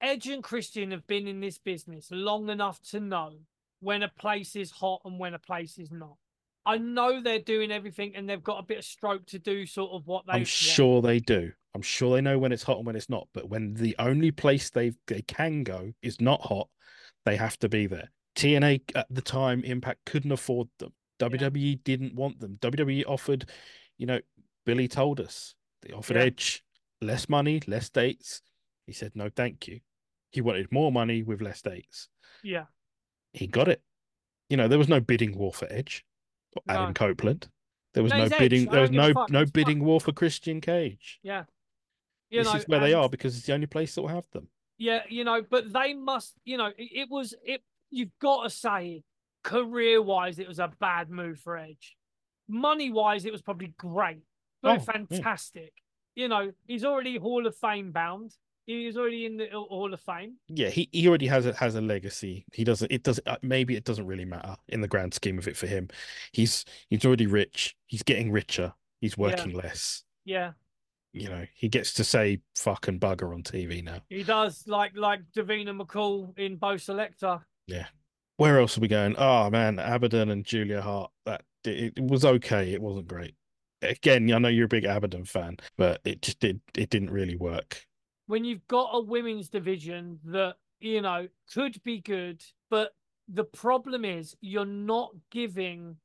Edge 0.00 0.28
and 0.28 0.42
Christian 0.42 0.92
have 0.92 1.06
been 1.06 1.26
in 1.26 1.40
this 1.40 1.58
business 1.58 2.08
long 2.10 2.48
enough 2.50 2.80
to 2.90 3.00
know 3.00 3.32
when 3.80 4.02
a 4.02 4.08
place 4.08 4.56
is 4.56 4.70
hot 4.70 5.00
and 5.04 5.18
when 5.18 5.34
a 5.34 5.38
place 5.38 5.78
is 5.78 5.90
not. 5.90 6.16
I 6.64 6.78
know 6.78 7.20
they're 7.20 7.38
doing 7.38 7.70
everything 7.72 8.14
and 8.14 8.28
they've 8.28 8.42
got 8.42 8.58
a 8.58 8.66
bit 8.66 8.78
of 8.78 8.84
stroke 8.84 9.26
to 9.26 9.38
do 9.38 9.66
sort 9.66 9.92
of 9.92 10.06
what 10.06 10.26
they 10.26 10.32
I'm 10.32 10.38
want. 10.40 10.48
sure 10.48 11.02
they 11.02 11.18
do. 11.18 11.52
I'm 11.74 11.82
sure 11.82 12.14
they 12.14 12.20
know 12.20 12.38
when 12.38 12.52
it's 12.52 12.62
hot 12.62 12.78
and 12.78 12.86
when 12.86 12.96
it's 12.96 13.08
not. 13.08 13.28
But 13.32 13.48
when 13.48 13.74
the 13.74 13.96
only 13.98 14.30
place 14.30 14.70
they 14.70 14.92
they 15.06 15.22
can 15.22 15.62
go 15.62 15.92
is 16.02 16.20
not 16.20 16.42
hot, 16.42 16.68
they 17.24 17.36
have 17.36 17.58
to 17.60 17.68
be 17.68 17.86
there. 17.86 18.10
TNA 18.36 18.82
at 18.94 19.06
the 19.10 19.22
time, 19.22 19.64
Impact 19.64 20.00
couldn't 20.06 20.32
afford 20.32 20.68
them. 20.78 20.92
WWE 21.18 21.82
didn't 21.84 22.14
want 22.14 22.38
them. 22.38 22.58
WWE 22.60 23.04
offered, 23.06 23.48
you 23.98 24.06
know, 24.06 24.20
Billy 24.64 24.88
told 24.88 25.20
us 25.20 25.54
they 25.82 25.92
offered 25.92 26.16
Yeah. 26.16 26.22
Edge 26.24 26.64
less 27.00 27.28
money, 27.28 27.60
less 27.66 27.90
dates. 27.90 28.42
He 28.86 28.92
said 28.92 29.12
no, 29.14 29.28
thank 29.28 29.68
you. 29.68 29.80
He 30.30 30.40
wanted 30.40 30.70
more 30.72 30.90
money 30.92 31.22
with 31.22 31.40
less 31.42 31.62
dates. 31.62 32.08
Yeah. 32.42 32.66
He 33.32 33.46
got 33.46 33.68
it. 33.68 33.82
You 34.48 34.56
know, 34.56 34.68
there 34.68 34.78
was 34.78 34.88
no 34.88 35.00
bidding 35.00 35.36
war 35.36 35.52
for 35.52 35.66
Edge 35.70 36.04
or 36.56 36.62
No. 36.66 36.74
Adam 36.74 36.94
Copeland. 36.94 37.48
There 37.94 38.02
was 38.02 38.10
No, 38.12 38.18
no 38.18 38.24
he's 38.24 38.32
Edge. 38.32 38.38
bidding. 38.38 38.70
There 38.70 38.80
was 38.82 38.90
don't 38.90 39.06
give 39.08 39.16
a 39.16 39.32
no 39.32 39.40
no 39.40 39.46
bidding 39.46 39.84
war 39.84 40.00
for 40.00 40.12
Christian 40.12 40.60
Cage 40.60 41.18
Yeah. 41.22 41.44
You 42.30 42.40
this 42.42 42.52
know, 42.52 42.58
is 42.58 42.68
where 42.68 42.80
they 42.80 42.92
are 42.94 43.08
because 43.08 43.36
it's 43.36 43.46
the 43.46 43.54
only 43.54 43.66
place 43.66 43.94
that 43.94 44.02
will 44.02 44.08
have 44.08 44.28
them. 44.32 44.48
Yeah, 44.76 45.02
you 45.08 45.24
know, 45.24 45.42
but 45.42 45.72
they 45.72 45.92
must, 45.94 46.34
you 46.44 46.56
know, 46.56 46.66
it, 46.66 46.90
it 46.92 47.08
was 47.10 47.34
it. 47.44 47.62
You've 47.90 48.16
got 48.20 48.44
to 48.44 48.50
say, 48.50 49.02
career 49.42 50.00
wise, 50.02 50.38
it 50.38 50.46
was 50.46 50.58
a 50.58 50.70
bad 50.78 51.10
move 51.10 51.40
for 51.40 51.56
Edge. 51.56 51.96
Money 52.48 52.90
wise, 52.90 53.24
it 53.24 53.32
was 53.32 53.42
probably 53.42 53.74
great, 53.78 54.22
Oh, 54.64 54.72
yeah. 54.74 54.78
fantastic. 54.78 55.72
You 56.14 56.28
know, 56.28 56.52
he's 56.66 56.84
already 56.84 57.16
Hall 57.16 57.46
of 57.46 57.54
Fame 57.56 57.92
bound. 57.92 58.32
He's 58.66 58.96
already 58.98 59.24
in 59.24 59.36
the 59.38 59.46
Hall 59.52 59.92
of 59.94 60.00
Fame. 60.00 60.34
Yeah, 60.48 60.68
he, 60.68 60.88
he 60.92 61.08
already 61.08 61.26
has 61.26 61.46
a 61.46 61.54
has 61.54 61.74
a 61.74 61.80
legacy. 61.80 62.44
He 62.52 62.64
doesn't. 62.64 62.90
It 62.92 63.02
doesn't. 63.02 63.26
uh, 63.26 63.36
Maybe 63.42 63.76
it 63.76 63.84
doesn't 63.84 64.06
really 64.06 64.26
matter 64.26 64.56
in 64.68 64.80
the 64.82 64.88
grand 64.88 65.14
scheme 65.14 65.38
of 65.38 65.48
it 65.48 65.56
for 65.56 65.66
him. 65.66 65.88
He's 66.32 66.64
he's 66.90 67.04
already 67.06 67.26
rich. 67.26 67.76
He's 67.86 68.02
getting 68.02 68.30
richer. 68.30 68.74
He's 69.00 69.16
working 69.16 69.52
less. 69.54 70.02
Yeah, 70.26 70.52
You 71.14 71.30
know, 71.30 71.46
he 71.54 71.68
gets 71.70 71.94
to 71.94 72.04
say 72.04 72.40
fucking 72.56 73.00
bugger 73.00 73.32
on 73.32 73.42
TV 73.42 73.82
now. 73.82 74.00
he 74.10 74.22
does 74.22 74.64
like 74.66 74.92
like 74.96 75.20
Davina 75.34 75.70
McCall 75.80 76.36
in 76.38 76.56
Bo' 76.56 76.74
Selecta. 76.74 77.40
Yeah. 77.68 77.86
Where 78.36 78.58
else 78.60 78.76
are 78.76 78.82
we 78.82 78.88
going? 78.88 79.14
Oh 79.16 79.48
man, 79.48 79.76
Abadon 79.76 80.30
and 80.30 80.44
Julia 80.44 80.82
Hart. 80.82 81.10
That 81.24 81.42
it, 81.68 81.92
it 81.96 82.04
was 82.04 82.24
okay. 82.24 82.72
It 82.72 82.80
wasn't 82.82 83.08
great. 83.08 83.34
Again, 83.82 84.32
I 84.32 84.38
know 84.38 84.48
you're 84.48 84.64
a 84.64 84.68
big 84.68 84.84
Abadon 84.84 85.26
fan, 85.26 85.56
but 85.76 86.00
it 86.04 86.22
just 86.22 86.40
did. 86.40 86.60
It 86.76 86.90
didn't 86.90 87.10
really 87.10 87.36
work. 87.36 87.86
when 88.26 88.44
you've 88.44 88.66
got 88.68 88.90
a 88.92 89.00
women's 89.00 89.48
division 89.48 90.18
that 90.24 90.56
you 90.80 91.00
know 91.00 91.26
could 91.52 91.82
be 91.82 91.98
good 92.00 92.40
but 92.70 92.94
the 93.26 93.42
problem 93.44 94.04
is 94.04 94.36
you're 94.40 94.64
not 94.64 95.10
giving 95.30 95.96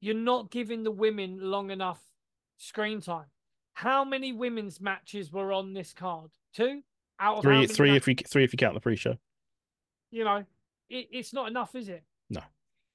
you're 0.00 0.14
not 0.32 0.50
giving 0.50 0.82
the 0.82 0.90
women 0.90 1.38
long 1.40 1.70
enough 1.70 2.00
screen 2.56 3.00
time 3.00 3.26
how 3.74 4.04
many 4.04 4.32
women's 4.32 4.80
matches 4.80 5.30
were 5.32 5.52
on 5.52 5.72
this 5.72 5.92
card 5.92 6.30
two 6.52 6.82
out 7.20 7.36
of 7.38 7.42
Three, 7.44 7.66
three 7.68 7.90
ma- 7.90 7.96
if 7.96 8.06
we 8.06 8.14
three 8.16 8.42
if 8.42 8.52
you 8.52 8.56
count 8.56 8.74
the 8.74 8.80
pre-show. 8.80 9.16
you 10.10 10.24
know 10.24 10.44
it, 10.88 11.08
it's 11.12 11.32
not 11.32 11.48
enough 11.48 11.74
is 11.76 11.88
it 11.88 12.02
No. 12.28 12.40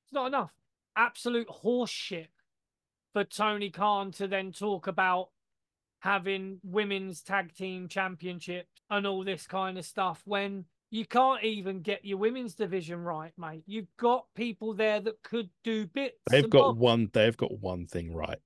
it's 0.04 0.14
not 0.14 0.28
enough 0.28 0.52
absolute 0.96 1.48
horseshit 1.48 2.28
for 3.14 3.24
tony 3.24 3.70
khan 3.70 4.12
to 4.12 4.28
then 4.28 4.52
talk 4.52 4.88
about 4.88 5.30
having 6.00 6.60
women's 6.64 7.22
tag 7.22 7.54
team 7.54 7.88
championships 7.88 8.82
and 8.90 9.06
all 9.06 9.24
this 9.24 9.46
kind 9.46 9.78
of 9.78 9.86
stuff 9.86 10.22
when 10.26 10.66
you 10.92 11.06
can't 11.06 11.44
even 11.44 11.82
get 11.82 12.04
your 12.04 12.18
women's 12.18 12.54
division 12.54 13.00
right, 13.00 13.32
mate. 13.38 13.64
You've 13.66 13.96
got 13.98 14.26
people 14.36 14.74
there 14.74 15.00
that 15.00 15.24
could 15.24 15.50
do 15.64 15.88
bits. 15.88 16.18
They've 16.30 16.50
got 16.50 16.74
bobs. 16.74 16.80
one. 16.80 17.10
They've 17.14 17.38
got 17.38 17.60
one 17.60 17.88
thing 17.88 18.14
right, 18.14 18.38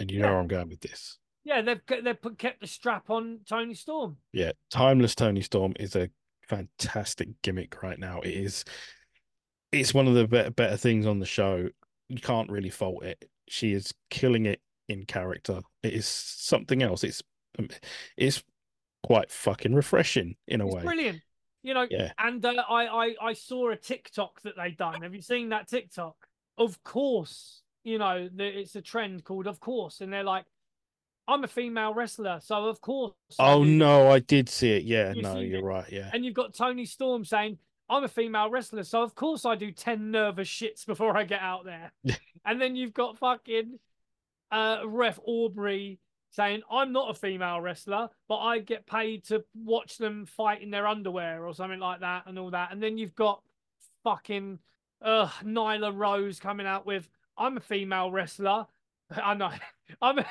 and 0.00 0.10
you 0.10 0.20
know 0.20 0.26
where 0.26 0.38
I'm 0.40 0.48
going 0.48 0.68
with 0.68 0.80
this. 0.80 1.18
Yeah, 1.44 1.62
they've 1.62 1.80
they've 2.02 2.20
put, 2.20 2.38
kept 2.38 2.60
the 2.60 2.66
strap 2.66 3.08
on 3.08 3.40
Toni 3.48 3.74
Storm. 3.74 4.16
Yeah, 4.32 4.52
timeless 4.68 5.14
Toni 5.14 5.42
Storm 5.42 5.74
is 5.78 5.94
a 5.94 6.10
fantastic 6.48 7.28
gimmick 7.42 7.82
right 7.82 7.98
now. 7.98 8.20
It 8.20 8.34
is. 8.34 8.64
It's 9.70 9.94
one 9.94 10.08
of 10.08 10.14
the 10.14 10.26
better, 10.26 10.50
better 10.50 10.76
things 10.76 11.06
on 11.06 11.20
the 11.20 11.26
show. 11.26 11.68
You 12.12 12.20
can't 12.20 12.50
really 12.50 12.70
fault 12.70 13.04
it. 13.04 13.28
She 13.48 13.72
is 13.72 13.92
killing 14.10 14.46
it 14.46 14.60
in 14.88 15.04
character. 15.06 15.60
It 15.82 15.94
is 15.94 16.06
something 16.06 16.82
else. 16.82 17.04
It's 17.04 17.22
um, 17.58 17.68
it's 18.16 18.42
quite 19.02 19.30
fucking 19.30 19.74
refreshing 19.74 20.36
in 20.46 20.60
a 20.60 20.66
It's 20.66 20.74
way. 20.74 20.82
brilliant. 20.82 21.22
You 21.62 21.74
know, 21.74 21.86
Yeah. 21.90 22.12
and 22.18 22.44
uh, 22.44 22.64
I, 22.68 22.86
I 22.86 23.14
I 23.20 23.32
saw 23.34 23.70
a 23.70 23.76
TikTok 23.76 24.42
that 24.42 24.56
they 24.56 24.72
done. 24.72 25.02
Have 25.02 25.14
you 25.14 25.22
seen 25.22 25.50
that 25.50 25.68
TikTok? 25.68 26.16
Of 26.58 26.82
course, 26.84 27.62
you 27.84 27.98
know 27.98 28.28
the, 28.32 28.44
it's 28.60 28.76
a 28.76 28.82
trend 28.82 29.24
called 29.24 29.46
"Of 29.46 29.60
course," 29.60 30.00
and 30.00 30.12
they're 30.12 30.24
like, 30.24 30.44
"I'm 31.28 31.44
a 31.44 31.48
female 31.48 31.94
wrestler, 31.94 32.40
so 32.42 32.66
of 32.66 32.80
course." 32.80 33.14
Oh 33.38 33.64
do 33.64 33.70
no, 33.70 34.10
I 34.10 34.18
did 34.18 34.48
see 34.48 34.72
it. 34.72 34.84
Yeah, 34.84 35.14
You 35.14 35.22
no, 35.22 35.38
you're 35.38 35.60
it? 35.60 35.64
right. 35.64 35.90
Yeah, 35.90 36.10
And 36.12 36.24
you've 36.24 36.34
got 36.34 36.54
Toni 36.54 36.84
Storm 36.84 37.24
saying, 37.24 37.58
I'm 37.88 38.04
a 38.04 38.08
female 38.08 38.50
wrestler, 38.50 38.84
so 38.84 39.02
of 39.02 39.14
course 39.14 39.44
I 39.44 39.54
do 39.54 39.70
10 39.70 40.10
nervous 40.10 40.48
shits 40.48 40.86
before 40.86 41.16
I 41.16 41.24
get 41.24 41.40
out 41.40 41.64
there. 41.64 41.92
and 42.44 42.60
then 42.60 42.76
you've 42.76 42.94
got 42.94 43.18
fucking 43.18 43.78
uh, 44.50 44.80
Ref 44.86 45.18
Aubrey 45.24 45.98
saying, 46.30 46.62
I'm 46.70 46.92
not 46.92 47.10
a 47.10 47.14
female 47.14 47.60
wrestler, 47.60 48.08
but 48.28 48.38
I 48.38 48.58
get 48.58 48.86
paid 48.86 49.24
to 49.24 49.44
watch 49.54 49.98
them 49.98 50.24
fight 50.24 50.62
in 50.62 50.70
their 50.70 50.86
underwear 50.86 51.46
or 51.46 51.54
something 51.54 51.80
like 51.80 52.00
that 52.00 52.24
and 52.26 52.38
all 52.38 52.50
that. 52.50 52.72
And 52.72 52.82
then 52.82 52.96
you've 52.96 53.14
got 53.14 53.42
fucking 54.02 54.58
uh, 55.02 55.28
Nyla 55.44 55.94
Rose 55.94 56.40
coming 56.40 56.66
out 56.66 56.86
with, 56.86 57.08
I'm 57.36 57.58
a 57.58 57.60
female 57.60 58.10
wrestler. 58.10 58.66
I 59.10 59.34
know. 59.34 59.50
I'm 60.02 60.18
a, 60.20 60.26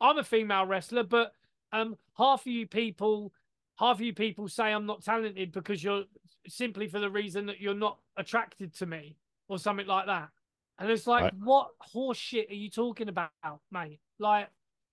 I'm 0.00 0.18
a 0.18 0.24
female 0.24 0.66
wrestler, 0.66 1.04
but 1.04 1.32
um, 1.72 1.96
half 2.18 2.42
of 2.42 2.46
you 2.46 2.66
people, 2.66 3.32
half 3.80 3.96
of 3.96 4.00
you 4.02 4.12
people 4.14 4.46
say 4.46 4.64
I'm 4.72 4.86
not 4.86 5.02
talented 5.02 5.50
because 5.52 5.82
you're 5.82 6.04
simply 6.46 6.86
for 6.86 7.00
the 7.00 7.10
reason 7.10 7.46
that 7.46 7.60
you're 7.60 7.74
not 7.74 7.98
attracted 8.16 8.74
to 8.76 8.86
me 8.86 9.16
or 9.48 9.58
something 9.58 9.86
like 9.86 10.06
that. 10.06 10.28
And 10.78 10.90
it's 10.90 11.06
like, 11.06 11.24
Right. 11.24 11.34
what 11.42 11.70
horse 11.80 12.16
shit 12.18 12.50
are 12.50 12.54
you 12.54 12.70
talking 12.70 13.08
about, 13.08 13.30
mate? 13.72 14.00
Like, 14.18 14.48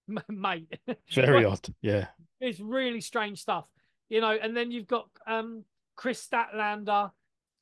mate, 0.30 0.74
Very 1.14 1.44
odd. 1.46 1.68
Yeah. 1.82 2.08
it's 2.40 2.60
really 2.62 3.02
strange 3.02 3.42
stuff, 3.42 3.66
you 4.10 4.22
know. 4.22 4.32
And 4.42 4.56
then 4.56 4.72
you've 4.72 4.88
got 4.88 5.10
um 5.28 5.66
Kris 5.96 6.26
Statlander. 6.26 7.12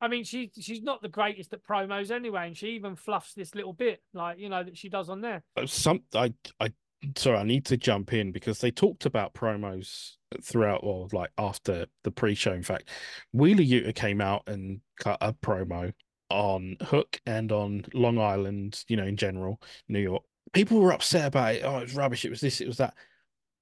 I 0.01 0.07
mean, 0.07 0.23
she's 0.25 0.49
she's 0.59 0.83
not 0.83 1.01
the 1.01 1.09
greatest 1.09 1.53
at 1.53 1.63
promos 1.63 2.11
anyway, 2.11 2.47
and 2.47 2.55
she 2.57 2.69
even 2.69 2.95
fluffs 2.95 3.33
this 3.33 3.55
little 3.55 3.73
bit, 3.73 4.01
like 4.13 4.37
you 4.37 4.49
know, 4.49 4.63
that 4.63 4.77
she 4.77 4.89
does 4.89 5.09
on 5.09 5.21
there. 5.21 5.43
Some 5.65 6.01
I 6.13 6.33
I 6.59 6.71
sorry, 7.17 7.37
I 7.37 7.43
need 7.43 7.65
to 7.65 7.77
jump 7.77 8.13
in 8.13 8.31
because 8.31 8.59
they 8.59 8.71
talked 8.71 9.05
about 9.05 9.33
promos 9.33 10.13
throughout 10.41 10.81
or 10.83 11.07
like 11.11 11.31
after 11.37 11.85
the 12.03 12.11
pre-show. 12.11 12.53
In 12.53 12.63
fact, 12.63 12.89
Wheeler 13.33 13.63
Yuta 13.63 13.93
came 13.95 14.21
out 14.21 14.43
and 14.47 14.81
cut 14.99 15.17
a 15.21 15.33
promo 15.33 15.93
on 16.29 16.77
Hook 16.81 17.19
and 17.25 17.51
on 17.51 17.85
Long 17.93 18.19
Island, 18.19 18.83
you 18.87 18.97
know, 18.97 19.05
in 19.05 19.17
general, 19.17 19.61
New 19.87 19.99
York. 19.99 20.23
People 20.53 20.79
were 20.79 20.93
upset 20.93 21.27
about 21.27 21.55
it. 21.55 21.63
Oh, 21.63 21.77
it 21.77 21.83
was 21.83 21.95
rubbish. 21.95 22.25
It 22.25 22.29
was 22.29 22.41
this, 22.41 22.61
it 22.61 22.67
was 22.67 22.77
that. 22.77 22.93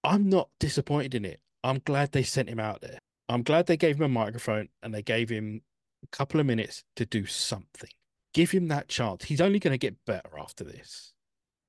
I'm 0.04 0.30
not 0.30 0.50
disappointed 0.60 1.16
in 1.16 1.26
it. 1.26 1.40
I'm 1.64 1.80
glad 1.86 2.12
they 2.12 2.24
sent 2.24 2.50
him 2.50 2.60
out 2.60 2.82
there. 2.82 3.00
I'm 3.30 3.44
glad 3.44 3.68
they 3.68 3.78
gave 3.78 3.98
him 3.98 4.04
a 4.04 4.10
microphone 4.10 4.70
and 4.82 4.94
they 4.94 5.02
gave 5.02 5.30
him 5.30 5.62
a 6.04 6.08
couple 6.08 6.40
of 6.40 6.46
minutes 6.46 6.84
to 6.98 7.06
do 7.06 7.26
something. 7.26 7.90
Give 8.34 8.52
him 8.52 8.68
that 8.68 8.90
chance. 8.90 9.26
He's 9.26 9.42
only 9.42 9.60
going 9.60 9.74
to 9.74 9.78
get 9.78 9.96
better 10.06 10.38
after 10.38 10.64
this 10.64 11.14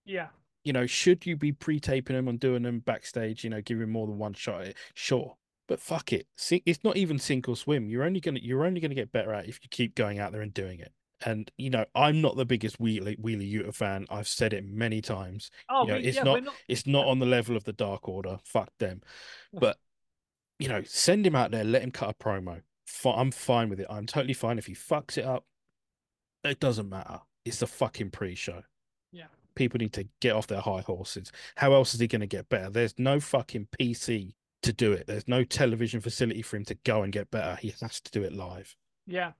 Yeah, 0.04 0.28
you 0.64 0.72
know, 0.72 0.86
should 0.86 1.26
you 1.26 1.36
be 1.36 1.52
pre-taping 1.52 2.16
them 2.16 2.28
and 2.28 2.40
doing 2.40 2.62
them 2.62 2.80
backstage, 2.80 3.44
you 3.44 3.50
know, 3.50 3.60
giving 3.60 3.84
him 3.84 3.90
more 3.90 4.06
than 4.06 4.18
one 4.18 4.32
shot 4.34 4.62
at 4.62 4.66
it? 4.68 4.76
Sure. 4.94 5.36
But 5.68 5.80
fuck 5.80 6.12
it. 6.12 6.26
See, 6.36 6.62
it's 6.66 6.84
not 6.84 6.96
even 6.96 7.18
sink 7.18 7.48
or 7.48 7.56
swim. 7.56 7.88
You're 7.88 8.04
only 8.04 8.20
gonna 8.20 8.40
you're 8.42 8.66
only 8.66 8.80
gonna 8.80 8.94
get 8.94 9.12
better 9.12 9.32
at 9.32 9.44
it 9.44 9.48
if 9.50 9.60
you 9.62 9.68
keep 9.70 9.94
going 9.94 10.18
out 10.18 10.32
there 10.32 10.42
and 10.42 10.52
doing 10.52 10.78
it. 10.80 10.92
And 11.24 11.50
you 11.56 11.70
know, 11.70 11.86
I'm 11.94 12.20
not 12.20 12.36
the 12.36 12.44
biggest 12.44 12.78
Wheelie 12.80 13.18
Wheelie 13.18 13.50
Yuta 13.50 13.74
fan. 13.74 14.06
I've 14.10 14.28
said 14.28 14.52
it 14.52 14.64
many 14.66 15.00
times. 15.00 15.50
Oh, 15.70 15.82
You 15.82 15.88
know, 15.88 15.96
we- 15.98 16.04
it's 16.04 16.16
yeah, 16.18 16.22
not- 16.22 16.44
not. 16.44 16.54
It's 16.68 16.86
not 16.86 17.06
on 17.06 17.18
the 17.18 17.24
level 17.26 17.56
of 17.56 17.64
the 17.64 17.72
Dark 17.72 18.08
Order. 18.08 18.38
Fuck 18.44 18.70
them. 18.78 19.00
But 19.54 19.78
you 20.58 20.68
know, 20.68 20.82
send 20.84 21.26
him 21.26 21.34
out 21.34 21.50
there, 21.50 21.64
let 21.64 21.82
him 21.82 21.90
cut 21.90 22.10
a 22.10 22.14
promo. 22.14 22.60
I'm 23.06 23.30
fine 23.30 23.70
with 23.70 23.80
it. 23.80 23.86
I'm 23.90 24.06
totally 24.06 24.34
fine 24.34 24.58
if 24.58 24.66
he 24.66 24.74
fucks 24.74 25.16
it 25.18 25.24
up. 25.24 25.46
It 26.44 26.60
doesn't 26.60 26.88
matter. 26.88 27.20
It's 27.44 27.60
a 27.62 27.66
fucking 27.66 28.10
pre-show 28.10 28.62
Yeah, 29.12 29.26
people 29.54 29.78
need 29.78 29.92
to 29.94 30.08
get 30.20 30.34
off 30.34 30.46
their 30.46 30.60
high 30.60 30.80
horses. 30.80 31.32
How 31.56 31.72
else 31.74 31.94
is 31.94 32.00
he 32.00 32.06
going 32.06 32.20
to 32.20 32.26
get 32.26 32.48
better? 32.48 32.70
There's 32.70 32.98
no 32.98 33.20
fucking 33.20 33.68
PC 33.78 34.34
to 34.62 34.72
do 34.72 34.92
it. 34.92 35.06
There's 35.06 35.28
no 35.28 35.44
television 35.44 36.00
facility 36.00 36.42
for 36.42 36.56
him 36.56 36.64
to 36.66 36.74
go 36.84 37.02
and 37.02 37.12
get 37.12 37.30
better. 37.30 37.56
He 37.56 37.74
has 37.80 38.00
to 38.00 38.10
do 38.10 38.22
it 38.22 38.32
live. 38.32 38.74
yeah. 39.06 39.32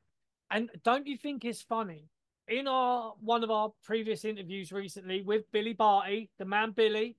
And 0.51 0.71
don't 0.85 1.07
you 1.07 1.17
think 1.17 1.45
it's 1.45 1.63
funny? 1.63 2.11
In 2.47 2.69
our 2.69 3.15
one 3.21 3.43
of 3.43 3.51
our 3.51 3.73
previous 3.83 4.25
interviews 4.25 4.71
recently 4.71 5.23
with 5.23 5.51
Billy 5.51 5.73
Barty, 5.73 6.31
the 6.39 6.45
man 6.45 6.73
Billy, 6.73 7.17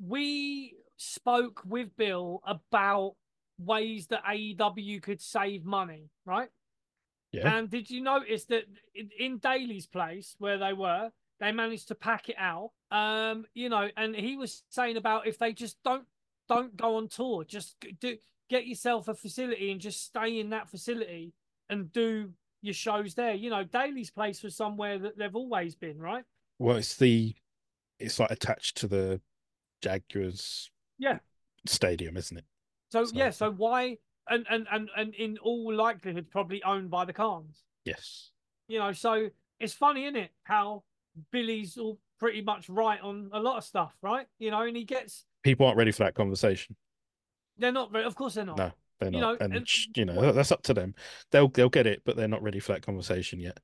we 0.00 0.76
spoke 0.96 1.60
with 1.66 1.94
Bill 1.96 2.40
about 2.46 3.16
ways 3.58 4.06
that 4.06 4.24
AEW 4.24 5.02
could 5.02 5.20
save 5.20 5.64
money, 5.64 6.10
right? 6.24 6.48
Yeah. 7.32 7.52
And 7.54 7.68
did 7.68 7.90
you 7.90 8.00
notice 8.02 8.44
that 8.46 8.64
in, 8.94 9.10
in 9.18 9.38
Daily's 9.38 9.86
place 9.86 10.36
where 10.38 10.56
they 10.56 10.72
were, 10.72 11.10
they 11.40 11.50
managed 11.52 11.88
to 11.88 11.94
pack 11.94 12.28
it 12.28 12.36
out? 12.38 12.70
Um, 12.90 13.46
you 13.54 13.68
know, 13.68 13.88
and 13.96 14.14
he 14.14 14.36
was 14.36 14.62
saying 14.68 14.96
about 14.96 15.26
if 15.26 15.38
they 15.38 15.52
just 15.52 15.82
don't 15.82 16.04
don't 16.48 16.76
go 16.76 16.96
on 16.96 17.08
tour, 17.08 17.44
just 17.44 17.76
do 18.00 18.16
get 18.48 18.66
yourself 18.66 19.08
a 19.08 19.14
facility 19.14 19.70
and 19.70 19.80
just 19.80 20.04
stay 20.04 20.40
in 20.40 20.50
that 20.50 20.68
facility 20.68 21.32
and 21.68 21.92
do 21.92 22.30
your 22.62 22.74
shows 22.74 23.14
there. 23.14 23.34
You 23.34 23.48
know, 23.50 23.62
Daily's 23.64 24.10
place 24.10 24.42
was 24.42 24.56
somewhere 24.56 24.98
that 24.98 25.16
they've 25.16 25.34
always 25.36 25.74
been, 25.76 25.98
right? 25.98 26.24
Well, 26.58 26.76
it's 26.76 26.96
the 26.96 27.34
it's 27.98 28.18
like 28.18 28.30
attached 28.30 28.76
to 28.78 28.88
the 28.88 29.20
Jaguars 29.82 30.70
Yeah. 30.98 31.18
stadium, 31.66 32.16
isn't 32.16 32.36
it? 32.38 32.44
So, 32.92 33.04
So- 33.04 33.16
yeah, 33.16 33.30
so 33.30 33.50
why 33.52 33.98
and 34.28 34.46
and 34.50 34.66
and 34.70 34.90
and 34.96 35.14
in 35.14 35.38
all 35.38 35.72
likelihood 35.72 36.30
probably 36.30 36.62
owned 36.62 36.90
by 36.90 37.04
the 37.04 37.12
Khans. 37.12 37.64
Yes. 37.84 38.30
You 38.68 38.78
know, 38.78 38.92
so 38.92 39.30
it's 39.58 39.72
funny, 39.72 40.04
isn't 40.04 40.16
it? 40.16 40.32
How 40.44 40.84
Billy's 41.32 41.76
all 41.76 41.98
pretty 42.18 42.42
much 42.42 42.68
right 42.68 43.00
on 43.00 43.30
a 43.32 43.40
lot 43.40 43.56
of 43.58 43.64
stuff, 43.64 43.92
right? 44.02 44.26
You 44.38 44.50
know, 44.50 44.62
and 44.62 44.76
he 44.76 44.84
gets 44.84 45.24
People 45.42 45.66
aren't 45.66 45.78
ready 45.78 45.90
for 45.92 46.04
that 46.04 46.14
conversation. 46.14 46.76
they're 47.58 47.72
not 47.72 47.94
of 47.96 48.14
course 48.14 48.34
they're 48.34 48.44
not. 48.44 48.58
No, 48.58 48.72
they're 49.00 49.10
You 49.10 49.20
not. 49.20 49.40
know, 49.40 49.44
and, 49.44 49.54
and 49.56 49.66
you 49.96 50.04
know, 50.04 50.32
that's 50.32 50.52
up 50.52 50.62
to 50.64 50.74
them. 50.74 50.94
They'll 51.30 51.48
they'll 51.48 51.68
get 51.70 51.86
it, 51.86 52.02
but 52.04 52.16
they're 52.16 52.28
not 52.28 52.42
ready 52.42 52.60
for 52.60 52.72
that 52.72 52.82
conversation 52.82 53.40
yet. 53.40 53.58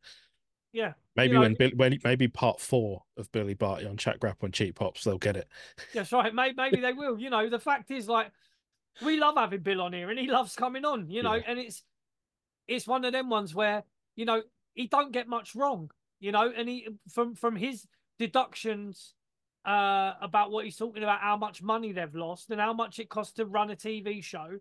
Yeah. 0.73 0.93
Maybe 1.15 1.35
know- 1.35 1.41
when, 1.41 1.55
Bill, 1.55 1.71
when 1.77 1.99
maybe 2.05 2.29
part 2.29 2.61
four 2.61 3.03
of 3.17 3.31
Billy 3.33 3.55
Barty 3.55 3.87
on 3.87 3.97
Chat 3.97 4.21
Grapple 4.21 4.47
and 4.47 4.53
Cheap 4.55 4.75
Pops, 4.77 5.05
they'll 5.05 5.17
get 5.19 5.37
it. 5.37 5.49
That's 5.95 6.13
right. 6.13 6.35
Maybe, 6.35 6.55
maybe 6.57 6.81
they 6.81 6.93
will. 6.93 7.19
You 7.19 7.31
know, 7.31 7.49
the 7.49 7.59
fact 7.59 7.91
is, 7.91 8.09
like, 8.09 8.31
we 9.03 9.19
love 9.19 9.37
having 9.39 9.61
Bill 9.61 9.81
on 9.81 9.95
here, 9.95 10.11
and 10.11 10.19
he 10.19 10.27
loves 10.27 10.55
coming 10.55 10.85
on. 10.85 11.09
You 11.09 11.23
know, 11.23 11.35
Yeah. 11.35 11.43
and 11.47 11.59
it's 11.59 11.83
it's 12.69 12.87
one 12.87 13.05
of 13.07 13.13
them 13.13 13.31
ones 13.31 13.55
where 13.55 13.85
you 14.17 14.25
know 14.27 14.43
he 14.75 14.87
don't 14.87 15.13
get 15.13 15.29
much 15.29 15.55
wrong. 15.55 15.91
You 16.21 16.33
know, 16.33 16.51
and 16.55 16.69
he 16.69 16.89
from 17.13 17.35
from 17.35 17.57
his 17.57 17.87
deductions 18.19 19.15
uh 19.65 20.15
about 20.21 20.51
what 20.51 20.65
he's 20.65 20.77
talking 20.77 21.03
about, 21.03 21.21
how 21.21 21.37
much 21.37 21.63
money 21.63 21.93
they've 21.93 22.15
lost 22.15 22.51
and 22.51 22.61
how 22.61 22.73
much 22.73 22.99
it 22.99 23.09
costs 23.09 23.35
to 23.35 23.45
run 23.45 23.71
a 23.71 23.77
TV 23.77 24.23
show. 24.23 24.59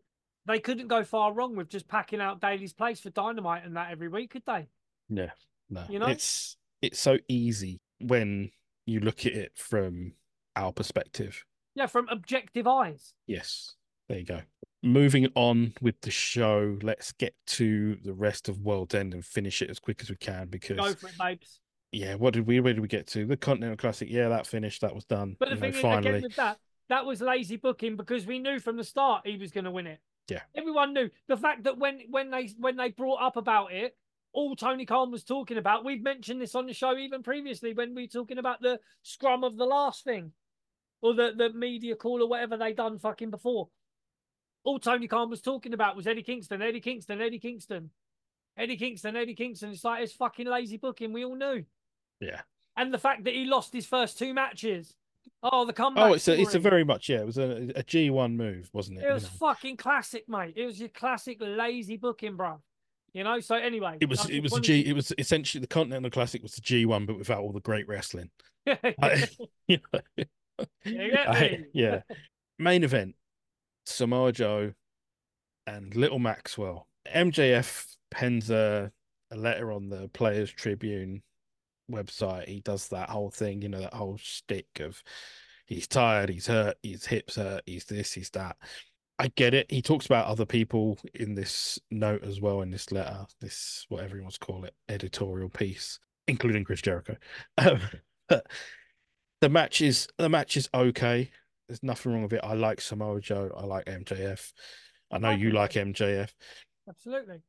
They 0.47 0.59
couldn't 0.59 0.87
go 0.87 1.03
far 1.03 1.33
wrong 1.33 1.55
with 1.55 1.69
just 1.69 1.87
packing 1.87 2.21
out 2.21 2.39
Daily's 2.41 2.73
place 2.73 2.99
for 2.99 3.09
Dynamite 3.09 3.65
and 3.65 3.75
that 3.77 3.91
every 3.91 4.09
week, 4.09 4.31
could 4.31 4.43
they? 4.45 4.67
Yeah, 5.09 5.31
no, 5.69 5.83
You 5.89 5.99
know? 5.99 6.07
it's 6.07 6.57
it's 6.81 6.99
so 6.99 7.17
easy 7.27 7.79
when 7.99 8.51
you 8.85 8.99
look 8.99 9.25
at 9.25 9.33
it 9.33 9.53
from 9.55 10.13
our 10.55 10.71
perspective. 10.71 11.43
Yeah, 11.73 11.87
from 11.87 12.07
objective 12.09 12.67
eyes. 12.67 13.13
Yes, 13.27 13.75
there 14.07 14.19
you 14.19 14.25
go. 14.25 14.41
Moving 14.85 15.27
on 15.33 15.73
with 15.81 15.99
the 16.01 16.11
show, 16.11 16.77
let's 16.83 17.11
get 17.11 17.33
to 17.47 17.95
the 18.03 18.13
rest 18.13 18.47
of 18.47 18.59
World 18.59 18.93
End 18.93 19.15
and 19.15 19.25
finish 19.25 19.63
it 19.63 19.69
as 19.71 19.79
quick 19.79 19.99
as 20.03 20.11
we 20.11 20.15
can 20.15 20.47
because 20.47 20.77
Go 20.77 20.93
for 20.93 21.07
it, 21.07 21.17
babes. 21.17 21.59
yeah, 21.91 22.13
what 22.13 22.35
did 22.35 22.45
we 22.45 22.59
where 22.59 22.73
did 22.73 22.81
we 22.81 22.87
get 22.87 23.07
to? 23.07 23.25
The 23.25 23.35
Continental 23.35 23.77
Classic, 23.77 24.07
yeah, 24.09 24.29
that 24.29 24.45
finished, 24.45 24.81
that 24.81 24.93
was 24.93 25.03
done. 25.05 25.37
But 25.39 25.49
the 25.49 25.55
you 25.55 25.61
thing 25.61 25.71
know, 25.71 25.77
is, 25.77 25.81
finally. 25.81 26.09
again, 26.09 26.21
with 26.21 26.35
that, 26.35 26.59
that 26.89 27.05
was 27.05 27.19
lazy 27.19 27.57
booking 27.57 27.95
because 27.95 28.27
we 28.27 28.37
knew 28.37 28.59
from 28.59 28.77
the 28.77 28.83
start 28.83 29.25
he 29.25 29.37
was 29.37 29.51
going 29.51 29.63
to 29.65 29.71
win 29.71 29.87
it. 29.87 29.99
Yeah. 30.27 30.41
everyone 30.55 30.93
knew 30.93 31.09
the 31.27 31.37
fact 31.37 31.63
that 31.63 31.77
when 31.79 32.01
when 32.09 32.29
they 32.29 32.49
when 32.59 32.77
they 32.77 32.89
brought 32.89 33.21
up 33.23 33.37
about 33.37 33.71
it, 33.73 33.97
all 34.33 34.55
Tony 34.55 34.85
Khan 34.85 35.11
was 35.11 35.23
talking 35.23 35.57
about. 35.57 35.83
We've 35.83 36.03
mentioned 36.03 36.39
this 36.41 36.53
on 36.53 36.67
the 36.67 36.73
show 36.73 36.95
even 36.95 37.23
previously 37.23 37.73
when 37.73 37.95
we 37.95 38.03
were 38.03 38.07
talking 38.07 38.37
about 38.37 38.61
the 38.61 38.79
scrum 39.01 39.43
of 39.43 39.57
the 39.57 39.65
last 39.65 40.03
thing, 40.03 40.31
or 41.01 41.15
the 41.15 41.33
the 41.35 41.51
media 41.53 41.95
call 41.95 42.21
or 42.21 42.29
whatever 42.29 42.55
they 42.55 42.73
done 42.73 42.99
fucking 42.99 43.31
before. 43.31 43.69
All 44.65 44.79
Tony 44.79 45.07
Khan 45.07 45.29
was 45.29 45.41
talking 45.41 45.73
about 45.73 45.95
was 45.95 46.07
Eddie 46.07 46.23
Kingston, 46.23 46.61
Eddie 46.61 46.81
Kingston, 46.81 47.21
Eddie 47.21 47.39
Kingston, 47.39 47.91
Eddie 48.57 48.77
Kingston, 48.77 49.15
Eddie 49.15 49.35
Kingston. 49.35 49.71
It's 49.71 49.83
like 49.83 50.03
it's 50.03 50.13
fucking 50.13 50.47
lazy 50.47 50.77
booking. 50.77 51.13
We 51.13 51.23
all 51.23 51.35
knew. 51.35 51.63
Yeah. 52.19 52.41
And 52.75 52.93
the 52.93 52.97
fact 52.97 53.23
that 53.23 53.33
he 53.33 53.45
lost 53.45 53.71
his 53.71 53.85
first 53.85 54.17
two 54.17 54.33
matches. 54.33 54.95
Oh, 55.41 55.65
the 55.65 55.73
comeback. 55.73 56.03
Oh, 56.03 56.13
it's 56.13 56.27
a 56.27 56.39
it's 56.39 56.55
a 56.55 56.59
very 56.59 56.83
much 56.83 57.07
yeah, 57.09 57.19
it 57.19 57.25
was 57.25 57.37
a 57.37 57.71
a 57.75 57.83
G 57.83 58.09
one 58.09 58.35
move, 58.35 58.69
wasn't 58.73 58.97
it? 58.99 59.03
It 59.03 59.07
you 59.07 59.13
was 59.13 59.23
know? 59.23 59.29
fucking 59.39 59.77
classic, 59.77 60.27
mate. 60.27 60.53
It 60.55 60.65
was 60.65 60.79
your 60.79 60.89
classic 60.89 61.37
lazy 61.39 61.97
booking, 61.97 62.35
bro. 62.35 62.59
You 63.13 63.23
know. 63.23 63.39
So 63.39 63.55
anyway, 63.55 63.97
It 64.01 64.09
was 64.09 64.27
it 64.29 64.41
was 64.41 64.53
a 64.57 64.61
G. 64.61 64.81
It 64.85 64.93
was 64.93 65.13
essentially 65.17 65.61
the 65.61 65.67
Continental 65.67 66.09
Classic 66.09 66.41
was 66.41 66.53
the 66.53 66.61
G 66.61 66.85
one, 66.85 67.05
but 67.05 67.17
without 67.17 67.41
all 67.41 67.51
the 67.51 67.59
great 67.61 67.87
wrestling. 67.87 68.29
I- 68.67 69.27
you 69.67 69.79
know, 69.93 70.25
You 70.83 71.13
I- 71.15 71.65
yeah. 71.73 72.01
Main 72.59 72.83
event: 72.83 73.15
Samoa 73.85 74.31
Joe 74.31 74.73
and 75.67 75.95
Little 75.95 76.19
Maxwell. 76.19 76.87
MJF 77.13 77.95
pens 78.11 78.49
a, 78.49 78.91
a 79.31 79.37
letter 79.37 79.71
on 79.71 79.89
the 79.89 80.09
Players 80.09 80.51
Tribune 80.51 81.21
website. 81.91 82.47
He 82.47 82.61
does 82.61 82.87
that 82.89 83.09
whole 83.09 83.29
thing, 83.29 83.61
you 83.61 83.69
know, 83.69 83.79
that 83.81 83.93
whole 83.93 84.17
stick 84.21 84.67
of 84.79 85.01
he's 85.65 85.87
tired, 85.87 86.29
he's 86.29 86.47
hurt, 86.47 86.77
his 86.83 87.05
hips 87.05 87.35
hurt, 87.35 87.63
he's 87.65 87.85
this, 87.85 88.13
he's 88.13 88.29
that. 88.31 88.57
I 89.17 89.29
get 89.29 89.53
it. 89.53 89.71
He 89.71 89.81
talks 89.81 90.05
about 90.05 90.25
other 90.25 90.45
people 90.45 90.97
in 91.13 91.35
this 91.35 91.79
note 91.89 92.23
as 92.23 92.41
well 92.41 92.61
in 92.61 92.69
this 92.69 92.91
letter, 92.91 93.25
this 93.39 93.85
whatever 93.87 94.17
he 94.17 94.21
wants 94.21 94.37
to 94.37 94.45
call 94.45 94.65
it, 94.65 94.75
editorial 94.89 95.49
piece, 95.49 95.99
including 96.27 96.63
Chris 96.63 96.81
Jericho. 96.81 97.15
Um, 97.57 98.41
the 99.41 99.49
match 99.49 99.81
is 99.81 100.07
the 100.17 100.29
match 100.29 100.57
is 100.57 100.67
okay. 100.73 101.29
There's 101.67 101.83
nothing 101.83 102.11
wrong 102.13 102.23
with 102.23 102.33
it. 102.33 102.41
I 102.43 102.53
like 102.53 102.79
Samoa 102.81 103.19
Joe. 103.21 103.51
I 103.57 103.65
like 103.65 103.85
MJF. 103.85 104.51
I 105.11 105.17
know 105.17 105.31
you 105.31 105.51
like 105.51 105.71
MJF. 105.73 106.29
Absolutely. 106.87 107.41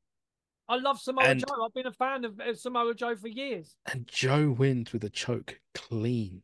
I 0.68 0.76
love 0.76 0.98
Samoa 1.00 1.24
And- 1.24 1.40
Joe. 1.40 1.64
I've 1.64 1.74
been 1.74 1.86
a 1.86 1.92
fan 1.92 2.24
of, 2.24 2.40
Samoa 2.58 2.94
Joe 2.94 3.14
for 3.16 3.28
years. 3.28 3.76
And 3.92 4.06
Joe 4.08 4.50
wins 4.50 4.92
with 4.92 5.04
a 5.04 5.10
choke 5.10 5.60
clean. 5.74 6.42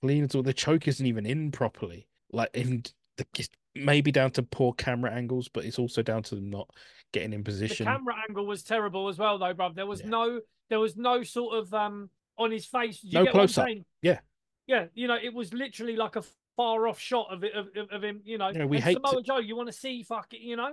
clean 0.00 0.24
at 0.24 0.34
all. 0.34 0.42
The 0.42 0.52
choke 0.52 0.86
isn't 0.88 1.04
even 1.04 1.26
in 1.26 1.50
properly. 1.50 2.08
Like, 2.32 2.50
in 2.54 2.82
the, 3.16 3.26
just 3.34 3.50
maybe 3.74 4.10
down 4.12 4.30
to 4.32 4.42
poor 4.42 4.72
camera 4.72 5.10
angles, 5.12 5.48
but 5.48 5.64
it's 5.64 5.78
also 5.78 6.02
down 6.02 6.22
to 6.24 6.34
them 6.36 6.50
not 6.50 6.68
getting 7.12 7.32
in 7.32 7.40
The 7.40 7.44
position. 7.44 7.86
camera 7.86 8.14
angle 8.28 8.46
was 8.46 8.62
terrible 8.62 9.08
as 9.08 9.18
well, 9.18 9.38
though, 9.38 9.52
bruv. 9.54 9.74
There 9.74 9.86
was 9.86 10.00
Yeah. 10.00 10.08
no, 10.08 10.40
there 10.70 10.80
was 10.80 10.96
no 10.96 11.22
sort 11.22 11.58
of 11.58 11.72
um 11.74 12.10
on 12.38 12.50
his 12.50 12.64
face. 12.66 13.00
You 13.02 13.12
No 13.12 13.24
get 13.24 13.34
what 13.34 13.40
I'm 13.40 13.46
close-up. 13.46 13.66
saying? 13.66 13.84
Yeah. 14.02 14.20
yeah. 14.66 14.86
You 14.94 15.06
know, 15.08 15.18
it 15.22 15.32
was 15.34 15.52
literally 15.52 15.96
like 15.96 16.16
a 16.16 16.22
far 16.56 16.86
off 16.88 16.98
shot 16.98 17.32
of 17.32 17.44
it 17.44 17.54
of, 17.54 17.68
of, 17.90 18.02
him. 18.02 18.20
You 18.24 18.38
know, 18.38 18.50
know, 18.50 18.66
we 18.66 18.76
and 18.76 18.84
hate 18.84 18.94
to- 19.02 19.08
Samoa 19.08 19.22
Joe. 19.22 19.38
You 19.38 19.56
want 19.56 19.68
to 19.68 19.72
see 19.72 20.02
fuck 20.02 20.32
it, 20.32 20.40
you 20.40 20.56
know? 20.56 20.72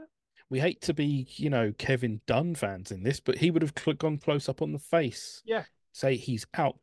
We 0.49 0.59
hate 0.59 0.81
to 0.81 0.93
be, 0.93 1.27
you 1.37 1.49
know, 1.49 1.73
Kevin 1.77 2.19
Dunn 2.27 2.55
fans 2.55 2.91
in 2.91 3.03
this, 3.03 3.21
but 3.21 3.37
he 3.37 3.51
would 3.51 3.61
have 3.61 3.73
gone 3.97 4.17
close 4.17 4.49
up 4.49 4.61
on 4.61 4.73
the 4.73 4.79
face. 4.79 5.41
Yeah. 5.45 5.63
Say 5.93 6.17
he's 6.17 6.45
out. 6.55 6.77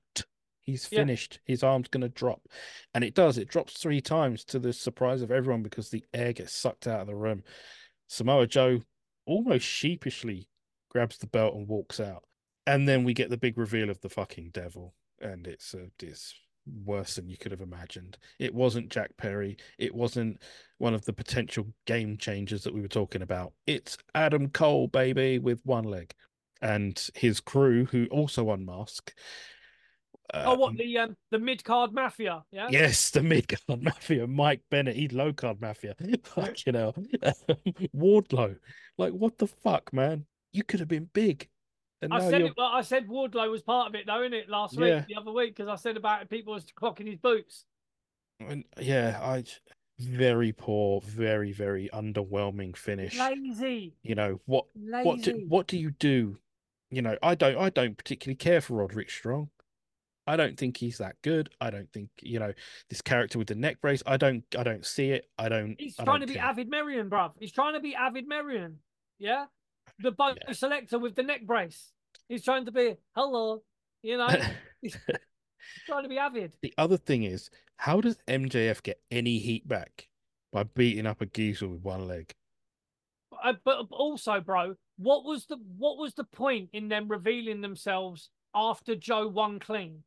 He's 0.63 0.89
Yeah. 0.91 1.01
finished. 1.01 1.41
His 1.45 1.63
arm's 1.63 1.89
going 1.89 2.01
to 2.01 2.09
drop. 2.09 2.49
And 2.95 3.05
it 3.05 3.15
does. 3.15 3.37
It 3.37 3.49
drops 3.49 3.75
three 3.75 4.01
times 4.01 4.45
to 4.47 4.59
the 4.59 4.73
surprise 4.73 5.21
of 5.21 5.31
everyone 5.31 5.63
because 5.63 5.91
the 5.91 6.05
air 6.15 6.33
gets 6.33 6.55
sucked 6.55 6.87
out 6.87 7.03
of 7.03 7.07
the 7.07 7.15
room. 7.15 7.43
Samoa 8.07 8.47
Joe 8.47 8.81
almost 9.27 9.67
sheepishly 9.67 10.49
grabs 10.89 11.19
the 11.19 11.27
belt 11.27 11.55
and 11.55 11.69
walks 11.69 12.01
out. 12.01 12.25
And 12.67 12.89
then 12.89 13.05
we 13.05 13.13
get 13.13 13.29
the 13.29 13.37
big 13.37 13.59
reveal 13.59 13.91
of 13.91 14.01
the 14.01 14.09
fucking 14.09 14.51
devil. 14.53 14.95
And 15.21 15.47
it's, 15.47 15.75
a, 15.75 15.91
it's 16.01 16.35
worse 16.85 17.17
than 17.17 17.29
you 17.29 17.37
could 17.37 17.53
have 17.53 17.61
imagined. 17.61 18.19
It 18.39 18.55
wasn't 18.55 18.91
Jack 18.91 19.17
Perry. 19.17 19.57
It 19.79 19.95
wasn't 19.95 20.43
one 20.79 20.95
of 20.95 21.05
the 21.05 21.13
potential 21.13 21.67
game 21.87 22.17
changers 22.17 22.63
that 22.65 22.75
we 22.75 22.81
were 22.81 22.89
talking 22.89 23.23
about. 23.23 23.53
It's 23.67 23.97
Adam 24.15 24.49
Cole, 24.49 24.89
baby, 24.89 25.39
with 25.39 25.61
one 25.65 25.85
leg. 25.85 26.13
And 26.61 27.01
his 27.15 27.41
crew, 27.41 27.85
who 27.87 28.07
also 28.11 28.51
unmask. 28.51 29.13
oh, 30.35 30.55
what 30.55 30.71
um, 30.71 30.77
the 30.77 30.99
um 30.99 31.17
the 31.31 31.39
mid 31.39 31.63
card 31.65 31.93
mafia? 31.93 32.43
Yeah. 32.51 32.69
Yes, 32.71 33.11
the 33.11 33.23
mid 33.23 33.49
card 33.49 33.83
mafia, 33.83 34.27
Mike 34.27 34.63
Bennett, 34.71 34.97
he's 34.97 35.13
low 35.13 35.33
card 35.33 35.61
mafia. 35.61 35.95
Fuck 36.25 36.67
you 36.67 36.73
know. 36.73 36.93
Wardlow. 37.97 38.57
Like, 38.97 39.13
what 39.13 39.39
the 39.39 39.47
fuck, 39.47 39.93
man? 39.93 40.27
You 40.53 40.65
could 40.65 40.81
have 40.81 40.89
been 40.89 41.09
big. 41.13 41.49
And 42.01 42.13
I 42.15 42.21
said 42.21 42.41
you're 42.41 42.49
it. 42.49 42.55
Well, 42.57 42.67
I 42.69 42.83
said 42.83 43.09
Wardlow 43.09 43.51
was 43.51 43.63
part 43.63 43.89
of 43.89 43.95
it, 43.95 44.07
though, 44.07 44.21
innit? 44.21 44.49
Last 44.49 44.77
week, 44.77 44.89
Yeah. 44.89 45.05
the 45.09 45.17
other 45.17 45.33
week, 45.33 45.57
because 45.57 45.69
I 45.69 45.77
said 45.77 45.97
about 45.97 46.29
people 46.29 46.53
was 46.55 46.65
clocking 46.67 47.07
his 47.09 47.19
boots. 47.19 47.65
and 48.41 48.65
yeah, 48.81 49.19
I 49.21 49.45
very 49.99 50.53
poor, 50.53 51.01
very, 51.01 51.51
very 51.53 51.89
underwhelming 51.93 52.77
finish. 52.77 53.19
Lazy, 53.19 53.97
You 54.05 54.15
know, 54.15 54.41
what 54.47 54.67
lazy. 54.77 55.09
what 55.09 55.23
do, 55.23 55.45
what 55.49 55.67
do 55.67 55.77
you 55.77 55.91
do? 55.91 56.39
You 56.91 57.03
know, 57.03 57.17
I 57.23 57.35
don't 57.35 57.59
I 57.59 57.69
don't 57.71 57.97
particularly 57.99 58.37
care 58.37 58.61
for 58.61 58.75
Roderick 58.75 59.11
Strong. 59.11 59.51
I 60.29 60.37
don't 60.37 60.57
think 60.57 60.77
he's 60.77 60.99
that 60.99 61.17
good. 61.23 61.49
I 61.61 61.71
don't 61.71 61.91
think, 61.93 62.11
you 62.23 62.39
know, 62.39 62.53
this 62.91 63.01
character 63.03 63.39
with 63.39 63.49
the 63.49 63.55
neck 63.57 63.81
brace, 63.81 64.03
I 64.07 64.17
don't 64.19 64.45
I 64.57 64.63
don't 64.63 64.87
see 64.87 65.11
it. 65.11 65.29
I 65.37 65.49
don't 65.49 65.75
He's 65.79 65.99
I 65.99 66.05
trying 66.05 66.21
don't 66.21 66.29
to 66.29 66.33
be 66.35 66.39
care. 66.39 66.49
Avid 66.49 66.71
Merrion, 66.71 67.11
bruv. 67.11 67.33
He's 67.41 67.51
trying 67.53 67.75
to 67.75 67.81
be 67.81 67.95
Avid 67.97 68.29
Merrion. 68.29 68.79
Yeah. 69.19 69.47
The 70.01 70.13
bow 70.13 70.35
Yeah. 70.47 70.53
selector 70.53 70.99
with 70.99 71.15
the 71.17 71.23
neck 71.23 71.47
brace. 71.47 71.93
He's 72.29 72.45
trying 72.45 72.67
to 72.67 72.73
be 72.73 72.97
hello. 73.15 73.63
You 74.03 74.19
know, 74.19 74.29
he's 74.83 74.97
trying 75.87 76.05
to 76.05 76.09
be 76.09 76.19
Avid. 76.19 76.55
The 76.63 76.75
other 76.79 76.97
thing 76.97 77.25
is, 77.25 77.51
how 77.77 78.01
does 78.01 78.17
MJF 78.29 78.83
get 78.83 79.01
any 79.11 79.39
heat 79.39 79.67
back 79.67 80.09
by 80.53 80.63
beating 80.63 81.07
up 81.07 81.21
a 81.21 81.27
geezer 81.27 81.67
with 81.69 81.83
one 81.83 82.07
leg? 82.07 82.33
Uh, 83.43 83.55
but 83.65 83.87
also, 83.91 84.41
bro, 84.41 84.75
what 84.99 85.25
was 85.25 85.47
the 85.47 85.57
what 85.77 85.99
was 85.99 86.15
the 86.15 86.25
point 86.25 86.71
in 86.73 86.89
them 86.89 87.09
revealing 87.09 87.61
themselves 87.61 88.31
after 88.55 88.95
Joe 88.95 89.27
won 89.29 89.59
clean? 89.59 90.03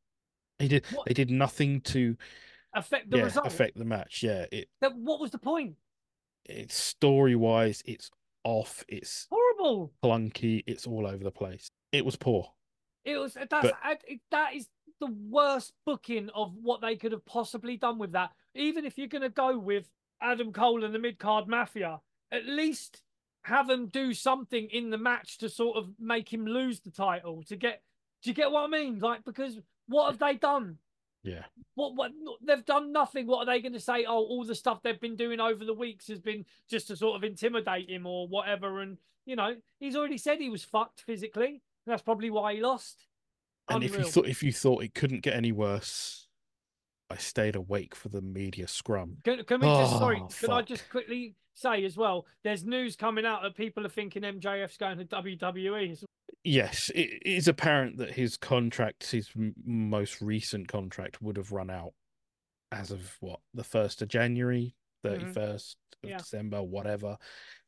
He 0.60 0.68
did. 0.68 0.86
What- 0.88 1.08
They 1.08 1.14
did 1.14 1.30
nothing 1.32 1.82
to 1.82 2.16
Affect 2.74 3.10
the 3.10 3.18
yeah 3.18 3.24
result. 3.26 3.48
affect 3.48 3.78
the 3.78 3.84
match. 3.86 4.24
Yeah, 4.24 4.46
it 4.52 4.70
what 4.82 5.20
was 5.20 5.32
the 5.32 5.38
point? 5.38 5.76
it's 6.46 6.76
story 6.76 7.36
wise, 7.36 7.84
it's 7.86 8.10
off. 8.44 8.84
It's 8.88 9.28
Horrible. 9.30 9.51
Clunky. 10.04 10.64
It's 10.68 10.88
all 10.88 11.06
over 11.08 11.24
the 11.24 11.32
place. 11.32 11.68
It 11.92 12.06
was 12.06 12.16
poor. 12.16 12.52
It 13.06 13.18
was 13.18 13.36
uh, 13.38 13.46
that's 13.50 13.68
But- 13.70 13.78
I- 13.84 14.20
that 14.32 14.56
is 14.56 14.68
the 15.00 15.08
worst 15.30 15.74
booking 15.86 16.30
of 16.36 16.54
what 16.62 16.82
they 16.82 16.96
could 16.96 17.12
have 17.12 17.26
possibly 17.26 17.76
done 17.78 17.98
with 17.98 18.12
that. 18.12 18.32
Even 18.54 18.86
if 18.86 18.98
you're 18.98 19.08
going 19.08 19.24
to 19.24 19.30
go 19.30 19.58
with 19.58 19.90
Adam 20.22 20.52
Cole 20.54 20.84
and 20.84 20.94
the 20.94 21.00
mid 21.00 21.18
card 21.18 21.48
mafia, 21.48 22.00
at 22.32 22.46
least 22.46 23.02
have 23.44 23.68
them 23.68 23.88
do 23.88 24.14
something 24.14 24.68
in 24.70 24.92
the 24.92 24.98
match 24.98 25.40
to 25.40 25.50
sort 25.50 25.78
of 25.78 25.90
make 26.00 26.32
him 26.32 26.46
lose 26.46 26.80
the 26.80 26.92
title. 26.92 27.42
To 27.48 27.56
get, 27.56 27.82
do 28.22 28.30
you 28.30 28.36
get 28.36 28.52
what 28.52 28.64
I 28.66 28.68
mean? 28.68 29.00
Like 29.00 29.26
because 29.26 29.60
what 29.88 30.12
have 30.12 30.20
they 30.20 30.36
done? 30.36 30.78
Yeah. 31.24 31.44
What 31.76 31.96
what 31.96 32.12
they've 32.46 32.66
done 32.66 32.92
nothing. 32.92 33.28
What 33.28 33.40
are 33.40 33.46
they 33.46 33.62
going 33.62 33.74
to 33.74 33.80
say? 33.80 34.06
Oh, 34.06 34.18
all 34.18 34.44
the 34.44 34.56
stuff 34.56 34.82
they've 34.82 35.00
been 35.00 35.16
doing 35.16 35.40
over 35.40 35.64
the 35.64 35.74
weeks 35.74 36.08
has 36.08 36.20
been 36.20 36.46
just 36.70 36.88
to 36.88 36.96
sort 36.96 37.16
of 37.16 37.24
intimidate 37.24 37.90
him 37.90 38.08
or 38.08 38.28
whatever. 38.28 38.82
And 38.82 38.98
you 39.26 39.36
know, 39.36 39.56
he's 39.80 39.96
already 39.96 40.18
said 40.18 40.40
he 40.40 40.50
was 40.50 40.64
fucked 40.64 41.02
physically. 41.02 41.62
That's 41.86 42.02
probably 42.02 42.30
why 42.30 42.56
he 42.56 42.62
lost. 42.62 43.08
And 43.70 43.84
if 43.84 43.96
you 43.96 44.04
thought 44.04 44.28
if 44.28 44.44
you 44.44 44.52
thought 44.52 44.84
it 44.84 44.94
couldn't 44.94 45.22
get 45.22 45.36
any 45.36 45.52
worse, 45.52 46.28
I 47.12 47.18
stayed 47.18 47.56
awake 47.56 47.94
for 47.96 48.10
the 48.10 48.22
media 48.22 48.68
scrum. 48.68 49.18
Can, 49.24 49.44
can 49.44 49.60
we 49.60 49.68
just 49.68 49.98
sorry? 49.98 50.20
Oh, 50.22 50.28
Can 50.40 50.52
I 50.52 50.62
just 50.62 50.90
quickly 50.90 51.36
say 51.54 51.84
as 51.84 51.98
well? 51.98 52.26
There's 52.44 52.64
news 52.66 52.96
coming 52.96 53.26
out 53.26 53.42
that 53.44 53.56
people 53.56 53.86
are 53.86 53.90
thinking 53.90 54.24
MJF's 54.24 54.78
going 54.78 54.98
to 54.98 55.06
WWE. 55.06 56.04
Yes, 56.44 56.90
it 56.96 57.22
is 57.26 57.48
apparent 57.48 57.98
that 57.98 58.12
his 58.12 58.38
contract, 58.38 59.12
his 59.12 59.30
most 59.66 60.22
recent 60.22 60.68
contract, 60.68 61.22
would 61.22 61.38
have 61.38 61.52
run 61.52 61.70
out 61.70 61.92
as 62.72 62.90
of 62.92 63.18
what 63.20 63.42
the 63.54 63.64
first 63.64 64.02
of 64.02 64.08
January, 64.08 64.74
thirty 65.04 65.26
Mhm. 65.26 65.38
of 65.38 66.10
Yeah. 66.10 66.18
December, 66.18 66.64
whatever. 66.64 67.18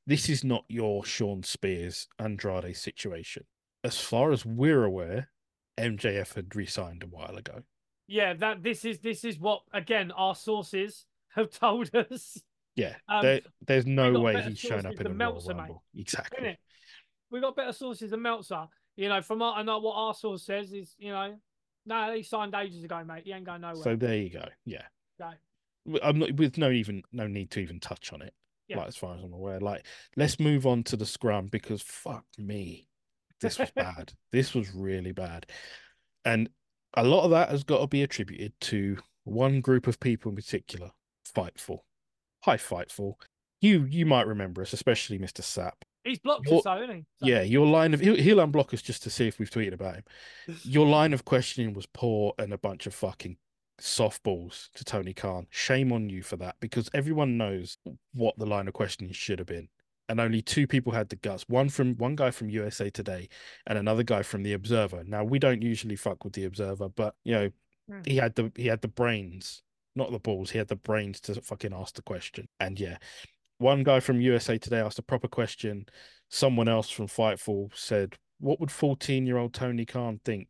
This 0.07 0.29
is 0.29 0.43
not 0.43 0.65
your 0.69 1.05
Shawn 1.05 1.43
Spears 1.43 2.07
Andrade 2.17 2.75
situation. 2.75 3.45
As 3.83 3.99
far 3.99 4.31
as 4.31 4.45
we're 4.45 4.85
aware, 4.85 5.29
MJF 5.77 6.33
had 6.35 6.55
re-signed 6.55 7.03
a 7.03 7.07
while 7.07 7.35
ago. 7.35 7.63
Yeah, 8.07 8.33
that 8.35 8.63
this 8.63 8.85
is 8.85 8.99
this 8.99 9.23
is 9.23 9.39
what 9.39 9.61
again 9.73 10.11
our 10.11 10.35
sources 10.35 11.05
have 11.35 11.49
told 11.59 11.93
us. 11.95 12.41
Yeah, 12.75 12.95
Um, 13.07 13.21
there, 13.21 13.41
there's 13.67 13.85
no 13.85 14.19
way 14.19 14.41
he's 14.41 14.57
shown 14.57 14.85
up 14.87 14.99
in 14.99 15.05
a 15.05 15.09
Meltzer, 15.09 15.53
mate. 15.53 15.69
Exactly. 15.95 16.57
We 17.29 17.39
got 17.39 17.55
better 17.55 17.71
sources 17.71 18.09
than 18.11 18.23
Meltzer. 18.23 18.65
You 18.95 19.09
know, 19.09 19.21
from 19.21 19.43
our, 19.43 19.55
I 19.55 19.63
know 19.63 19.77
what 19.79 19.93
our 19.93 20.13
source 20.15 20.43
says 20.43 20.73
is, 20.73 20.95
you 20.97 21.11
know, 21.11 21.35
no, 21.85 22.13
he 22.15 22.23
signed 22.23 22.55
ages 22.55 22.83
ago, 22.83 23.03
mate. 23.03 23.23
He 23.25 23.31
ain't 23.31 23.45
going 23.45 23.61
nowhere. 23.61 23.83
So 23.83 23.95
there 23.95 24.15
you 24.15 24.29
go. 24.31 24.45
Yeah. 24.65 24.83
So, 25.19 25.29
I'm 26.01 26.17
not 26.17 26.33
with 26.33 26.57
no 26.57 26.71
even 26.71 27.03
no 27.11 27.27
need 27.27 27.51
to 27.51 27.59
even 27.59 27.79
touch 27.79 28.11
on 28.11 28.21
it. 28.21 28.33
Yeah. 28.67 28.77
Like 28.77 28.87
as 28.87 28.95
far 28.95 29.15
as 29.15 29.23
I'm 29.23 29.33
aware. 29.33 29.59
Like 29.59 29.85
let's 30.15 30.39
move 30.39 30.65
on 30.65 30.83
to 30.83 30.97
the 30.97 31.05
scrum 31.05 31.47
because 31.47 31.81
fuck 31.81 32.25
me. 32.37 32.87
This 33.41 33.59
was 33.59 33.71
bad. 33.75 34.13
this 34.31 34.53
was 34.53 34.73
really 34.73 35.11
bad. 35.11 35.45
And 36.25 36.49
a 36.95 37.03
lot 37.03 37.23
of 37.23 37.31
that 37.31 37.49
has 37.49 37.63
got 37.63 37.79
to 37.79 37.87
be 37.87 38.03
attributed 38.03 38.53
to 38.61 38.97
one 39.23 39.61
group 39.61 39.87
of 39.87 39.99
people 39.99 40.29
in 40.29 40.35
particular, 40.35 40.91
Fightful. 41.35 41.79
Hi 42.43 42.57
Fightful. 42.57 43.15
You 43.61 43.85
you 43.85 44.05
might 44.05 44.27
remember 44.27 44.61
us, 44.61 44.73
especially 44.73 45.17
Mr. 45.17 45.41
Sapp. 45.41 45.83
he's 46.03 46.19
blocked 46.19 46.47
Your- 46.47 46.57
us, 46.57 46.63
though, 46.65 46.83
isn't 46.83 46.95
he? 46.97 47.05
So- 47.21 47.25
Yeah, 47.27 47.41
your 47.43 47.65
line 47.65 47.93
of 47.93 48.01
he'll, 48.01 48.15
he'll 48.17 48.37
unblock 48.45 48.73
us 48.73 48.81
just 48.81 49.01
to 49.03 49.09
see 49.09 49.27
if 49.27 49.39
we've 49.39 49.49
tweeted 49.49 49.73
about 49.73 49.95
him. 49.95 50.03
Your 50.63 50.85
line 50.85 51.13
of 51.13 51.23
questioning 51.25 51.73
was 51.73 51.85
poor 51.85 52.33
and 52.37 52.51
a 52.53 52.57
bunch 52.57 52.85
of 52.85 52.93
fucking 52.93 53.37
softballs 53.79 54.69
to 54.75 54.83
Tony 54.83 55.13
Khan. 55.13 55.47
Shame 55.49 55.91
on 55.93 56.09
you 56.09 56.21
for 56.23 56.35
that 56.37 56.55
because 56.59 56.89
everyone 56.93 57.37
knows 57.37 57.77
what 58.13 58.37
the 58.37 58.45
line 58.45 58.67
of 58.67 58.73
questioning 58.73 59.13
should 59.13 59.39
have 59.39 59.47
been. 59.47 59.69
And 60.13 60.21
only 60.21 60.43
two 60.43 60.67
people 60.67 60.93
had 60.93 61.09
the 61.09 61.15
guts. 61.15 61.43
One 61.49 61.69
from 61.69 61.95
one 61.95 62.15
guy 62.15 62.29
from 62.29 62.47
USA 62.51 62.91
Today 62.91 63.29
and 63.65 63.79
another 63.79 64.03
guy 64.03 64.21
from 64.21 64.43
the 64.43 64.53
Observer. 64.53 65.03
Now 65.03 65.23
we 65.23 65.39
don't 65.39 65.63
usually 65.63 65.95
fuck 65.95 66.23
with 66.23 66.33
the 66.33 66.45
Observer, 66.45 66.87
but 66.89 67.15
you 67.23 67.33
know, 67.33 67.49
Hmm. 67.89 68.01
he 68.05 68.17
had 68.17 68.35
the 68.35 68.51
he 68.55 68.67
had 68.67 68.81
the 68.81 68.87
brains, 68.87 69.63
not 69.95 70.11
the 70.11 70.19
balls, 70.19 70.51
he 70.51 70.59
had 70.59 70.67
the 70.67 70.75
brains 70.75 71.19
to 71.21 71.41
fucking 71.41 71.73
ask 71.73 71.95
the 71.95 72.03
question. 72.03 72.47
And 72.59 72.79
yeah, 72.79 72.97
one 73.57 73.81
guy 73.83 73.99
from 74.01 74.21
USA 74.21 74.59
Today 74.59 74.81
asked 74.81 74.99
a 74.99 75.01
proper 75.03 75.27
question. 75.27 75.87
Someone 76.29 76.67
else 76.67 76.91
from 76.91 77.07
Fightful 77.07 77.75
said, 77.75 78.15
What 78.39 78.59
would 78.59 78.69
14 78.69 79.25
year 79.25 79.37
old 79.37 79.55
Tony 79.55 79.83
Khan 79.83 80.21
think, 80.23 80.47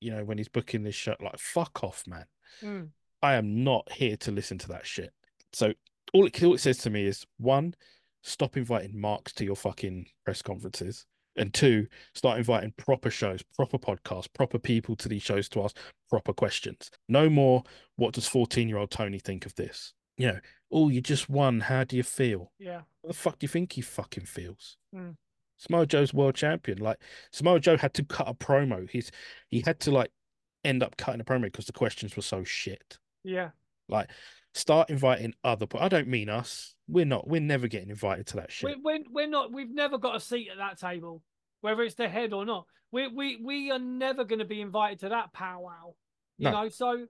you 0.00 0.12
know, 0.12 0.24
when 0.24 0.38
he's 0.38 0.48
booking 0.48 0.84
this 0.84 0.94
show? 0.94 1.16
Like, 1.20 1.38
fuck 1.40 1.82
off, 1.82 2.04
man. 2.06 2.26
Mm. 2.62 2.88
I 3.20 3.34
am 3.34 3.64
not 3.64 3.90
here 3.90 4.16
to 4.18 4.30
listen 4.30 4.58
to 4.58 4.68
that 4.68 4.86
shit. 4.86 5.10
So 5.52 5.74
all 6.14 6.26
it, 6.26 6.42
all 6.42 6.54
it 6.54 6.60
says 6.60 6.78
to 6.78 6.90
me 6.90 7.06
is 7.06 7.26
one, 7.38 7.74
stop 8.22 8.56
inviting 8.56 8.98
marks 9.00 9.32
to 9.34 9.44
your 9.44 9.56
fucking 9.56 10.06
press 10.24 10.42
conferences. 10.42 11.06
And 11.36 11.54
two, 11.54 11.86
start 12.14 12.38
inviting 12.38 12.72
proper 12.76 13.08
shows, 13.08 13.42
proper 13.56 13.78
podcasts, 13.78 14.32
proper 14.32 14.58
people 14.58 14.96
to 14.96 15.08
these 15.08 15.22
shows 15.22 15.48
to 15.50 15.62
ask 15.62 15.76
proper 16.08 16.32
questions. 16.32 16.90
No 17.08 17.30
more, 17.30 17.62
what 17.96 18.14
does 18.14 18.26
14 18.26 18.68
year 18.68 18.78
old 18.78 18.90
Tony 18.90 19.18
think 19.18 19.46
of 19.46 19.54
this? 19.54 19.94
You 20.16 20.26
know, 20.26 20.38
oh, 20.72 20.88
you 20.88 21.00
just 21.00 21.30
won. 21.30 21.60
How 21.60 21.84
do 21.84 21.96
you 21.96 22.02
feel? 22.02 22.52
Yeah. 22.58 22.82
What 23.00 23.12
the 23.12 23.18
fuck 23.18 23.38
do 23.38 23.44
you 23.44 23.48
think 23.48 23.72
he 23.72 23.80
fucking 23.80 24.26
feels? 24.26 24.76
Mm. 24.94 25.16
Samoa 25.56 25.86
Joe's 25.86 26.12
world 26.12 26.34
champion. 26.34 26.78
Like 26.78 26.98
Samoa 27.32 27.60
Joe 27.60 27.76
had 27.76 27.94
to 27.94 28.04
cut 28.04 28.28
a 28.28 28.34
promo. 28.34 28.88
He's 28.90 29.10
he 29.48 29.62
had 29.64 29.78
to 29.80 29.90
like 29.90 30.10
end 30.64 30.82
up 30.82 30.96
cutting 30.96 31.20
a 31.20 31.24
promo 31.24 31.44
because 31.44 31.66
the 31.66 31.72
questions 31.72 32.16
were 32.16 32.22
so 32.22 32.44
shit. 32.44 32.98
Yeah. 33.22 33.50
Like, 33.90 34.10
start 34.54 34.90
inviting 34.90 35.34
other. 35.44 35.66
People. 35.66 35.80
I 35.84 35.88
don't 35.88 36.08
mean 36.08 36.28
us. 36.28 36.74
We're 36.88 37.04
not. 37.04 37.28
We're 37.28 37.40
never 37.40 37.68
getting 37.68 37.90
invited 37.90 38.26
to 38.28 38.36
that 38.36 38.50
shit. 38.52 38.68
We're, 38.70 38.82
we're, 38.98 39.04
we're 39.10 39.28
not. 39.28 39.52
We've 39.52 39.72
never 39.74 39.98
got 39.98 40.16
a 40.16 40.20
seat 40.20 40.48
at 40.50 40.58
that 40.58 40.78
table, 40.78 41.22
whether 41.60 41.82
it's 41.82 41.94
the 41.94 42.08
head 42.08 42.32
or 42.32 42.44
not. 42.44 42.66
We 42.92 43.06
we 43.08 43.36
we 43.36 43.70
are 43.70 43.78
never 43.78 44.24
going 44.24 44.40
to 44.40 44.44
be 44.44 44.60
invited 44.60 45.00
to 45.00 45.08
that 45.10 45.32
powwow. 45.32 45.94
You 46.38 46.50
No. 46.50 46.62
know, 46.62 46.68
so 46.68 47.06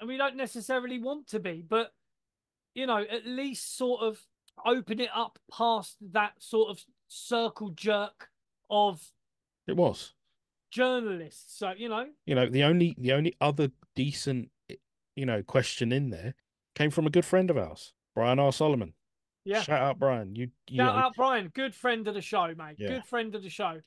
and 0.00 0.08
we 0.08 0.16
don't 0.16 0.36
necessarily 0.36 0.98
want 0.98 1.28
to 1.28 1.38
be, 1.40 1.62
but 1.66 1.92
you 2.74 2.86
know, 2.86 2.98
at 2.98 3.24
least 3.26 3.76
sort 3.76 4.02
of 4.02 4.20
open 4.64 5.00
it 5.00 5.10
up 5.14 5.38
past 5.56 5.96
that 6.12 6.32
sort 6.38 6.70
of 6.70 6.84
circle 7.08 7.70
jerk 7.70 8.28
of 8.68 9.00
It 9.68 9.76
was. 9.76 10.12
journalists. 10.70 11.56
So 11.58 11.72
you 11.76 11.88
know, 11.88 12.06
You 12.26 12.34
know, 12.34 12.48
the 12.48 12.64
only 12.64 12.96
the 12.98 13.12
only 13.12 13.36
other 13.40 13.70
decent, 13.94 14.50
you 15.16 15.26
know, 15.26 15.42
question 15.42 15.90
in 15.92 16.10
there 16.10 16.34
came 16.74 16.90
from 16.90 17.06
a 17.06 17.10
good 17.10 17.24
friend 17.24 17.50
of 17.50 17.56
ours, 17.58 17.92
Brian 18.14 18.38
R. 18.38 18.52
Solomon. 18.52 18.92
yeah. 19.44 19.62
Shout 19.62 19.80
out, 19.82 19.98
Brian. 19.98 20.36
You, 20.36 20.48
you 20.68 20.76
Shout 20.76 20.94
know, 20.94 21.00
out 21.00 21.12
Brian, 21.16 21.50
good 21.54 21.74
friend 21.74 22.06
of 22.06 22.14
the 22.14 22.20
show, 22.20 22.46
mate. 22.56 22.76
Yeah. 22.78 22.88
Good 22.88 23.04
friend 23.06 23.34
of 23.34 23.42
the 23.42 23.48
show. 23.50 23.80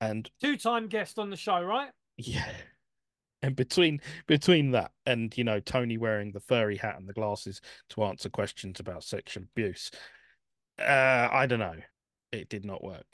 and 0.00 0.28
Two 0.40 0.56
time 0.56 0.88
guest 0.88 1.18
on 1.18 1.30
the 1.30 1.36
show, 1.36 1.60
right? 1.62 1.90
yeah, 2.18 2.50
and 3.40 3.56
between 3.56 4.00
between 4.26 4.72
that 4.72 4.90
and 5.06 5.36
you 5.38 5.44
know 5.44 5.60
Tony 5.60 5.96
wearing 5.96 6.32
the 6.32 6.40
furry 6.40 6.76
hat 6.76 6.98
and 6.98 7.08
the 7.08 7.12
glasses 7.14 7.60
to 7.90 8.04
answer 8.04 8.28
questions 8.28 8.80
about 8.80 9.02
sexual 9.04 9.44
abuse, 9.44 9.90
uh, 10.78 11.28
I 11.32 11.46
don't 11.46 11.58
know. 11.60 11.76
It 12.32 12.48
did 12.48 12.64
not 12.64 12.82
work. 12.82 13.06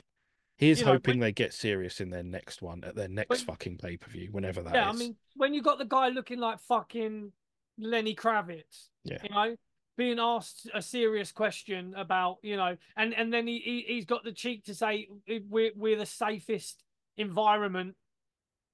You 0.59 0.75
know, 0.75 0.85
hoping 0.93 1.13
when- 1.13 1.21
they 1.21 1.33
get 1.33 1.55
serious 1.55 2.01
in 2.01 2.11
their 2.11 2.23
next 2.25 2.63
one 2.63 2.83
at 2.85 2.95
their 2.97 3.09
next 3.09 3.29
When- 3.31 3.39
fucking 3.39 3.79
pay 3.79 3.97
per 3.97 4.11
view, 4.11 4.29
whenever 4.33 4.63
that 4.63 4.71
is. 4.71 4.75
yeah, 4.75 4.89
I 4.89 4.93
mean, 4.93 5.17
when 5.37 5.55
you 5.55 5.63
got 5.63 5.79
the 5.79 5.85
guy 5.85 6.09
looking 6.09 6.39
like 6.41 6.59
fucking 6.61 7.33
Lenny 7.79 8.15
Kravitz, 8.15 8.89
Yeah. 9.05 9.19
you 9.23 9.29
know, 9.31 9.57
being 9.97 10.19
asked 10.19 10.69
a 10.75 10.83
serious 10.83 11.31
question 11.33 11.95
about, 11.95 12.39
you 12.43 12.57
know, 12.57 12.77
and 12.97 13.15
and 13.15 13.33
then 13.33 13.47
he, 13.47 13.59
he 13.61 13.83
he's 13.83 14.05
got 14.05 14.25
the 14.25 14.33
cheek 14.33 14.65
to 14.65 14.75
say 14.75 15.09
we're 15.49 15.73
we're 15.77 15.97
the 15.99 16.07
safest 16.07 16.83
environment 17.17 17.97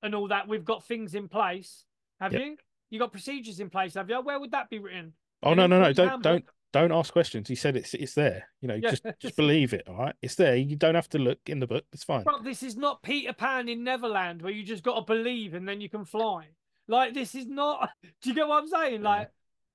and 0.02 0.14
all 0.14 0.28
that. 0.28 0.48
We've 0.48 0.64
got 0.64 0.84
things 0.84 1.14
in 1.14 1.28
place. 1.28 1.84
Have 2.20 2.32
Yep. 2.32 2.42
you? 2.42 2.56
You 2.90 2.98
got 2.98 3.12
procedures 3.12 3.60
in 3.60 3.70
place, 3.70 3.94
have 3.94 4.08
you? 4.08 4.20
Where 4.20 4.38
would 4.38 4.52
that 4.52 4.70
be 4.70 4.78
written? 4.78 5.14
oh 5.42 5.52
no, 5.52 5.66
no, 5.66 5.80
no! 5.82 5.92
Don't 5.92 6.22
don't 6.22 6.44
don't 6.74 6.92
ask 6.92 7.12
questions. 7.12 7.48
He 7.48 7.54
said 7.54 7.76
it's 7.76 7.94
it's 7.94 8.14
there. 8.14 8.48
You 8.60 8.68
know, 8.68 8.74
Yeah. 8.74 8.90
just 8.90 9.04
just 9.20 9.36
believe 9.36 9.72
it. 9.72 9.88
All 9.88 9.96
right, 9.96 10.14
it's 10.20 10.34
there. 10.34 10.56
You 10.56 10.76
don't 10.76 10.94
have 10.96 11.08
to 11.10 11.18
look 11.18 11.38
in 11.46 11.60
the 11.60 11.66
book. 11.66 11.84
It's 11.92 12.04
fine. 12.04 12.24
Bro, 12.24 12.42
this 12.42 12.62
is 12.62 12.76
not 12.76 13.02
Peter 13.02 13.32
Pan 13.32 13.68
in 13.68 13.84
Neverland 13.84 14.42
where 14.42 14.52
you 14.52 14.64
just 14.64 14.82
got 14.82 14.96
to 14.96 15.02
believe 15.02 15.54
and 15.54 15.66
then 15.68 15.80
you 15.80 15.88
can 15.88 16.04
fly. 16.04 16.48
Like 16.88 17.14
this 17.14 17.34
is 17.34 17.46
not. 17.46 17.90
Do 18.22 18.28
you 18.28 18.34
get 18.34 18.48
what 18.48 18.62
I'm 18.62 18.68
saying? 18.68 19.02
Yeah. 19.02 19.08
Like 19.08 19.30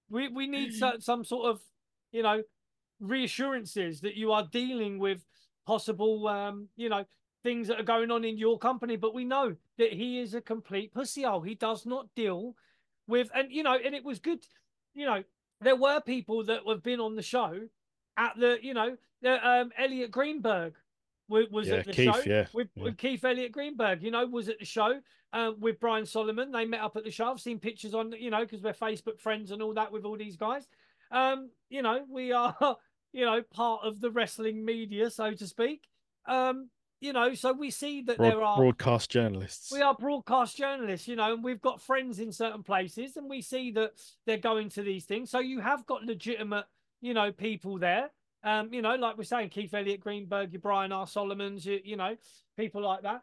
we 0.10 0.28
we 0.28 0.48
need 0.48 0.74
some, 0.74 1.00
some 1.00 1.24
sort 1.24 1.46
of 1.48 1.62
you 2.12 2.22
know 2.24 2.44
reassurances 3.00 4.02
that 4.02 4.16
you 4.16 4.32
are 4.32 4.48
dealing 4.52 5.00
with 5.00 5.26
possible 5.66 6.28
um 6.28 6.68
you 6.76 6.90
know 6.90 7.06
things 7.44 7.68
that 7.70 7.80
are 7.80 7.84
going 7.84 8.12
on 8.12 8.26
in 8.26 8.38
your 8.38 8.60
company. 8.60 8.98
But 8.98 9.14
we 9.14 9.24
know 9.24 9.56
that 9.78 9.94
he 9.94 10.20
is 10.20 10.34
a 10.34 10.42
complete 10.42 10.94
pussy 10.94 11.24
hole. 11.24 11.42
He 11.42 11.56
does 11.56 11.86
not 11.86 12.08
deal 12.16 12.56
with 13.08 13.30
and 13.34 13.52
you 13.52 13.64
know 13.64 13.78
and 13.84 13.96
it 13.96 14.04
was 14.04 14.20
good. 14.20 14.40
You 14.94 15.06
know 15.06 15.24
there 15.62 15.76
were 15.76 16.00
people 16.02 16.44
that 16.46 16.62
have 16.68 16.84
been 16.84 17.00
on 17.00 17.16
the 17.16 17.22
show 17.22 17.60
at 18.18 18.34
the 18.38 18.58
you 18.62 18.74
know 18.74 18.98
the, 19.22 19.48
um 19.48 19.72
Elliot 19.78 20.12
Greenberg 20.12 20.76
was, 21.30 21.48
was 21.52 21.68
Yeah, 21.68 21.76
at 21.76 21.86
the 21.86 21.94
Keith, 21.94 22.16
show 22.16 22.22
yeah, 22.26 22.46
with, 22.54 22.68
yeah. 22.76 22.84
with 22.84 22.98
Keith 22.98 23.24
Elliott 23.24 23.52
Greenberg, 23.52 24.02
you 24.04 24.12
know, 24.12 24.26
was 24.26 24.50
at 24.50 24.60
the 24.60 24.66
show 24.66 25.00
uh, 25.32 25.52
with 25.60 25.80
Brian 25.80 26.06
Solomon. 26.06 26.52
They 26.52 26.66
met 26.66 26.82
up 26.82 26.98
at 26.98 27.04
the 27.04 27.12
show. 27.12 27.32
I've 27.32 27.40
seen 27.40 27.60
pictures 27.60 27.94
on, 27.94 28.12
you 28.14 28.32
know, 28.32 28.42
because 28.42 28.62
we're 28.62 28.74
Facebook 28.74 29.20
friends 29.20 29.52
and 29.52 29.62
all 29.62 29.74
that 29.76 29.92
with 29.92 30.06
all 30.06 30.18
these 30.18 30.36
guys. 30.36 30.68
Um, 31.12 31.50
you 31.70 31.82
know, 31.82 32.04
we 32.10 32.32
are, 32.32 32.56
you 33.14 33.26
know, 33.26 33.42
part 33.54 33.82
of 33.84 34.02
the 34.02 34.12
wrestling 34.12 34.66
media, 34.66 35.10
so 35.10 35.34
to 35.34 35.48
speak. 35.48 35.88
Um, 36.28 36.70
you 37.00 37.14
know, 37.14 37.34
so 37.34 37.54
we 37.54 37.72
see 37.72 38.02
that 38.04 38.18
Broad- 38.18 38.32
there 38.32 38.42
are 38.42 38.58
broadcast 38.58 39.10
journalists. 39.10 39.72
we 39.72 39.82
are 39.82 39.96
broadcast 39.96 40.58
journalists, 40.58 41.08
you 41.08 41.16
know, 41.16 41.34
and 41.34 41.44
we've 41.44 41.62
got 41.62 41.82
friends 41.82 42.20
in 42.20 42.32
certain 42.32 42.64
places, 42.64 43.18
and 43.18 43.30
we 43.30 43.42
see 43.42 43.72
that 43.72 43.94
they're 44.26 44.38
going 44.38 44.70
to 44.70 44.84
these 44.84 45.06
things. 45.06 45.30
So 45.30 45.40
you 45.40 45.60
have 45.60 45.86
got 45.86 46.04
legitimate, 46.04 46.66
you 47.02 47.14
know, 47.14 47.32
people 47.32 47.78
there. 47.78 48.12
Um, 48.44 48.74
you 48.74 48.82
know, 48.82 48.96
like 48.96 49.18
we're 49.18 49.24
saying, 49.24 49.50
Keith 49.50 49.74
Elliott 49.74 50.00
Greenberg, 50.00 50.54
your 50.54 50.62
Brian 50.62 50.92
R. 50.92 51.08
Solomons, 51.08 51.66
you, 51.66 51.80
you 51.84 51.98
know, 51.98 52.16
people 52.58 52.82
like 52.82 53.02
that. 53.04 53.22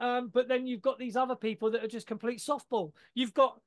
Um, 0.00 0.30
but 0.32 0.48
then 0.48 0.66
you've 0.66 0.82
got 0.82 0.98
these 0.98 1.16
other 1.16 1.36
people 1.36 1.70
that 1.70 1.84
are 1.84 1.88
just 1.88 2.06
complete 2.06 2.40
softball. 2.40 2.92
You've 3.14 3.34
got 3.34 3.60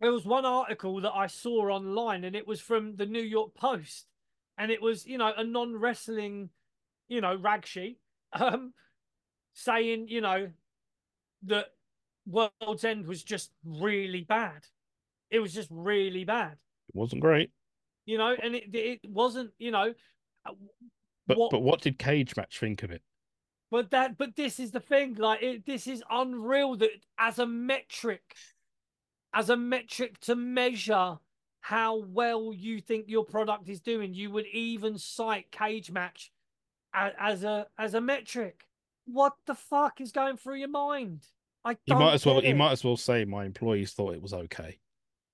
there 0.00 0.12
was 0.12 0.24
one 0.24 0.44
article 0.44 1.00
that 1.00 1.12
I 1.12 1.26
saw 1.26 1.70
online, 1.70 2.24
and 2.24 2.36
it 2.36 2.46
was 2.46 2.60
from 2.60 2.96
the 2.96 3.06
New 3.06 3.22
York 3.22 3.54
Post, 3.54 4.06
and 4.58 4.70
it 4.70 4.82
was, 4.82 5.06
you 5.06 5.18
know, 5.18 5.32
a 5.36 5.42
non-wrestling, 5.44 6.50
you 7.08 7.20
know, 7.20 7.34
rag 7.34 7.66
sheet, 7.66 7.98
um, 8.32 8.74
saying, 9.56 10.06
you 10.08 10.20
know, 10.20 10.50
that 11.44 11.66
World's 12.26 12.84
End 12.84 13.06
was 13.06 13.24
just 13.24 13.50
really 13.64 14.22
bad. 14.22 14.66
It 15.30 15.40
was 15.40 15.52
just 15.52 15.68
really 15.72 16.24
bad, 16.24 16.52
It 16.88 16.94
wasn't 16.94 17.22
great. 17.22 17.50
you 18.04 18.18
know, 18.18 18.36
and 18.40 18.54
it 18.54 18.72
it 18.74 19.00
wasn't, 19.08 19.50
you 19.58 19.70
know, 19.72 19.94
uh, 20.44 20.52
But 21.26 21.38
what, 21.38 21.50
but 21.50 21.62
what 21.62 21.80
did 21.80 21.98
Cagematch 21.98 22.58
think 22.58 22.82
of 22.82 22.90
it? 22.90 23.02
but 23.70 23.90
that 23.90 24.16
but 24.16 24.36
this 24.36 24.60
is 24.60 24.70
the 24.70 24.78
thing, 24.80 25.14
like 25.14 25.42
it, 25.42 25.66
this 25.66 25.86
is 25.88 26.02
unreal 26.10 26.76
that 26.76 26.90
as 27.18 27.38
a 27.40 27.46
metric, 27.46 28.36
as 29.32 29.50
a 29.50 29.56
metric 29.56 30.20
to 30.20 30.36
measure 30.36 31.18
how 31.60 31.96
well 31.96 32.52
you 32.52 32.80
think 32.80 33.06
your 33.08 33.24
product 33.24 33.68
is 33.68 33.80
doing, 33.80 34.14
you 34.14 34.30
would 34.30 34.46
even 34.52 34.96
cite 34.98 35.50
Cagematch 35.50 36.30
as, 36.94 37.12
as 37.18 37.44
a 37.44 37.66
as 37.78 37.94
a 37.94 38.00
metric. 38.00 38.65
What 39.06 39.34
the 39.46 39.54
fuck 39.54 40.00
is 40.00 40.12
going 40.12 40.36
through 40.36 40.56
your 40.56 40.68
mind? 40.68 41.22
I 41.64 41.76
He 41.84 41.94
might 41.94 42.14
as 42.14 42.26
well 42.26 42.40
he 42.40 42.52
might 42.52 42.72
as 42.72 42.84
well 42.84 42.96
say 42.96 43.24
my 43.24 43.44
employees 43.44 43.92
thought 43.92 44.14
it 44.14 44.22
was 44.22 44.34
okay. 44.34 44.78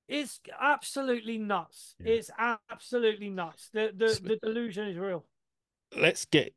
It's 0.09 0.41
absolutely 0.61 1.39
nuts. 1.39 1.95
Yeah. 1.99 2.13
It's 2.13 2.31
absolutely 2.39 3.31
nuts. 3.31 3.71
The 3.73 3.93
the, 3.95 4.19
the 4.23 4.39
delusion 4.43 4.89
is 4.89 4.97
real. 4.97 5.25
Let's 5.97 6.25
get 6.25 6.55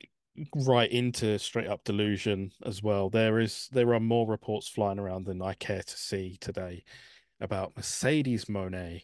right 0.53 0.91
into 0.91 1.39
straight 1.39 1.67
up 1.67 1.83
delusion 1.83 2.51
as 2.65 2.83
well. 2.83 3.09
There 3.09 3.39
is 3.39 3.69
there 3.71 3.93
are 3.93 3.99
more 3.99 4.27
reports 4.27 4.67
flying 4.67 4.99
around 4.99 5.25
than 5.25 5.41
I 5.41 5.53
care 5.53 5.83
to 5.83 5.97
see 5.97 6.37
today 6.39 6.83
about 7.39 7.75
Mercedes 7.75 8.45
Moné 8.45 9.03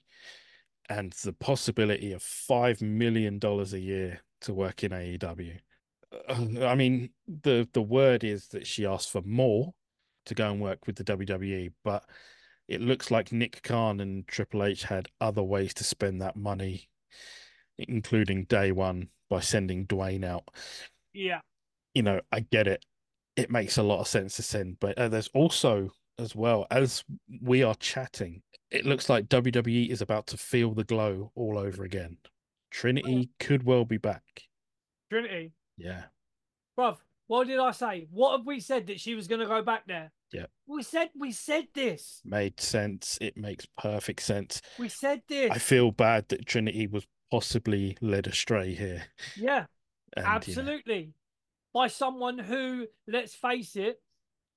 and 0.89 1.13
the 1.23 1.33
possibility 1.33 2.11
of 2.13 2.21
five 2.21 2.81
million 2.81 3.39
dollars 3.39 3.73
a 3.73 3.79
year 3.79 4.21
to 4.41 4.53
work 4.53 4.83
in 4.83 4.91
AEW. 4.91 5.59
I 6.29 6.75
mean, 6.75 7.09
the 7.27 7.67
the 7.73 7.81
word 7.81 8.23
is 8.23 8.47
that 8.49 8.67
she 8.67 8.85
asked 8.85 9.11
for 9.11 9.21
more 9.21 9.73
to 10.25 10.35
go 10.35 10.51
and 10.51 10.61
work 10.61 10.87
with 10.87 10.95
the 10.95 11.03
WWE, 11.03 11.73
but 11.83 12.03
it 12.67 12.81
looks 12.81 13.11
like 13.11 13.31
Nick 13.31 13.61
Khan 13.63 13.99
and 13.99 14.27
Triple 14.27 14.63
H 14.63 14.83
had 14.83 15.09
other 15.19 15.43
ways 15.43 15.73
to 15.75 15.83
spend 15.83 16.21
that 16.21 16.35
money, 16.35 16.89
including 17.77 18.45
day 18.45 18.71
one 18.71 19.09
by 19.29 19.39
sending 19.39 19.87
Dwayne 19.87 20.23
out. 20.23 20.43
Yeah. 21.13 21.41
You 21.93 22.03
know, 22.03 22.21
I 22.31 22.41
get 22.41 22.67
it. 22.67 22.85
It 23.35 23.51
makes 23.51 23.77
a 23.77 23.83
lot 23.83 23.99
of 23.99 24.07
sense 24.07 24.35
to 24.35 24.43
send, 24.43 24.79
but 24.79 24.97
uh, 24.97 25.09
there's 25.09 25.29
also, 25.33 25.89
as 26.19 26.35
well 26.35 26.67
as 26.69 27.03
we 27.41 27.63
are 27.63 27.75
chatting, 27.75 28.41
it 28.69 28.85
looks 28.85 29.09
like 29.09 29.27
WWE 29.27 29.89
is 29.89 30.01
about 30.01 30.27
to 30.27 30.37
feel 30.37 30.73
the 30.73 30.83
glow 30.83 31.31
all 31.35 31.57
over 31.57 31.83
again. 31.83 32.17
Trinity 32.69 33.29
could 33.39 33.63
well 33.63 33.83
be 33.83 33.97
back. 33.97 34.23
Trinity. 35.09 35.51
Yeah. 35.83 36.03
Bruv, 36.77 36.97
what 37.27 37.47
did 37.47 37.59
I 37.59 37.71
say? 37.71 38.07
What 38.11 38.37
have 38.37 38.45
we 38.45 38.59
said 38.59 38.87
that 38.87 38.99
she 38.99 39.15
was 39.15 39.27
gonna 39.27 39.45
go 39.45 39.61
back 39.61 39.87
there? 39.87 40.11
Yeah. 40.31 40.45
We 40.67 40.83
said 40.83 41.09
we 41.17 41.31
said 41.31 41.67
this. 41.73 42.21
Made 42.23 42.59
sense. 42.59 43.17
It 43.21 43.35
makes 43.37 43.65
perfect 43.77 44.21
sense. 44.21 44.61
We 44.77 44.89
said 44.89 45.21
this. 45.27 45.51
I 45.51 45.57
feel 45.57 45.91
bad 45.91 46.29
that 46.29 46.45
Trinity 46.45 46.87
was 46.87 47.05
possibly 47.29 47.97
led 48.01 48.27
astray 48.27 48.73
here. 48.73 49.03
yeah, 49.35 49.65
And, 50.15 50.17
you 50.17 50.23
know, 50.23 50.29
absolutely. 50.29 51.13
By 51.73 51.87
someone 51.87 52.37
who, 52.37 52.87
let's 53.07 53.33
face 53.33 53.75
it, 53.75 54.01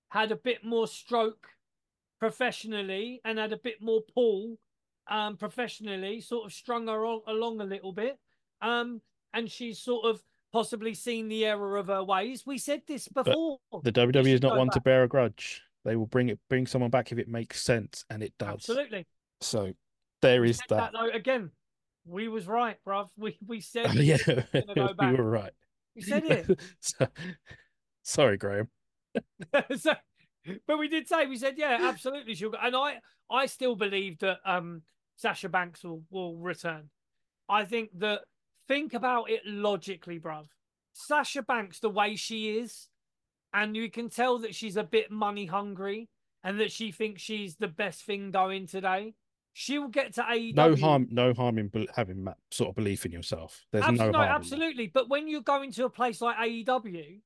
had 0.08 0.32
a 0.32 0.36
bit 0.36 0.64
more 0.64 0.86
stroke 0.88 1.48
professionally 2.18 3.20
and 3.24 3.38
had 3.38 3.52
a 3.52 3.56
bit 3.58 3.80
more 3.80 4.02
pull 4.14 4.58
um 5.08 5.36
professionally, 5.36 6.20
sort 6.20 6.46
of 6.46 6.52
strung 6.52 6.86
her 6.88 7.02
along 7.04 7.60
a 7.60 7.64
little 7.64 7.92
bit. 7.92 8.18
Um, 8.62 9.00
and 9.34 9.50
she's 9.50 9.78
sort 9.78 10.06
of 10.06 10.22
possibly 10.54 10.94
seen 10.94 11.26
the 11.26 11.44
error 11.44 11.76
of 11.76 11.88
her 11.88 12.04
ways. 12.04 12.44
We 12.46 12.58
said 12.58 12.82
this 12.86 13.08
before. 13.08 13.58
the 13.82 13.90
WWE 13.90 14.34
is 14.34 14.40
not 14.40 14.56
one 14.56 14.70
to 14.70 14.80
bear 14.80 15.02
a 15.02 15.08
grudge. 15.08 15.60
They 15.84 15.96
will 15.96 16.06
bring 16.06 16.28
it, 16.28 16.38
bring 16.48 16.68
someone 16.68 16.90
back 16.92 17.10
if 17.10 17.18
it 17.18 17.26
makes 17.28 17.60
sense, 17.60 18.04
and 18.08 18.22
it 18.22 18.32
does. 18.38 18.54
Absolutely. 18.54 19.04
So 19.40 19.72
there 20.22 20.44
is 20.44 20.58
said 20.58 20.66
that. 20.70 20.92
though 20.92 21.10
again. 21.10 21.50
We 22.06 22.28
was 22.28 22.46
right, 22.46 22.76
bruv. 22.86 23.08
We 23.16 23.36
we 23.44 23.60
said 23.60 23.86
Oh, 23.88 23.92
yeah, 23.94 24.18
go 24.26 24.90
we 25.00 25.12
were 25.12 25.28
right. 25.28 25.52
we 25.96 26.02
said 26.02 26.24
it. 26.24 26.60
So- 26.80 27.08
sorry, 28.02 28.36
Graham. 28.36 28.68
so, 29.76 29.94
but 30.66 30.78
we 30.78 30.88
did 30.88 31.08
say 31.08 31.26
we 31.26 31.36
said 31.36 31.54
yeah, 31.56 31.78
absolutely. 31.80 32.34
She'll 32.36 32.50
go. 32.50 32.58
And 32.62 32.76
I 32.76 33.00
I 33.28 33.46
still 33.46 33.74
believe 33.74 34.20
that 34.20 34.38
um 34.46 34.82
Sasha 35.16 35.48
Banks 35.48 35.82
will, 35.82 36.04
will 36.10 36.36
return. 36.36 36.90
I 37.48 37.64
think 37.64 37.90
that 37.98 38.20
think 38.68 38.94
about 38.94 39.30
it 39.30 39.42
logically, 39.44 40.18
bruv. 40.18 40.46
Sasha 40.92 41.42
Banks, 41.42 41.80
the 41.80 41.90
way 41.90 42.16
she 42.16 42.58
is, 42.58 42.88
and 43.52 43.76
you 43.76 43.90
can 43.90 44.08
tell 44.08 44.38
that 44.38 44.54
she's 44.54 44.76
a 44.76 44.84
bit 44.84 45.10
money 45.10 45.46
hungry 45.46 46.08
and 46.42 46.60
that 46.60 46.72
she 46.72 46.92
thinks 46.92 47.22
she's 47.22 47.56
the 47.56 47.68
best 47.68 48.04
thing 48.04 48.30
going 48.30 48.66
today. 48.66 49.14
She 49.52 49.78
will 49.78 49.88
get 49.88 50.14
to 50.14 50.22
AEW. 50.22 50.54
No 50.54 50.74
harm, 50.76 51.08
no 51.10 51.32
harm 51.32 51.58
in 51.58 51.70
having 51.94 52.24
that 52.24 52.38
sort 52.50 52.70
of 52.70 52.74
belief 52.74 53.06
in 53.06 53.12
yourself. 53.12 53.64
There's 53.72 53.84
Abs- 53.84 53.98
no, 53.98 54.10
no, 54.10 54.18
harm. 54.18 54.30
absolutely. 54.30 54.88
But 54.88 55.08
when 55.08 55.28
you 55.28 55.42
go 55.42 55.62
into 55.62 55.84
a 55.84 55.90
place 55.90 56.20
like 56.20 56.36
AEW, 56.36 57.20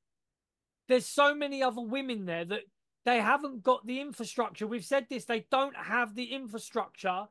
there's 0.87 1.07
so 1.07 1.33
many 1.33 1.63
other 1.63 1.81
women 1.81 2.25
there 2.25 2.45
that 2.45 2.61
they 3.05 3.19
haven't 3.19 3.63
got 3.63 3.85
the 3.87 3.99
infrastructure. 3.99 4.67
We've 4.67 4.85
said 4.85 5.07
this, 5.09 5.25
they 5.25 5.47
don't 5.49 5.75
have 5.75 6.13
the 6.15 6.25
infrastructure 6.25 7.25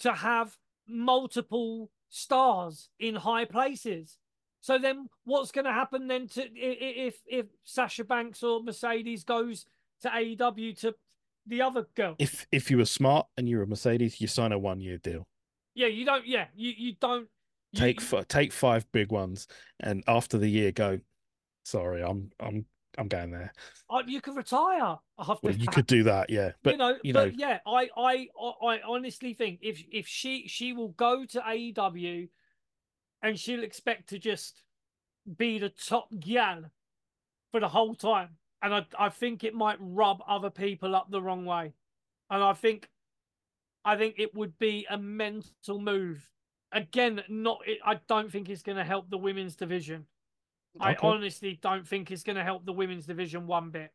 to 0.00 0.12
have 0.12 0.58
multiple 0.86 1.90
stars 2.12 2.90
in 3.00 3.14
high 3.16 3.46
places. 3.46 4.18
So 4.60 4.78
then 4.78 5.08
what's 5.24 5.50
going 5.50 5.64
to 5.64 5.72
happen 5.72 6.06
then 6.06 6.28
to 6.28 6.42
if 6.54 7.16
if 7.26 7.46
Sasha 7.64 8.04
Banks 8.04 8.42
or 8.44 8.62
Mercedes 8.62 9.24
goes 9.24 9.66
to 10.02 10.08
AEW 10.08 10.78
to 10.80 10.94
the 11.46 11.62
other 11.62 11.86
girl? 11.96 12.14
If 12.20 12.46
if 12.52 12.70
you 12.70 12.76
were 12.76 12.84
smart 12.84 13.26
and 13.36 13.48
you 13.48 13.56
were 13.56 13.64
a 13.64 13.66
Mercedes, 13.66 14.20
you 14.20 14.28
sign 14.28 14.52
a 14.52 14.58
one 14.58 14.80
year 14.80 14.98
deal. 14.98 15.26
Yeah, 15.74 15.88
you 15.88 16.04
don't 16.04 16.26
yeah, 16.26 16.46
you 16.54 16.72
you 16.76 16.92
don't 17.00 17.28
you- 17.72 17.80
Take 17.80 18.02
f- 18.02 18.28
take 18.28 18.52
five 18.52 18.84
big 18.92 19.10
ones, 19.10 19.48
and 19.80 20.04
after 20.06 20.36
the 20.38 20.48
year, 20.48 20.70
go. 20.70 21.00
Sorry, 21.64 22.02
I'm 22.02 22.30
I'm 22.38 22.66
I'm 22.98 23.08
going 23.08 23.30
there. 23.30 23.52
you 24.06 24.20
could 24.20 24.36
retire 24.36 24.98
after 25.18 25.48
Well, 25.48 25.54
you 25.54 25.66
could 25.66 25.86
do 25.86 26.02
that, 26.04 26.30
yeah. 26.30 26.52
But 26.62 26.72
you 26.72 26.78
know, 26.78 26.98
you 27.02 27.12
but 27.12 27.28
know- 27.28 27.34
yeah, 27.36 27.58
I, 27.66 27.88
I, 27.96 28.28
I 28.66 28.80
honestly 28.86 29.34
think 29.34 29.60
if 29.62 29.82
if 29.90 30.06
she 30.06 30.46
she 30.46 30.72
will 30.72 30.88
go 30.88 31.24
to 31.24 31.40
AEW, 31.40 32.28
and 33.22 33.38
she'll 33.38 33.64
expect 33.64 34.10
to 34.10 34.18
just 34.18 34.62
be 35.36 35.58
the 35.58 35.70
top 35.70 36.08
gal 36.18 36.64
for 37.50 37.60
the 37.60 37.68
whole 37.68 37.94
time, 37.94 38.36
and 38.62 38.74
I 38.74 38.86
I 38.98 39.08
think 39.08 39.44
it 39.44 39.54
might 39.54 39.78
rub 39.80 40.22
other 40.28 40.50
people 40.50 40.94
up 40.94 41.10
the 41.10 41.22
wrong 41.22 41.44
way, 41.44 41.72
and 42.30 42.42
I 42.42 42.52
think, 42.52 42.88
I 43.84 43.96
think 43.96 44.16
it 44.18 44.34
would 44.34 44.58
be 44.58 44.86
a 44.90 44.98
mental 44.98 45.78
move. 45.78 46.28
Again, 46.72 47.22
not 47.28 47.60
it, 47.66 47.78
I 47.84 48.00
don't 48.08 48.30
think 48.30 48.48
it's 48.48 48.62
going 48.62 48.78
to 48.78 48.84
help 48.84 49.10
the 49.10 49.18
women's 49.18 49.56
division. 49.56 50.06
I 50.80 50.92
Okay. 50.92 51.06
honestly 51.06 51.58
don't 51.62 51.86
think 51.86 52.10
it's 52.10 52.22
going 52.22 52.36
to 52.36 52.44
help 52.44 52.64
the 52.64 52.72
women's 52.72 53.06
division 53.06 53.46
one 53.46 53.70
bit. 53.70 53.90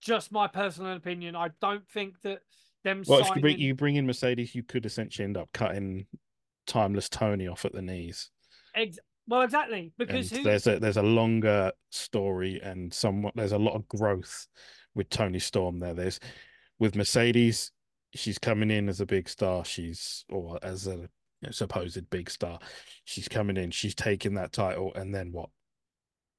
Just 0.00 0.32
my 0.32 0.46
personal 0.46 0.94
opinion. 0.96 1.36
I 1.36 1.50
don't 1.60 1.86
think 1.88 2.20
that 2.22 2.40
them 2.84 3.02
well, 3.06 3.18
you 3.20 3.24
signing. 3.26 3.40
bring 3.42 3.58
you 3.58 3.74
bring 3.74 3.96
in 3.96 4.06
Mercedes, 4.06 4.54
you 4.54 4.62
could 4.62 4.86
essentially 4.86 5.24
end 5.24 5.36
up 5.36 5.50
cutting 5.52 6.06
timeless 6.66 7.08
Tony 7.08 7.48
off 7.48 7.64
at 7.64 7.72
the 7.72 7.82
knees. 7.82 8.30
Ex- 8.74 8.98
well, 9.26 9.42
exactly 9.42 9.92
because 9.98 10.30
who? 10.30 10.42
there's 10.42 10.66
a 10.66 10.78
there's 10.78 10.96
a 10.96 11.02
longer 11.02 11.72
story 11.90 12.60
and 12.62 12.92
somewhat 12.92 13.34
there's 13.36 13.52
a 13.52 13.58
lot 13.58 13.74
of 13.74 13.86
growth 13.88 14.46
with 14.94 15.10
Toni 15.10 15.38
Storm 15.38 15.78
there. 15.78 15.94
There's 15.94 16.18
with 16.78 16.96
Mercedes, 16.96 17.72
she's 18.14 18.38
coming 18.38 18.70
in 18.70 18.88
as 18.88 19.00
a 19.00 19.06
big 19.06 19.28
star. 19.28 19.64
She's 19.64 20.24
or 20.30 20.58
as 20.62 20.86
a 20.86 21.08
supposed 21.50 22.08
big 22.10 22.30
star. 22.30 22.58
She's 23.04 23.28
coming 23.28 23.56
in. 23.56 23.70
She's 23.70 23.94
taking 23.94 24.34
that 24.34 24.52
title, 24.52 24.92
and 24.94 25.14
then 25.14 25.32
what? 25.32 25.50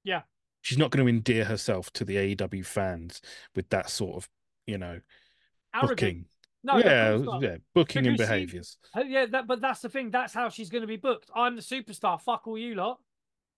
Yeah. 0.04 0.22
she's 0.62 0.78
not 0.78 0.91
going 0.91 1.06
to 1.06 1.10
endear 1.10 1.45
herself 1.45 1.91
to 1.93 2.06
the 2.06 2.16
AEW 2.36 2.66
fans 2.66 3.22
with 3.56 3.70
that 3.70 3.89
sort 3.89 4.16
of 4.18 4.30
you 4.68 4.78
know 4.78 4.99
arrogant. 5.74 5.89
booking. 5.97 6.26
No, 6.64 6.78
yeah, 6.78 7.18
yeah, 7.41 7.56
booking 7.74 8.06
and 8.06 8.16
Because 8.18 8.28
she- 8.28 8.34
behaviors. 8.34 8.78
Uh, 8.95 9.02
Yeah, 9.08 9.26
that, 9.28 9.47
but 9.47 9.62
that's 9.62 9.82
the 9.82 9.89
thing. 9.89 10.12
That's 10.12 10.32
how 10.34 10.49
she's 10.49 10.70
going 10.70 10.82
to 10.84 10.88
be 10.88 10.97
booked. 10.97 11.30
I'm 11.36 11.56
the 11.56 11.62
superstar. 11.64 12.22
Fuck 12.22 12.45
all 12.45 12.58
you 12.58 12.76
lot, 12.76 12.99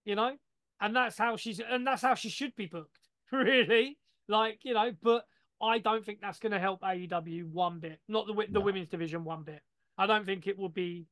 you 0.06 0.16
know. 0.16 0.38
And 0.80 0.96
that's 0.96 1.18
how 1.18 1.36
she's, 1.36 1.60
and 1.60 1.86
that's 1.86 2.02
how 2.02 2.16
she 2.16 2.30
should 2.30 2.56
be 2.56 2.66
booked. 2.68 2.98
Really, 3.32 3.98
like 4.30 4.60
you 4.64 4.74
know. 4.74 4.92
But 5.02 5.26
I 5.62 5.80
don't 5.80 6.06
think 6.06 6.20
that's 6.22 6.40
going 6.40 6.52
to 6.54 6.60
help 6.60 6.82
AEW 6.82 7.46
one 7.52 7.80
bit. 7.80 8.00
Not 8.08 8.28
the 8.28 8.34
the 8.34 8.60
No. 8.60 8.62
women's 8.62 8.88
division 8.88 9.24
one 9.26 9.44
bit. 9.44 9.62
I 9.98 10.06
don't 10.08 10.26
think 10.26 10.46
it 10.48 10.58
will 10.58 10.70
be 10.70 11.08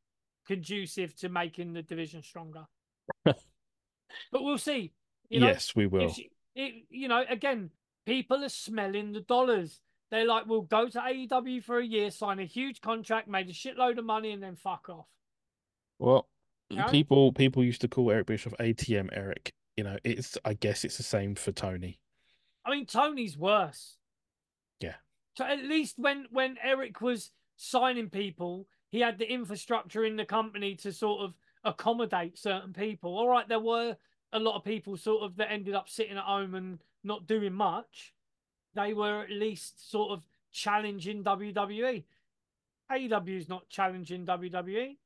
conducive 0.48 1.16
to 1.18 1.30
making 1.30 1.74
the 1.74 1.82
division 1.82 2.22
stronger. 2.24 2.66
but 3.26 3.36
we'll 4.34 4.58
see. 4.58 4.94
You 5.32 5.40
know, 5.40 5.48
yes, 5.48 5.74
we 5.76 5.88
will. 5.88 6.12
she, 6.12 6.30
it, 6.56 6.74
you 6.90 7.08
know, 7.08 7.24
again, 7.28 7.70
people 8.06 8.44
are 8.44 8.50
smelling 8.50 9.14
the 9.14 9.22
dollars. 9.22 9.80
They're 10.10 10.26
like, 10.26 10.46
we'll 10.46 10.64
go 10.64 10.90
to 10.90 11.00
AEW 11.00 11.64
for 11.64 11.80
a 11.80 11.86
year, 11.86 12.12
sign 12.12 12.40
a 12.40 12.46
huge 12.46 12.82
contract, 12.82 13.30
made 13.30 13.48
a 13.48 13.54
shitload 13.54 13.98
of 13.98 14.04
money, 14.04 14.32
and 14.32 14.44
then 14.44 14.58
fuck 14.58 14.90
off. 14.90 15.08
Well, 16.00 16.28
know? 16.70 16.88
people 16.88 17.32
people 17.32 17.64
used 17.64 17.80
to 17.82 17.88
call 17.88 18.12
Eric 18.12 18.28
Bischoff 18.28 18.54
ATM 18.60 19.10
Eric. 19.14 19.54
You 19.78 19.86
know, 19.86 19.98
it's 20.04 20.38
I 20.44 20.54
guess 20.54 20.84
it's 20.84 20.98
the 20.98 21.04
same 21.04 21.36
for 21.36 21.54
Tony. 21.54 22.00
I 22.66 22.72
mean, 22.72 22.86
Tony's 22.86 23.38
worse. 23.38 23.96
Yeah. 24.82 24.96
So 25.38 25.46
at 25.46 25.64
least 25.64 25.96
when 25.98 26.26
when 26.30 26.58
Eric 26.62 27.00
was 27.00 27.32
signing 27.56 28.10
people, 28.10 28.68
he 28.90 29.00
had 29.00 29.18
the 29.18 29.32
infrastructure 29.32 30.04
in 30.04 30.18
the 30.18 30.26
company 30.26 30.76
to 30.76 30.92
sort 30.92 31.22
of 31.22 31.36
accommodate 31.64 32.38
certain 32.38 32.74
people. 32.74 33.18
All 33.18 33.30
right, 33.30 33.48
there 33.48 33.60
were 33.60 33.96
a 34.34 34.40
lot 34.40 34.56
of 34.56 34.64
people 34.64 34.98
sort 34.98 35.24
of 35.24 35.36
that 35.38 35.52
ended 35.52 35.74
up 35.74 35.90
sitting 35.90 36.18
at 36.18 36.24
home 36.24 36.56
and 36.56 36.80
not 37.04 37.28
doing 37.28 37.54
much. 37.54 38.14
They 38.76 38.94
were 38.94 39.22
at 39.22 39.30
least 39.32 39.90
sort 39.92 40.12
of 40.12 40.24
challenging 40.52 41.24
WWE. 41.24 42.04
AEW's 42.92 43.48
not 43.50 43.70
challenging 43.70 44.26
WWE. 44.26 44.98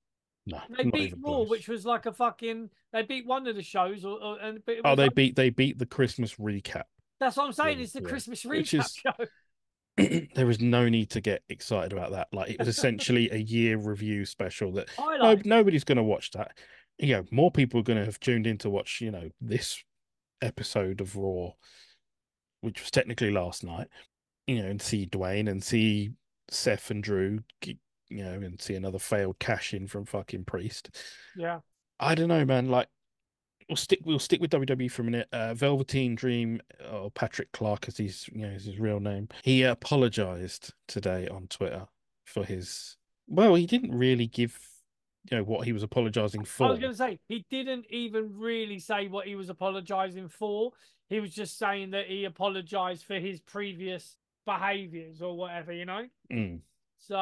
No, 0.48 0.60
They 0.78 0.84
beat 0.92 1.14
Raw, 1.22 1.32
close. 1.38 1.50
which 1.50 1.68
was 1.68 1.86
like 1.86 2.06
a 2.06 2.14
fucking. 2.14 2.70
They 2.94 3.02
beat 3.02 3.26
one 3.26 3.48
of 3.48 3.56
the 3.56 3.64
shows, 3.64 4.06
or, 4.06 4.22
or 4.22 4.40
and 4.40 4.62
oh, 4.84 4.96
they 4.96 5.04
like- 5.06 5.16
beat 5.16 5.36
they 5.36 5.50
beat 5.50 5.80
the 5.80 5.86
Christmas 5.88 6.36
recap. 6.36 6.84
That's 7.20 7.38
what 7.38 7.46
I'm 7.48 7.54
saying. 7.54 7.78
Yeah, 7.80 7.84
It's 7.86 7.94
the 7.94 8.02
yeah. 8.02 8.10
Christmas 8.10 8.46
Which 8.46 8.72
recap 8.72 8.80
is- 8.86 8.94
show. 9.20 9.26
there 10.36 10.50
is 10.50 10.60
no 10.60 10.90
need 10.90 11.10
to 11.12 11.22
get 11.22 11.44
excited 11.50 11.94
about 11.94 12.12
that. 12.12 12.28
Like 12.34 12.52
it 12.52 12.60
was 12.60 12.68
essentially 12.68 13.30
a 13.32 13.38
year 13.38 13.78
review 13.78 14.26
special 14.26 14.72
that 14.74 14.90
no, 15.00 15.38
nobody's 15.46 15.84
going 15.84 15.98
to 15.98 16.04
watch 16.04 16.32
that. 16.32 16.58
You 16.98 17.16
know, 17.16 17.26
more 17.32 17.52
people 17.52 17.80
are 17.80 17.84
going 17.84 18.00
to 18.00 18.06
have 18.06 18.20
tuned 18.20 18.48
in 18.48 18.58
to 18.60 18.70
watch. 18.70 19.00
You 19.02 19.12
know, 19.12 19.30
this 19.40 19.82
episode 20.42 21.02
of 21.02 21.16
Raw, 21.16 21.52
which 22.62 22.82
was 22.82 22.92
technically 22.92 23.32
last 23.32 23.64
night. 23.64 23.88
You 24.48 24.62
know, 24.62 24.70
and 24.70 24.82
see 24.82 25.08
Dwayne 25.08 25.50
and 25.50 25.64
see 25.64 26.12
Seth 26.50 26.92
and 26.92 27.04
Drew. 27.04 27.44
You 27.64 28.24
know, 28.24 28.34
and 28.34 28.62
see 28.62 28.76
another 28.76 29.00
failed 29.00 29.40
cash 29.40 29.74
in 29.74 29.88
from 29.88 30.06
fucking 30.06 30.46
Priest. 30.46 30.90
Yeah. 31.36 31.60
I 32.00 32.14
don't 32.16 32.28
know, 32.28 32.46
man. 32.46 32.70
Like, 32.70 32.88
we'll 33.70 33.76
stick. 33.76 34.00
We'll 34.04 34.20
stick 34.20 34.42
with 34.42 34.52
WWE 34.52 34.92
for 34.92 35.02
a 35.02 35.06
minute. 35.06 35.28
Uh, 35.32 35.54
Velveteen 35.54 36.16
Dream, 36.16 36.62
or 36.92 37.12
Patrick 37.12 37.52
Clark, 37.52 37.88
as 37.88 37.98
he's 37.98 38.30
you 38.34 38.42
know 38.42 38.54
is 38.54 38.66
his 38.66 38.80
real 38.80 39.00
name. 39.00 39.30
He 39.44 39.64
apologized 39.64 40.74
today 40.88 41.28
on 41.28 41.48
Twitter 41.48 41.88
for 42.26 42.44
his. 42.44 42.98
Well, 43.28 43.56
he 43.56 43.66
didn't 43.66 43.96
really 43.96 44.28
give, 44.28 44.58
you 45.30 45.38
know, 45.38 45.44
what 45.44 45.66
he 45.66 45.74
was 45.74 45.84
apologizing 45.84 46.46
for. 46.46 46.68
I 46.68 46.72
was 46.72 46.80
going 46.80 46.92
to 46.92 46.98
say 46.98 47.20
he 47.28 47.46
didn't 47.50 47.86
even 47.90 48.38
really 48.38 48.78
say 48.80 49.08
what 49.08 49.26
he 49.26 49.36
was 49.36 49.50
apologizing 49.50 50.28
for. 50.28 50.72
He 51.10 51.20
was 51.20 51.34
just 51.34 51.58
saying 51.58 51.92
that 51.92 52.08
he 52.08 52.26
apologized 52.26 53.06
for 53.06 53.16
his 53.16 53.40
previous 53.40 54.18
behaviors 54.46 55.22
or 55.22 55.36
whatever, 55.36 55.72
you 55.72 55.86
know. 55.86 56.06
Mm. 56.32 56.60
So 57.00 57.16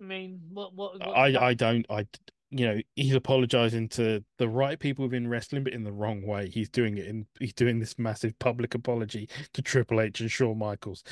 I 0.00 0.04
mean, 0.04 0.40
what 0.50 0.74
what? 0.74 0.98
what 0.98 1.16
I 1.16 1.48
I 1.48 1.54
don't 1.54 1.86
I 1.90 2.06
you 2.50 2.66
know 2.66 2.80
he's 2.96 3.14
apologizing 3.14 3.88
to 3.90 4.24
the 4.38 4.48
right 4.48 4.78
people 4.78 5.04
within 5.04 5.28
wrestling, 5.28 5.64
but 5.64 5.72
in 5.72 5.84
the 5.84 5.92
wrong 5.92 6.26
way. 6.26 6.48
He's 6.48 6.68
doing 6.68 6.98
it 6.98 7.06
in 7.06 7.26
he's 7.38 7.54
doing 7.54 7.78
this 7.78 7.98
massive 7.98 8.38
public 8.38 8.74
apology 8.74 9.28
to 9.54 9.62
Triple 9.62 10.00
H 10.00 10.20
and 10.20 10.30
Shawn 10.30 10.58
Michaels. 10.58 11.04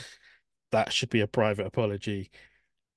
That 0.73 0.93
should 0.93 1.11
be 1.11 1.21
a 1.21 1.27
private 1.27 1.67
apology. 1.67 2.31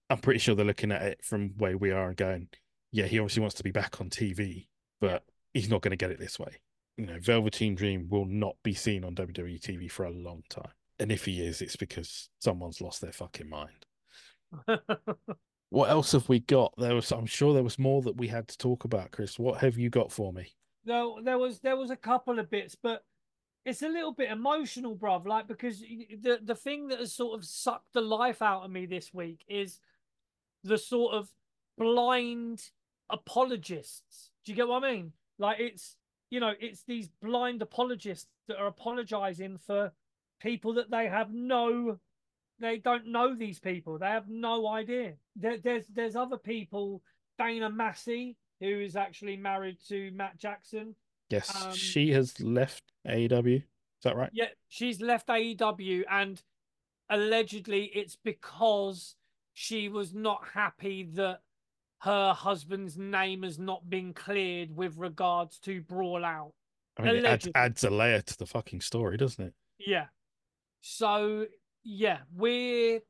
I'm 0.10 0.18
pretty 0.18 0.39
sure 0.39 0.56
they're 0.56 0.66
looking 0.66 0.92
at 0.92 1.04
it 1.04 1.24
from 1.24 1.52
where 1.58 1.78
we 1.78 1.92
are 1.92 2.10
and 2.10 2.18
going, 2.18 2.50
yeah, 2.92 3.06
he 3.06 3.20
obviously 3.20 3.42
wants 3.42 3.56
to 3.56 3.64
be 3.64 3.72
back 3.72 4.02
on 4.02 4.10
TV, 4.10 4.68
but 5.00 5.24
he's 5.54 5.70
not 5.70 5.82
going 5.82 5.92
to 5.92 5.98
get 5.98 6.12
it 6.12 6.20
this 6.20 6.38
way. 6.38 6.58
You 6.98 7.06
know, 7.06 7.18
Velveteen 7.20 7.76
Dream 7.76 8.08
will 8.10 8.26
not 8.26 8.58
be 8.64 8.74
seen 8.74 9.06
on 9.06 9.16
WWE 9.16 9.62
TV 9.62 9.89
for 9.89 10.04
a 10.04 10.12
long 10.12 10.44
time. 10.50 10.72
And 11.00 11.12
if 11.12 11.26
he 11.26 11.42
is, 11.42 11.62
it's 11.62 11.78
because 11.78 12.30
someone's 12.39 12.82
lost 12.82 13.02
their 13.02 13.14
fucking 13.14 13.50
mind. 13.50 13.86
What 15.72 15.89
else 15.89 16.11
have 16.11 16.28
we 16.28 16.41
got? 16.41 16.74
There 16.78 16.93
was, 16.93 17.11
I'm 17.11 17.26
sure 17.26 17.53
there 17.53 17.63
was 17.63 17.80
more 17.80 18.01
that 18.01 18.17
we 18.17 18.28
had 18.28 18.49
to 18.49 18.57
talk 18.57 18.84
about, 18.84 19.11
Chris. 19.11 19.39
What 19.39 19.61
have 19.61 19.78
you 19.78 19.89
got 19.89 20.11
for 20.11 20.34
me? 20.34 20.53
No, 20.86 21.19
there 21.24 21.38
was 21.38 21.59
there 21.59 21.78
was 21.78 21.91
a 21.91 21.95
couple 21.95 22.39
of 22.39 22.49
bits, 22.49 22.76
but 22.76 23.05
it's 23.65 23.82
a 23.82 23.88
little 23.88 24.11
bit 24.11 24.32
emotional, 24.32 24.97
bruv. 24.97 25.26
Like 25.26 25.47
because 25.47 25.80
the 25.80 26.39
the 26.43 26.55
thing 26.55 26.89
that 26.89 26.99
has 26.99 27.13
sort 27.13 27.39
of 27.39 27.45
sucked 27.45 27.93
the 27.93 28.01
life 28.01 28.41
out 28.41 28.63
of 28.63 28.72
me 28.72 28.86
this 28.86 29.13
week 29.13 29.45
is 29.47 29.80
the 30.63 30.78
sort 30.78 31.13
of 31.13 31.30
blind 31.78 32.63
apologists. 33.09 34.32
Do 34.43 34.51
you 34.51 34.57
get 34.57 34.67
what 34.67 34.84
I 34.84 34.91
mean? 34.91 35.13
Like 35.39 35.61
it's 35.61 35.95
you 36.30 36.41
know 36.41 36.53
it's 36.59 36.84
these 36.84 37.07
blind 37.22 37.61
apologists 37.61 38.28
that 38.49 38.57
are 38.57 38.67
apologizing 38.67 39.57
for 39.57 39.93
people 40.41 40.74
that 40.74 40.91
they 40.91 41.07
have 41.07 41.32
no 41.32 41.97
they 42.62 42.78
don't 42.78 43.07
know 43.07 43.36
these 43.36 43.59
people. 43.59 43.97
They 43.97 44.07
have 44.07 44.30
no 44.30 44.68
idea. 44.68 45.14
There, 45.36 45.57
there's 45.57 45.86
there's 45.88 46.16
other 46.16 46.38
people. 46.38 47.01
Dana 47.38 47.70
Massey, 47.70 48.38
who 48.59 48.80
is 48.80 48.95
actually 48.95 49.36
married 49.36 49.78
to 49.89 50.12
Matt 50.12 50.38
Jackson. 50.38 50.95
Yes, 51.30 51.66
Um, 51.66 51.74
she 51.74 52.12
has 52.12 52.39
left 52.39 52.84
AEW. 53.07 53.57
Is 53.57 53.64
that 54.03 54.16
right? 54.16 54.30
Yeah, 54.34 54.49
she's 54.68 55.01
left 55.01 55.28
AEW, 55.28 56.03
and 56.09 56.41
allegedly 57.09 57.86
it's 57.86 58.18
because 58.24 59.16
she 59.53 59.89
was 59.89 60.14
not 60.14 60.41
happy 60.53 61.03
that 61.14 61.39
her 61.99 62.34
husband's 62.34 62.97
name 62.97 63.43
has 63.43 63.59
not 63.59 63.89
been 63.89 64.14
cleared 64.14 64.76
with 64.76 64.97
regards 64.97 65.59
to 65.59 65.82
Brawl 65.82 66.24
Out. 66.26 66.53
I 66.97 67.03
mean, 67.03 67.16
it 67.18 67.26
adds, 67.26 67.47
adds 67.55 67.84
a 67.84 67.89
layer 67.89 68.22
to 68.22 68.38
the 68.38 68.45
fucking 68.45 68.82
story, 68.82 69.18
doesn't 69.18 69.43
it? 69.43 69.53
Yeah. 69.80 70.07
So 70.82 71.45
yeah, 71.84 72.19
we're 72.36 73.01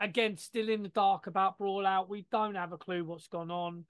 again 0.00 0.36
still 0.36 0.68
in 0.68 0.82
the 0.82 0.88
dark 0.88 1.26
about 1.26 1.58
Brawl 1.58 1.86
Out. 1.86 2.08
We 2.08 2.26
don't 2.30 2.54
have 2.54 2.72
a 2.72 2.78
clue 2.78 3.04
what's 3.04 3.28
gone 3.28 3.50
on. 3.50 3.84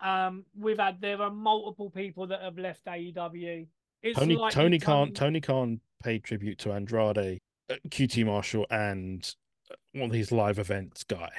Um, 0.00 0.44
we've 0.58 0.78
had 0.78 1.00
there 1.00 1.20
are 1.22 1.30
multiple 1.30 1.90
people 1.90 2.26
that 2.28 2.42
have 2.42 2.58
left 2.58 2.84
AEW. 2.86 3.66
It's 4.02 4.18
Tony 4.18 4.36
likely 4.36 4.54
Tony 4.54 4.78
Khan 4.78 5.12
Tony 5.12 5.40
Khan 5.40 5.80
paid 6.02 6.24
tribute 6.24 6.58
to 6.60 6.72
Andrade, 6.72 7.38
uh, 7.70 7.74
QT 7.88 8.26
Marshall, 8.26 8.66
and 8.70 9.34
uh, 9.70 9.74
one 9.92 10.06
of 10.06 10.12
these 10.12 10.32
live 10.32 10.58
events 10.58 11.04
guy. 11.04 11.30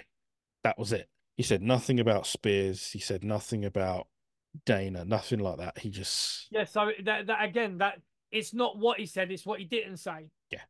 That 0.64 0.80
was 0.80 0.92
it. 0.92 1.10
He 1.38 1.44
said 1.44 1.62
nothing 1.62 2.00
about 2.00 2.26
Spears. 2.26 2.92
He 2.92 3.00
said 3.00 3.24
nothing 3.24 3.66
about 3.66 4.08
Dana. 4.66 5.04
Nothing 5.06 5.40
like 5.40 5.58
that. 5.58 5.78
He 5.78 5.90
just 5.90 6.48
Yeah, 6.50 6.64
so 6.64 6.92
that, 7.04 7.28
that 7.28 7.44
again, 7.44 7.80
that 7.80 8.02
it's 8.32 8.54
not 8.54 8.78
what 8.78 9.00
he 9.00 9.06
said, 9.06 9.32
it's 9.32 9.46
what 9.46 9.60
he 9.60 9.66
didn't 9.66 9.98
say. 9.98 10.30
Yeah. 10.50 10.62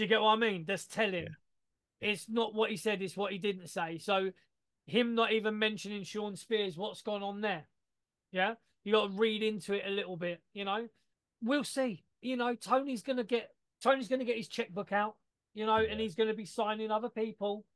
Do 0.00 0.04
you 0.04 0.08
get 0.08 0.22
what 0.22 0.32
I 0.32 0.36
mean? 0.36 0.64
That's 0.66 0.86
telling. 0.86 1.24
Yeah. 1.24 2.10
It's 2.10 2.26
not 2.26 2.54
what 2.54 2.70
he 2.70 2.78
said, 2.78 3.02
it's 3.02 3.18
what 3.18 3.32
he 3.32 3.38
didn't 3.38 3.68
say. 3.68 3.98
So 3.98 4.30
him 4.86 5.14
not 5.14 5.30
even 5.30 5.58
mentioning 5.58 6.04
Shawn 6.04 6.36
Spears, 6.36 6.78
what's 6.78 7.02
gone 7.02 7.22
on 7.22 7.42
there? 7.42 7.64
Yeah. 8.32 8.54
You 8.82 8.92
got 8.92 9.08
to 9.08 9.18
read 9.18 9.42
into 9.42 9.74
it 9.74 9.82
a 9.86 9.90
little 9.90 10.16
bit, 10.16 10.40
you 10.54 10.64
know. 10.64 10.88
We'll 11.42 11.64
see. 11.64 12.02
You 12.22 12.38
know, 12.38 12.54
Tony's 12.54 13.02
gonna 13.02 13.24
get 13.24 13.50
Tony's 13.82 14.08
gonna 14.08 14.24
get 14.24 14.38
his 14.38 14.48
checkbook 14.48 14.90
out, 14.90 15.16
you 15.52 15.66
know, 15.66 15.76
and 15.76 16.00
he's 16.00 16.14
gonna 16.14 16.32
be 16.32 16.46
signing 16.46 16.90
other 16.90 17.10
people. 17.10 17.66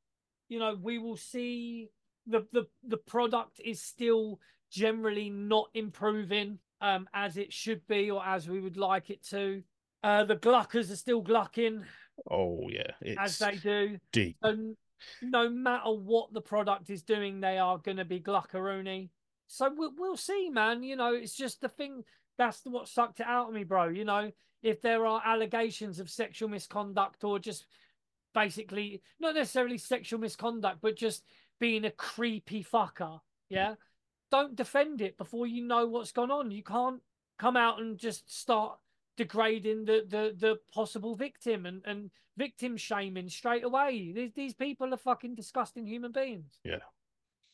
You 0.49 0.61
know, 0.61 0.79
we 0.81 0.97
will 0.97 1.19
see 1.19 1.91
the 2.27 2.47
the 2.55 2.65
the 2.89 2.97
product 2.97 3.61
is 3.63 3.83
still 3.83 4.41
generally 4.71 5.29
not 5.29 5.69
improving 5.75 6.59
um 6.81 7.07
as 7.13 7.37
it 7.37 7.53
should 7.53 7.87
be 7.87 8.11
or 8.11 8.25
as 8.25 8.49
we 8.49 8.61
would 8.61 8.79
like 8.79 9.11
it 9.11 9.23
to. 9.25 9.63
Uh 10.05 10.25
the 10.25 10.37
gluckers 10.37 10.93
are 10.93 10.97
still 10.97 11.23
glucking 11.23 11.85
oh 12.31 12.69
yeah, 12.69 13.17
as 13.19 13.39
they 13.39 13.57
do. 13.57 13.99
deep. 14.13 14.37
And 14.43 14.77
no 15.23 15.49
matter 15.49 15.91
what 15.91 16.33
the 16.33 16.41
product 16.41 16.91
is 16.91 17.03
doing, 17.03 17.41
they 17.41 17.59
are 17.59 17.79
going 17.79 17.97
to 17.97 18.05
be 18.05 18.21
gluckaroony. 18.21 19.11
So 19.47 19.73
we'll, 19.75 19.93
we'll 19.97 20.17
see, 20.17 20.49
man. 20.51 20.83
You 20.83 20.97
know, 20.97 21.15
it's 21.15 21.35
just 21.35 21.61
the 21.61 21.69
thing. 21.69 22.05
That's 22.39 22.61
what 22.65 22.89
sucked 22.89 23.21
it 23.21 23.27
out 23.27 23.49
of 23.49 23.55
me, 23.55 23.65
bro. 23.65 23.89
You 23.89 24.05
know, 24.05 24.31
if 24.63 24.81
there 24.83 25.07
are 25.07 25.23
allegations 25.25 26.01
of 26.01 26.11
sexual 26.11 26.49
misconduct 26.49 27.25
or 27.25 27.39
just 27.39 27.67
basically 28.33 29.03
not 29.21 29.35
necessarily 29.35 29.79
sexual 29.79 30.21
misconduct, 30.21 30.79
but 30.81 30.97
just 30.97 31.25
being 31.61 31.85
a 31.85 31.91
creepy 31.91 32.65
fucker, 32.65 33.21
yeah, 33.49 33.75
don't 34.31 34.57
defend 34.57 35.01
it 35.01 35.17
before 35.19 35.47
you 35.47 35.65
know 35.65 35.87
what's 35.87 36.13
gone 36.13 36.31
on. 36.31 36.51
You 36.51 36.63
can't 36.63 37.01
come 37.39 37.57
out 37.57 37.81
and 37.81 37.99
just 37.99 38.33
start 38.35 38.79
degrading 39.17 39.85
the 39.85 40.05
the 40.09 40.35
the 40.37 40.57
possible 40.73 41.15
victim 41.15 41.67
and 41.67 41.83
and 41.85 42.11
victim 42.37 42.77
shaming 42.77 43.29
straight 43.29 43.65
away. 43.65 44.13
These 44.13 44.33
these 44.35 44.55
people 44.55 44.93
are 44.93 44.99
fucking 44.99 45.35
disgusting 45.35 45.87
human 45.87 46.13
beings. 46.13 46.59
Yeah. 46.65 46.79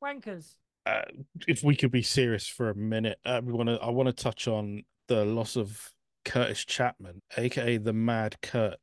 Wankers. 0.03 0.55
uh, 0.87 1.03
if 1.47 1.63
we 1.63 1.77
could 1.77 1.91
be 1.91 2.03
serious 2.03 2.47
for 2.47 2.71
a 2.71 2.75
minute, 2.75 3.19
uh, 3.25 3.41
we 3.45 3.53
want 3.53 3.69
to. 3.69 3.77
I 3.77 3.91
want 3.91 4.07
to 4.09 4.13
touch 4.13 4.49
on 4.49 4.83
the 5.09 5.25
loss 5.27 5.57
of 5.57 5.91
Curtis 6.25 6.65
Chapman, 6.65 7.21
aka 7.37 7.77
the 7.77 7.93
Mad 7.93 8.41
Kurt. 8.41 8.77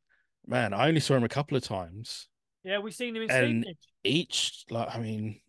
Man, 0.46 0.74
I 0.74 0.88
only 0.88 1.00
saw 1.00 1.16
him 1.16 1.24
a 1.24 1.30
couple 1.30 1.58
of 1.58 1.64
times. 1.64 2.28
Yeah, 2.64 2.80
we've 2.80 2.94
seen 2.94 3.16
him 3.16 3.24
in 3.24 3.32
And- 3.32 3.64
Stevenage. 3.64 3.78
Each, 4.04 4.64
like, 4.70 4.96
I 4.96 5.00
mean, 5.00 5.42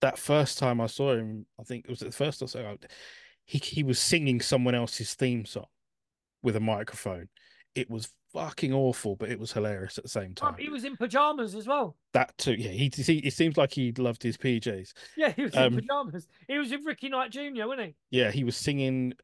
that 0.00 0.18
first 0.18 0.58
time 0.58 0.80
I 0.80 0.86
saw 0.86 1.14
him, 1.14 1.46
I 1.58 1.64
think 1.64 1.84
it 1.86 1.90
was 1.90 1.98
the 2.00 2.12
first 2.12 2.40
or 2.42 2.46
so. 2.46 2.76
He 3.44 3.58
he 3.58 3.82
was 3.82 3.98
singing 3.98 4.40
someone 4.40 4.74
else's 4.74 5.14
theme 5.14 5.44
song 5.46 5.66
with 6.46 6.54
a 6.54 6.60
microphone. 6.60 7.28
It 7.74 7.90
was 7.90 8.08
fucking 8.32 8.72
awful, 8.72 9.16
but 9.16 9.30
it 9.30 9.38
was 9.38 9.52
hilarious 9.52 9.98
at 9.98 10.04
the 10.04 10.10
same 10.10 10.32
time. 10.32 10.54
he 10.56 10.68
was 10.68 10.84
in 10.84 10.96
pajamas 10.96 11.56
as 11.56 11.66
well. 11.66 11.96
That 12.12 12.38
too, 12.38 12.54
yeah. 12.54 12.70
He, 12.70 12.88
he 12.94 13.18
it 13.18 13.32
seems 13.32 13.56
like 13.56 13.72
he 13.72 13.90
loved 13.98 14.22
his 14.22 14.36
PJs. 14.36 14.92
Yeah, 15.16 15.32
he 15.32 15.42
was 15.42 15.56
Um, 15.56 15.74
in 15.74 15.80
pajamas. 15.80 16.28
He 16.46 16.56
was 16.56 16.70
with 16.70 16.84
Ricky 16.86 17.08
Knight 17.08 17.32
Jr., 17.32 17.66
wasn't 17.66 17.88
he? 17.88 17.94
Yeah, 18.10 18.30
he 18.30 18.44
was 18.44 18.56
singing 18.56 19.14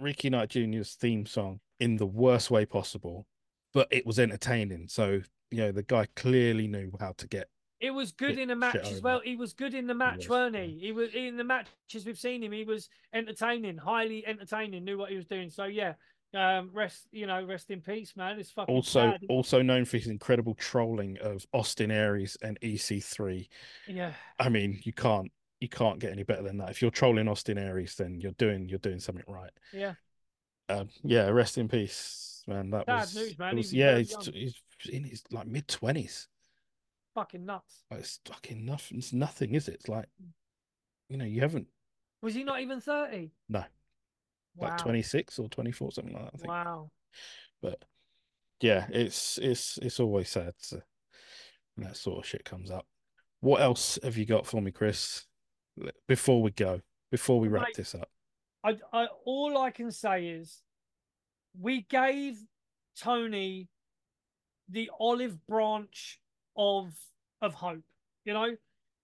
Ricky 0.00 0.30
Knight 0.30 0.48
Jr.'s 0.48 0.94
theme 0.94 1.26
song 1.26 1.60
in 1.78 1.96
the 1.96 2.06
worst 2.06 2.50
way 2.50 2.64
possible, 2.64 3.26
but 3.74 3.86
it 3.90 4.06
was 4.06 4.18
entertaining. 4.18 4.88
So, 4.88 5.20
you 5.50 5.58
know, 5.58 5.70
the 5.70 5.82
guy 5.82 6.08
clearly 6.16 6.66
knew 6.66 6.92
how 6.98 7.12
to 7.18 7.28
get. 7.28 7.50
It 7.80 7.90
was 7.90 8.12
good 8.12 8.38
in 8.38 8.50
a 8.50 8.56
match 8.56 8.76
as 8.76 9.02
well. 9.02 9.20
He 9.22 9.36
was 9.36 9.52
good 9.52 9.74
in 9.74 9.86
the 9.86 9.94
match, 9.94 10.20
was, 10.20 10.28
weren't 10.30 10.54
yeah. 10.54 10.62
he? 10.62 10.78
He 10.78 10.92
was 10.92 11.10
in 11.14 11.36
the 11.36 11.44
matches 11.44 12.06
we've 12.06 12.18
seen 12.18 12.42
him. 12.42 12.50
He 12.50 12.64
was 12.64 12.88
entertaining, 13.12 13.76
highly 13.76 14.26
entertaining. 14.26 14.84
Knew 14.84 14.96
what 14.96 15.10
he 15.10 15.16
was 15.16 15.26
doing. 15.26 15.50
So 15.50 15.64
yeah, 15.64 15.92
um, 16.34 16.70
rest 16.72 17.06
you 17.12 17.26
know, 17.26 17.44
rest 17.44 17.70
in 17.70 17.80
peace, 17.80 18.14
man. 18.16 18.38
It's 18.38 18.50
fucking 18.50 18.74
Also, 18.74 19.12
sad. 19.12 19.20
also 19.28 19.62
known 19.62 19.84
for 19.84 19.96
his 19.98 20.06
incredible 20.08 20.54
trolling 20.54 21.18
of 21.20 21.46
Austin 21.52 21.90
Aries 21.90 22.36
and 22.42 22.58
EC3. 22.60 23.48
yeah. 23.88 24.12
I 24.38 24.48
mean, 24.48 24.80
you 24.84 24.92
can't 24.92 25.30
you 25.60 25.68
can't 25.68 25.98
get 25.98 26.12
any 26.12 26.24
better 26.24 26.42
than 26.42 26.58
that. 26.58 26.70
If 26.70 26.82
you're 26.82 26.90
trolling 26.90 27.28
Austin 27.28 27.56
Aries, 27.58 27.94
then 27.94 28.20
you're 28.20 28.32
doing 28.32 28.68
you're 28.68 28.78
doing 28.80 29.00
something 29.00 29.24
right. 29.28 29.52
Yeah. 29.72 29.94
Um, 30.68 30.88
yeah, 31.02 31.28
rest 31.28 31.58
in 31.58 31.68
peace, 31.68 32.42
man. 32.46 32.70
That 32.70 32.86
Sad 32.86 33.00
was 33.00 33.14
news, 33.16 33.38
man. 33.38 33.50
He 33.52 33.56
was- 33.58 33.72
yeah, 33.72 33.98
he's, 33.98 34.16
he's 34.32 34.54
in 34.90 35.04
his 35.04 35.22
like 35.30 35.46
mid 35.46 35.68
twenties. 35.68 36.28
Fucking 37.14 37.44
nuts. 37.46 37.84
Like, 37.90 38.00
it's 38.00 38.18
fucking 38.24 38.64
nothing. 38.64 38.98
It's 38.98 39.12
nothing, 39.12 39.54
is 39.54 39.68
it? 39.68 39.74
It's 39.74 39.88
like, 39.88 40.06
you 41.08 41.16
know, 41.16 41.24
you 41.24 41.42
haven't 41.42 41.68
Was 42.22 42.34
he 42.34 42.42
not 42.42 42.60
even 42.60 42.80
30? 42.80 43.30
No. 43.48 43.64
Wow. 44.56 44.68
like 44.68 44.78
26 44.78 45.38
or 45.38 45.48
24, 45.48 45.92
something 45.92 46.14
like 46.14 46.24
that. 46.24 46.30
I 46.34 46.36
think. 46.38 46.48
Wow. 46.48 46.90
But 47.62 47.84
yeah, 48.60 48.86
it's 48.90 49.38
it's 49.38 49.78
it's 49.82 50.00
always 50.00 50.28
sad 50.28 50.52
to, 50.68 50.82
when 51.74 51.86
that 51.86 51.96
sort 51.96 52.18
of 52.18 52.26
shit 52.26 52.44
comes 52.44 52.70
up. 52.70 52.86
What 53.40 53.60
else 53.60 53.98
have 54.02 54.16
you 54.16 54.26
got 54.26 54.46
for 54.46 54.60
me, 54.62 54.70
Chris? 54.70 55.26
Before 56.06 56.40
we 56.40 56.50
go, 56.52 56.80
before 57.10 57.40
we 57.40 57.48
wrap 57.48 57.72
this 57.74 57.94
up, 57.94 58.08
I, 58.62 58.78
I 58.92 59.08
all 59.24 59.58
I 59.58 59.70
can 59.70 59.90
say 59.90 60.26
is 60.28 60.62
we 61.60 61.82
gave 61.82 62.38
Tony 62.98 63.68
the 64.68 64.90
olive 64.98 65.46
branch 65.46 66.20
of 66.56 66.94
of 67.42 67.54
hope. 67.54 67.84
You 68.24 68.32
know, 68.32 68.56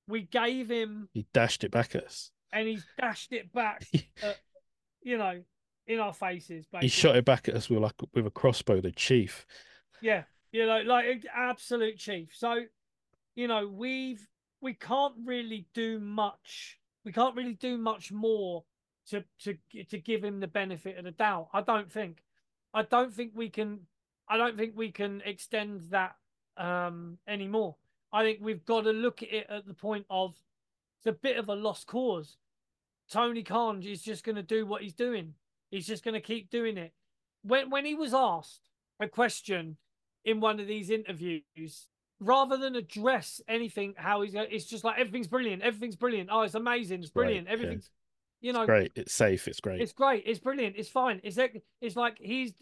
we 0.09 0.23
gave 0.23 0.71
him 0.71 1.09
he 1.13 1.27
dashed 1.35 1.65
it 1.65 1.71
back 1.71 1.95
at 1.95 2.05
us. 2.05 2.31
and 2.53 2.67
he's 2.67 2.87
dashed 2.99 3.33
it 3.33 3.53
back, 3.53 3.87
you 5.03 5.19
know, 5.19 5.43
in 5.87 5.99
our 5.99 6.13
faces. 6.13 6.67
Basically. 6.67 6.87
He 6.87 6.89
shot 6.89 7.17
it 7.17 7.25
back 7.25 7.49
at 7.49 7.55
us 7.55 7.69
with 7.69 7.81
like 7.81 7.95
with 8.15 8.27
a 8.27 8.31
crossbow, 8.31 8.81
the 8.81 8.93
chief. 8.93 9.47
Yeah, 10.01 10.25
you 10.53 10.67
know, 10.67 10.83
like 10.83 11.27
absolute 11.35 11.99
chief. 11.99 12.31
So, 12.35 12.63
you 13.35 13.49
know, 13.49 13.69
we've 13.69 14.27
we 14.61 14.75
can't 14.75 15.15
really 15.25 15.67
do 15.75 15.99
much. 15.99 16.79
We 17.05 17.13
can't 17.13 17.37
really 17.37 17.55
do 17.55 17.79
much 17.79 18.13
more 18.13 18.65
to 19.09 19.25
to 19.41 19.57
to 19.89 19.99
give 19.99 20.23
him 20.23 20.41
the 20.41 20.47
benefit 20.47 20.99
of 20.99 21.05
the 21.05 21.11
doubt. 21.11 21.49
I 21.53 21.61
don't 21.63 21.91
think. 21.91 22.23
I 22.73 22.83
don't 22.83 23.13
think 23.13 23.33
we 23.35 23.49
can. 23.51 23.81
I 24.29 24.37
don't 24.37 24.57
think 24.57 24.75
we 24.77 24.93
can 24.93 25.23
extend 25.25 25.83
that 25.91 26.15
um 26.57 27.19
anymore. 27.27 27.77
I 28.13 28.23
think 28.23 28.41
we've 28.41 28.65
got 28.65 28.83
to 28.83 28.91
look 28.91 29.23
at 29.23 29.33
it 29.33 29.47
at 29.49 29.67
the 29.67 29.75
point 29.75 30.07
of 30.11 30.37
it's 30.99 31.07
a 31.07 31.13
bit 31.13 31.39
of 31.39 31.49
a 31.49 31.55
lost 31.55 31.87
cause. 31.87 32.37
Tony 33.11 33.43
Khan 33.43 33.83
is 33.83 34.03
just 34.03 34.25
going 34.25 34.37
to 34.37 34.43
do 34.43 34.65
what 34.67 34.83
he's 34.83 34.95
doing. 34.95 35.35
He's 35.71 35.87
just 35.87 36.05
going 36.05 36.15
to 36.15 36.21
keep 36.21 36.51
doing 36.51 36.77
it. 36.77 36.93
When 37.43 37.71
when 37.71 37.85
he 37.85 37.95
was 37.95 38.15
asked 38.15 38.69
a 39.01 39.09
question 39.09 39.77
in 40.25 40.41
one 40.41 40.61
of 40.61 40.67
these 40.67 40.91
interviews, 40.91 41.87
rather 42.21 42.57
than 42.57 42.77
address 42.77 43.41
anything, 43.49 43.95
how 43.97 44.23
he's 44.23 44.35
it's 44.35 44.67
just 44.67 44.85
like 44.85 44.99
everything's 44.99 45.29
brilliant, 45.29 45.63
everything's 45.63 45.97
brilliant. 45.97 46.29
Oh, 46.31 46.43
it's 46.43 46.55
amazing, 46.55 47.01
it's 47.01 47.11
brilliant, 47.11 47.47
yeah. 47.47 47.53
everything's 47.53 47.91
you 48.41 48.55
know, 48.55 48.65
Great, 48.65 48.93
it's 48.95 49.13
safe, 49.13 49.47
it's 49.47 49.61
great. 49.61 49.81
it's 49.81 49.93
great, 49.93 50.23
it's 50.27 50.39
brilliant, 50.39 50.77
it's 50.77 50.89
fine. 50.89 51.21
It's 51.23 51.37
like 51.37 51.63
it's 51.81 51.97
like 51.97 52.17
he's 52.19 52.53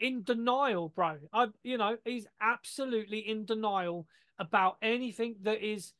in 0.00 0.22
denial, 0.22 0.88
bro. 0.88 1.16
I 1.32 1.48
you 1.62 1.78
know, 1.78 1.96
he's 2.04 2.26
absolutely 2.40 3.18
in 3.18 3.44
denial 3.44 4.06
about 4.38 4.76
anything 4.82 5.36
that 5.42 5.62
is 5.64 5.92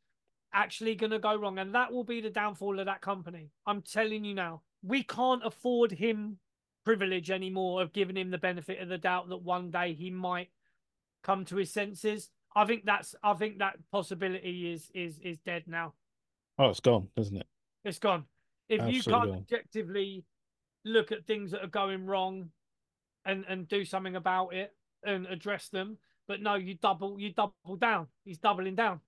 actually 0.58 0.96
going 0.96 1.12
to 1.12 1.20
go 1.20 1.36
wrong 1.36 1.58
and 1.58 1.72
that 1.74 1.92
will 1.92 2.04
be 2.04 2.20
the 2.20 2.30
downfall 2.30 2.80
of 2.80 2.86
that 2.86 3.00
company. 3.00 3.50
I'm 3.64 3.80
telling 3.80 4.24
you 4.24 4.34
now. 4.34 4.62
We 4.82 5.04
can't 5.04 5.44
afford 5.44 5.92
him 5.92 6.38
privilege 6.84 7.30
anymore 7.30 7.80
of 7.80 7.92
giving 7.92 8.16
him 8.16 8.30
the 8.30 8.38
benefit 8.38 8.80
of 8.80 8.88
the 8.88 8.98
doubt 8.98 9.28
that 9.28 9.42
one 9.42 9.70
day 9.70 9.92
he 9.92 10.10
might 10.10 10.48
come 11.22 11.44
to 11.44 11.56
his 11.56 11.72
senses. 11.72 12.30
I 12.56 12.64
think 12.64 12.84
that's 12.84 13.14
I 13.22 13.34
think 13.34 13.58
that 13.58 13.76
possibility 13.92 14.72
is 14.72 14.90
is 14.94 15.18
is 15.20 15.38
dead 15.38 15.64
now. 15.66 15.94
Oh, 16.58 16.70
it's 16.70 16.80
gone, 16.80 17.08
isn't 17.16 17.36
it? 17.36 17.46
It's 17.84 17.98
gone. 17.98 18.24
If 18.68 18.80
you 18.92 19.02
can't 19.02 19.30
gone. 19.30 19.30
objectively 19.30 20.24
look 20.84 21.12
at 21.12 21.24
things 21.26 21.52
that 21.52 21.62
are 21.62 21.68
going 21.68 22.06
wrong 22.06 22.50
and 23.24 23.44
and 23.48 23.68
do 23.68 23.84
something 23.84 24.16
about 24.16 24.54
it 24.54 24.74
and 25.04 25.26
address 25.26 25.68
them, 25.68 25.98
but 26.26 26.40
no, 26.40 26.54
you 26.54 26.74
double 26.74 27.20
you 27.20 27.32
double 27.32 27.76
down. 27.78 28.08
He's 28.24 28.38
doubling 28.38 28.74
down. 28.74 29.00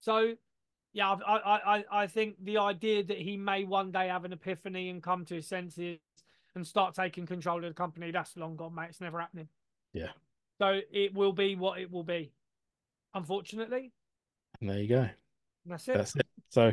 So 0.00 0.34
yeah, 0.92 1.16
I 1.26 1.36
I 1.36 1.76
I, 1.76 1.84
I 2.02 2.06
think 2.06 2.36
the 2.42 2.58
idea 2.58 3.02
that 3.04 3.18
he 3.18 3.36
may 3.36 3.64
one 3.64 3.90
day 3.90 4.08
have 4.08 4.24
an 4.24 4.32
epiphany 4.32 4.90
and 4.90 5.02
come 5.02 5.24
to 5.26 5.34
his 5.34 5.46
senses 5.46 5.98
and 6.54 6.66
start 6.66 6.94
taking 6.94 7.26
control 7.26 7.58
of 7.58 7.70
the 7.70 7.74
company, 7.74 8.10
that's 8.10 8.36
long 8.36 8.56
gone, 8.56 8.74
mate. 8.74 8.88
It's 8.90 9.00
never 9.00 9.20
happening. 9.20 9.48
Yeah. 9.92 10.10
So 10.60 10.80
it 10.92 11.14
will 11.14 11.32
be 11.32 11.56
what 11.56 11.80
it 11.80 11.90
will 11.90 12.02
be. 12.02 12.32
Unfortunately. 13.14 13.92
And 14.60 14.70
there 14.70 14.78
you 14.78 14.88
go. 14.88 15.08
That's 15.66 15.88
it. 15.88 15.94
That's 15.94 16.16
it. 16.16 16.26
So 16.50 16.72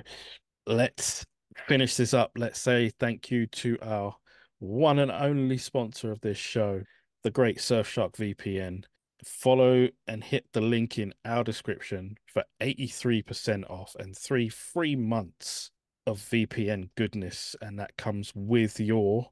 let's 0.66 1.26
finish 1.68 1.95
this 1.95 2.13
up. 2.13 2.32
Let's 2.36 2.59
say 2.59 2.91
thank 2.99 3.30
you 3.30 3.45
to 3.47 3.78
our 3.82 4.16
one 4.59 4.99
and 4.99 5.11
only 5.11 5.57
sponsor 5.57 6.11
of 6.11 6.22
this 6.22 6.38
show, 6.38 6.82
the 7.24 7.32
great 7.32 7.57
Surfshark 7.57 8.13
VPN. 8.13 8.84
Follow 9.26 9.89
and 10.07 10.23
hit 10.23 10.45
the 10.53 10.61
link 10.61 10.99
in 10.99 11.11
our 11.26 11.43
description 11.43 12.15
for 12.28 12.43
83% 12.61 13.67
off 13.69 13.95
and 13.99 14.15
three 14.15 14.49
free 14.49 14.95
months 14.95 15.71
of 16.05 16.19
VPN 16.19 16.89
goodness. 16.95 17.55
And 17.59 17.80
that 17.80 17.97
comes 17.97 18.32
with 18.36 18.80
your 18.80 19.32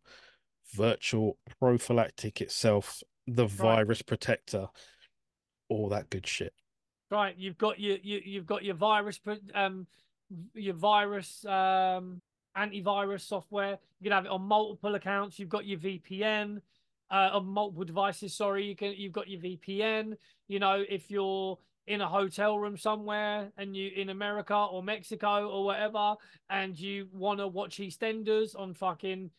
virtual 0.74 1.38
prophylactic 1.60 2.42
itself, 2.42 3.04
the 3.28 3.46
virus 3.46 4.02
protector, 4.02 4.68
all 5.70 5.90
that 5.90 6.10
good 6.10 6.26
shit. 6.26 6.54
Right, 7.12 7.36
you've 7.38 7.60
got 7.60 7.80
your 7.80 7.98
you 8.02 8.20
you've 8.26 8.48
got 8.48 8.64
your 8.64 8.74
virus 8.74 9.20
um 9.54 9.86
your 10.56 10.74
virus 10.74 11.46
um 11.46 12.22
antivirus 12.58 13.22
software. 13.22 13.78
You 14.00 14.06
can 14.06 14.12
have 14.14 14.26
it 14.26 14.32
on 14.32 14.42
multiple 14.42 14.96
accounts. 14.96 15.38
You've 15.38 15.50
got 15.50 15.66
your 15.66 15.78
VPN 15.78 16.62
uh, 17.14 17.30
on 17.34 17.46
multiple 17.46 17.86
devices. 17.86 18.36
Sorry, 18.36 18.66
you 18.66 18.76
can 18.76 18.94
you've 18.98 19.14
got 19.14 19.30
your 19.30 19.40
VPN. 19.40 20.16
You 20.48 20.60
know, 20.60 20.84
if 20.90 21.12
you're 21.12 21.60
in 21.86 22.02
a 22.02 22.08
hotel 22.08 22.58
room 22.58 22.76
somewhere 22.76 23.52
and 23.58 23.76
you 23.76 23.92
in 23.96 24.10
America 24.10 24.56
or 24.56 24.82
Mexico 24.82 25.48
or 25.48 25.64
whatever, 25.64 26.16
and 26.50 26.78
you 26.78 27.08
want 27.14 27.40
to 27.40 27.48
watch 27.48 27.78
EastEnders 27.78 28.58
on 28.60 28.74
fucking 28.74 29.30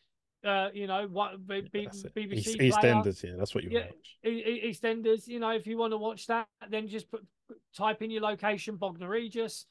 uh 0.45 0.69
you 0.73 0.87
know 0.87 1.07
what 1.11 1.45
B- 1.45 1.67
That's. 1.73 2.03
BBC 2.03 2.47
East, 2.47 2.59
EastEnders, 2.77 3.23
yeah, 3.23 3.35
that's 3.37 3.53
what 3.53 3.65
you 3.65 3.71
Yeah. 3.71 3.87
want. 3.87 3.95
E- 4.25 4.71
EastEnders, 4.71 5.27
you 5.27 5.39
know, 5.39 5.49
if 5.51 5.67
you 5.67 5.77
want 5.77 5.91
to 5.91 5.97
watch 5.97 6.27
that, 6.27 6.47
then 6.69 6.87
just 6.87 7.11
put 7.11 7.25
type 7.75 8.01
in 8.01 8.09
your 8.09 8.21
location, 8.21 8.77
Bognor 8.77 9.09
Regis, 9.09 9.65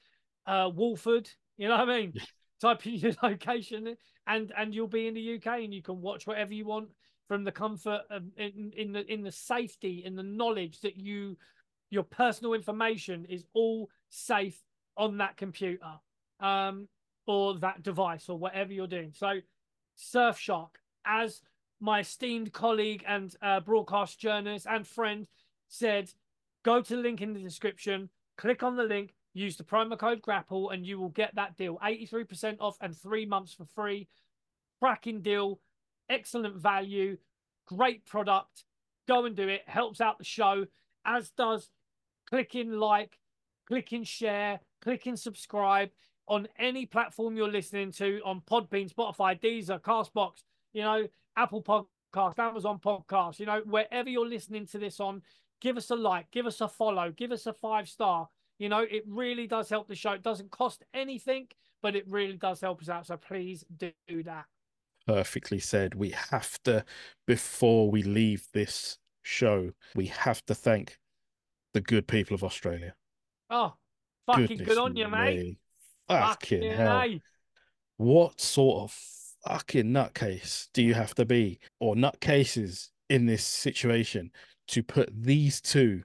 uh, 0.46 0.70
Walford. 0.72 1.30
You 1.56 1.68
know 1.68 1.78
what 1.78 1.88
I 1.88 2.00
mean? 2.00 2.12
type 2.60 2.86
in 2.86 2.94
your 2.94 3.12
location, 3.22 3.96
and 4.26 4.52
and 4.56 4.74
you'll 4.74 4.88
be 4.88 5.06
in 5.06 5.14
the 5.14 5.36
UK, 5.36 5.64
and 5.64 5.72
you 5.72 5.82
can 5.82 6.02
watch 6.02 6.26
whatever 6.26 6.52
you 6.52 6.66
want 6.66 6.88
from 7.28 7.44
the 7.44 7.52
comfort 7.52 8.02
of 8.10 8.22
in, 8.36 8.72
in 8.76 8.92
the 8.92 9.12
in 9.12 9.22
the 9.22 9.32
safety 9.32 10.02
in 10.04 10.14
the 10.14 10.22
knowledge 10.22 10.80
that 10.80 10.96
you 10.96 11.36
your 11.90 12.02
personal 12.02 12.54
information 12.54 13.24
is 13.28 13.44
all 13.54 13.88
safe 14.10 14.60
on 14.96 15.18
that 15.18 15.36
computer 15.36 15.94
um 16.40 16.88
or 17.26 17.58
that 17.58 17.82
device 17.82 18.28
or 18.28 18.36
whatever 18.38 18.72
you're 18.72 18.86
doing. 18.86 19.12
So 19.14 19.40
surfshark 19.98 20.70
as 21.06 21.40
my 21.80 22.00
esteemed 22.00 22.52
colleague 22.52 23.02
and 23.06 23.34
uh, 23.40 23.60
broadcast 23.60 24.18
journalist 24.20 24.66
and 24.68 24.86
friend 24.86 25.26
said 25.68 26.10
go 26.64 26.82
to 26.82 26.96
the 26.96 27.02
link 27.02 27.22
in 27.22 27.32
the 27.32 27.40
description 27.40 28.10
click 28.36 28.62
on 28.62 28.76
the 28.76 28.82
link 28.82 29.14
use 29.34 29.56
the 29.56 29.64
promo 29.64 29.98
code 29.98 30.22
grapple 30.22 30.70
and 30.70 30.86
you 30.86 30.98
will 30.98 31.10
get 31.10 31.34
that 31.34 31.56
deal. 31.56 31.78
83% 31.84 32.56
off 32.60 32.76
and 32.80 32.96
three 32.96 33.26
months 33.26 33.52
for 33.52 33.66
free. 33.74 34.08
Cracking 34.80 35.20
deal 35.20 35.60
excellent 36.08 36.56
value. 36.56 37.16
Great 37.66 38.04
product. 38.06 38.64
Go 39.06 39.24
and 39.24 39.36
do 39.36 39.48
it. 39.48 39.62
Helps 39.66 40.00
out 40.00 40.18
the 40.18 40.24
show 40.24 40.66
as 41.04 41.30
does 41.30 41.70
clicking 42.26 42.72
like 42.72 43.18
clicking 43.66 44.04
share 44.04 44.60
clicking 44.80 45.16
subscribe 45.16 45.90
on 46.26 46.48
any 46.58 46.86
platform 46.86 47.36
you're 47.36 47.50
listening 47.50 47.92
to 47.92 48.20
on 48.24 48.40
podbean 48.40 48.90
spotify 48.90 49.38
deezer 49.38 49.80
castbox 49.80 50.42
you 50.72 50.82
know 50.82 51.06
apple 51.36 51.62
podcast 51.62 52.38
amazon 52.38 52.78
podcast 52.82 53.38
you 53.38 53.44
know 53.44 53.60
wherever 53.66 54.08
you're 54.08 54.28
listening 54.28 54.66
to 54.66 54.78
this 54.78 55.00
on 55.00 55.20
give 55.64 55.76
us 55.78 55.90
a 55.90 55.96
like 55.96 56.30
give 56.30 56.46
us 56.46 56.60
a 56.60 56.68
follow 56.68 57.10
give 57.10 57.32
us 57.32 57.46
a 57.46 57.52
five 57.52 57.88
star. 57.88 58.28
You 58.58 58.68
know 58.68 58.80
it 58.88 59.02
really 59.08 59.46
does 59.46 59.68
help 59.68 59.88
the 59.88 59.94
show. 59.96 60.12
It 60.12 60.22
doesn't 60.22 60.50
cost 60.50 60.84
anything 60.92 61.48
but 61.82 61.96
it 61.96 62.06
really 62.08 62.36
does 62.36 62.60
help 62.60 62.80
us 62.80 62.88
out. 62.88 63.06
So 63.06 63.16
please 63.16 63.64
do 63.78 64.22
that 64.24 64.44
perfectly 65.06 65.58
said. 65.58 65.94
We 65.94 66.10
have 66.10 66.58
to, 66.64 66.84
before 67.26 67.90
we 67.90 68.02
leave 68.02 68.46
this 68.52 68.98
show, 69.22 69.70
we 69.94 70.06
have 70.06 70.44
to 70.46 70.54
thank 70.54 70.98
the 71.72 71.80
good 71.80 72.06
people 72.06 72.34
of 72.34 72.44
Australia. 72.44 72.94
oh 73.50 73.74
fucking 74.26 74.46
Goodness 74.46 74.68
good 74.68 74.78
on 74.78 74.96
you 74.96 75.08
mate 75.08 75.36
me. 75.36 75.58
Fucking 76.08 76.62
Fucking 76.62 76.76
hell. 76.76 77.08
What 77.96 78.40
sort 78.40 78.82
of 78.84 78.98
fucking 79.46 79.86
nutcase 79.86 80.68
do 80.72 80.82
you 80.82 80.94
have 80.94 81.14
to 81.14 81.24
be, 81.24 81.58
or 81.80 81.94
nutcases 81.94 82.88
in 83.08 83.26
this 83.26 83.44
situation, 83.44 84.30
to 84.68 84.82
put 84.82 85.10
these 85.12 85.60
two 85.60 86.02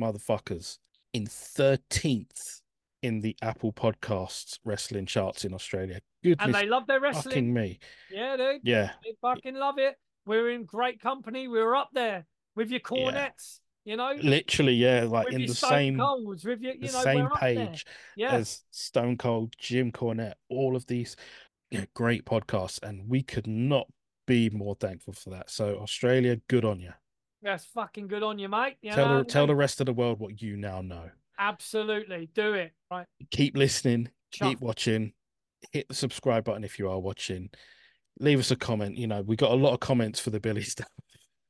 motherfuckers 0.00 0.78
in 1.12 1.26
13th 1.26 2.60
in 3.04 3.20
the 3.20 3.36
Apple 3.42 3.72
Podcasts 3.72 4.58
wrestling 4.64 5.06
charts 5.06 5.44
in 5.44 5.54
Australia? 5.54 6.00
Good 6.22 6.38
and 6.40 6.52
Goodness 6.52 6.60
they 6.62 6.66
love 6.66 6.86
their 6.86 7.00
wrestling 7.00 7.34
fucking 7.34 7.54
me. 7.54 7.78
yeah 8.10 8.36
dude 8.36 8.60
Yeah. 8.64 8.90
They 9.04 9.12
fucking 9.20 9.54
love 9.54 9.78
it. 9.78 9.96
We're 10.26 10.50
in 10.50 10.64
great 10.64 11.00
company. 11.00 11.48
We're 11.48 11.74
up 11.74 11.90
there 11.92 12.26
with 12.56 12.70
your 12.70 12.80
Yeah. 12.80 12.88
Cornettes, 12.88 13.60
you 13.84 13.96
know, 13.96 14.12
Literally, 14.22 14.74
yeah, 14.74 15.04
like 15.04 15.26
with 15.26 15.34
in 15.34 15.46
the 15.46 15.54
Stone 15.54 15.70
same 15.70 15.98
Colds, 15.98 16.44
with 16.44 16.60
your, 16.62 16.74
you 16.74 16.86
the 16.88 16.92
know, 16.92 17.02
same 17.02 17.18
we're 17.24 17.32
up 17.32 17.40
there. 17.40 17.66
page 17.66 17.86
Yeah, 18.16 18.32
as 18.32 18.62
Stone 18.70 19.18
Cold, 19.18 19.54
Jim 19.58 19.92
Cornette, 19.92 20.34
all 20.48 20.74
of 20.76 20.86
these 20.86 21.16
you 21.70 21.80
know, 21.80 21.86
great 21.94 22.24
podcasts, 22.24 22.82
and 22.82 23.08
we 23.08 23.22
could 23.22 23.46
not 23.46 23.86
be 24.26 24.48
more 24.50 24.74
thankful 24.76 25.12
for 25.12 25.30
that. 25.30 25.50
So 25.50 25.76
Australia, 25.80 26.36
good 26.48 26.64
on 26.64 26.80
you. 26.80 26.92
that's 27.42 27.66
fucking 27.66 28.06
good 28.08 28.22
on 28.22 28.38
you, 28.38 28.48
mate. 28.48 28.76
You 28.80 28.92
tell 28.92 29.08
know 29.08 29.18
the 29.18 29.24
tell 29.26 29.46
the 29.46 29.54
rest 29.56 29.80
of 29.80 29.86
the 29.86 29.92
world 29.92 30.18
what 30.20 30.40
you 30.40 30.56
now 30.56 30.80
know. 30.80 31.10
Absolutely 31.38 32.28
do 32.34 32.54
it. 32.54 32.72
Right, 32.90 33.06
Keep 33.30 33.56
listening, 33.56 34.08
Chuff. 34.32 34.48
keep 34.50 34.60
watching. 34.60 35.12
Hit 35.72 35.88
the 35.88 35.94
subscribe 35.94 36.44
button 36.44 36.64
if 36.64 36.78
you 36.78 36.90
are 36.90 36.98
watching. 37.00 37.50
Leave 38.20 38.38
us 38.38 38.50
a 38.50 38.56
comment. 38.56 38.96
You 38.98 39.06
know, 39.06 39.22
we 39.22 39.34
got 39.36 39.50
a 39.50 39.54
lot 39.54 39.72
of 39.72 39.80
comments 39.80 40.20
for 40.20 40.30
the 40.30 40.40
Billy 40.40 40.62
stuff. 40.64 40.88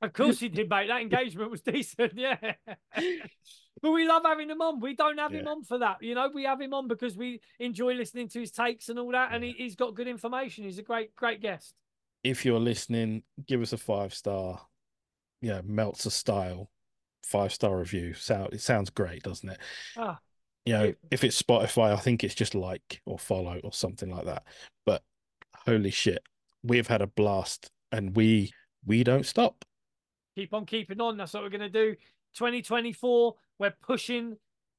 Of 0.02 0.12
course 0.12 0.40
you 0.42 0.48
did, 0.48 0.68
mate. 0.68 0.88
That 0.88 1.00
engagement 1.00 1.50
was 1.50 1.60
decent. 1.62 2.12
Yeah. 2.14 2.36
but 2.96 3.90
we 3.90 4.06
love 4.06 4.22
having 4.24 4.50
him 4.50 4.60
on. 4.60 4.80
We 4.80 4.94
don't 4.94 5.18
have 5.18 5.32
him 5.32 5.46
on 5.48 5.64
for 5.64 5.78
that. 5.78 5.96
You 6.02 6.14
know, 6.14 6.30
we 6.32 6.44
have 6.44 6.60
him 6.60 6.74
on 6.74 6.88
because 6.88 7.16
we 7.16 7.40
enjoy 7.58 7.94
listening 7.94 8.28
to 8.30 8.40
his 8.40 8.50
takes 8.50 8.88
and 8.88 8.98
all 8.98 9.10
that. 9.12 9.32
And 9.32 9.44
Yeah. 9.44 9.52
he, 9.56 9.64
he's 9.64 9.76
got 9.76 9.94
good 9.94 10.08
information. 10.08 10.64
He's 10.64 10.78
a 10.78 10.82
great, 10.82 11.14
great 11.16 11.40
guest. 11.40 11.74
If 12.22 12.44
you're 12.44 12.60
listening, 12.60 13.22
give 13.46 13.60
us 13.62 13.72
a 13.72 13.76
five 13.78 14.14
star, 14.14 14.60
Yeah, 15.40 15.56
know, 15.56 15.62
Meltzer 15.64 16.10
style 16.10 16.70
five 17.24 17.52
star 17.52 17.78
review. 17.78 18.14
Sound 18.14 18.52
it 18.52 18.60
sounds 18.60 18.90
great, 18.90 19.22
doesn't 19.22 19.48
it? 19.48 19.58
Ah, 19.96 20.18
you 20.64 20.72
know, 20.72 20.94
if 21.10 21.24
it's 21.24 21.40
Spotify, 21.40 21.92
I 21.92 21.96
think 21.96 22.24
it's 22.24 22.34
just 22.34 22.54
like 22.54 23.00
or 23.06 23.18
follow 23.18 23.60
or 23.62 23.72
something 23.72 24.10
like 24.10 24.24
that. 24.24 24.44
But 24.86 25.02
holy 25.66 25.90
shit, 25.90 26.22
we've 26.62 26.86
had 26.86 27.02
a 27.02 27.06
blast 27.06 27.70
and 27.92 28.14
we 28.16 28.52
we 28.86 29.04
don't 29.04 29.26
stop. 29.26 29.64
keep 30.34 30.54
on 30.54 30.66
keeping 30.66 31.00
on. 31.00 31.16
That's 31.16 31.34
what 31.34 31.42
we're 31.42 31.50
gonna 31.50 31.68
do. 31.68 31.94
2024, 32.34 33.34
we're 33.58 33.74
pushing, 33.82 34.36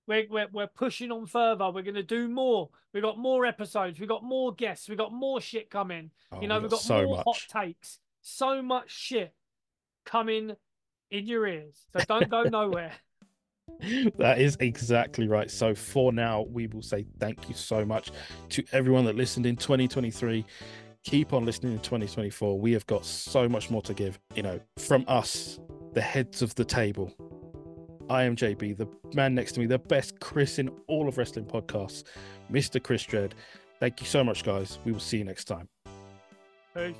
we're 0.08 0.26
we're, 0.30 0.48
we're 0.52 0.68
pushing 0.68 1.12
on 1.12 1.26
further. 1.28 1.70
We're 1.72 1.84
gonna 1.84 2.04
do 2.04 2.28
more. 2.28 2.70
We've 2.94 3.04
got 3.04 3.18
more 3.18 3.46
episodes. 3.46 4.00
We've 4.00 4.10
got 4.10 4.24
more 4.24 4.54
guests. 4.54 4.90
We've 4.90 4.98
got 4.98 5.14
more 5.14 5.40
shit 5.40 5.70
coming. 5.70 6.12
Oh, 6.32 6.42
you 6.42 6.48
know, 6.48 6.58
we 6.58 6.64
we've 6.64 6.72
got 6.72 6.82
so 6.82 7.04
more 7.06 7.18
hot 7.18 7.26
much. 7.28 7.48
takes. 7.50 8.00
So 8.22 8.62
much 8.62 8.90
shit 8.90 9.34
coming 10.04 10.56
in 11.18 11.26
your 11.26 11.48
ears. 11.48 11.86
So 11.94 12.00
don't 12.08 12.30
go 12.30 12.44
nowhere. 12.44 12.92
That 14.20 14.40
is 14.40 14.56
exactly 14.60 15.28
right. 15.28 15.50
So 15.50 15.74
for 15.74 16.14
now, 16.14 16.44
we 16.44 16.68
will 16.68 16.84
say 16.84 17.06
thank 17.20 17.50
you 17.50 17.56
so 17.56 17.84
much 17.84 18.12
to 18.50 18.64
everyone 18.72 19.06
that 19.06 19.16
listened 19.16 19.46
in 19.46 19.56
2023. 19.56 20.46
Keep 21.04 21.34
on 21.34 21.46
listening 21.46 21.74
in 21.74 21.80
2024. 21.80 22.60
We 22.60 22.72
have 22.74 22.86
got 22.86 23.06
so 23.06 23.50
much 23.50 23.70
more 23.70 23.82
to 23.82 23.94
give, 23.94 24.20
you 24.36 24.44
know, 24.44 24.60
from 24.78 25.04
us, 25.08 25.60
the 25.94 26.02
heads 26.02 26.42
of 26.42 26.54
the 26.56 26.64
table. 26.64 27.12
I 28.10 28.24
am 28.24 28.36
JB, 28.36 28.78
the 28.78 28.88
man 29.14 29.34
next 29.34 29.54
to 29.54 29.60
me, 29.60 29.66
the 29.66 29.80
best 29.80 30.20
Chris 30.20 30.60
in 30.60 30.70
all 30.88 31.08
of 31.08 31.18
wrestling 31.18 31.46
podcasts, 31.46 32.04
Mr. 32.52 32.82
Chris 32.82 33.04
Dredd. 33.04 33.32
Thank 33.80 34.00
you 34.00 34.08
so 34.08 34.24
much, 34.24 34.44
guys. 34.44 34.80
We 34.86 34.92
will 34.92 35.00
see 35.00 35.18
you 35.18 35.26
next 35.26 35.46
time. 35.46 35.68
Peace. 36.76 36.96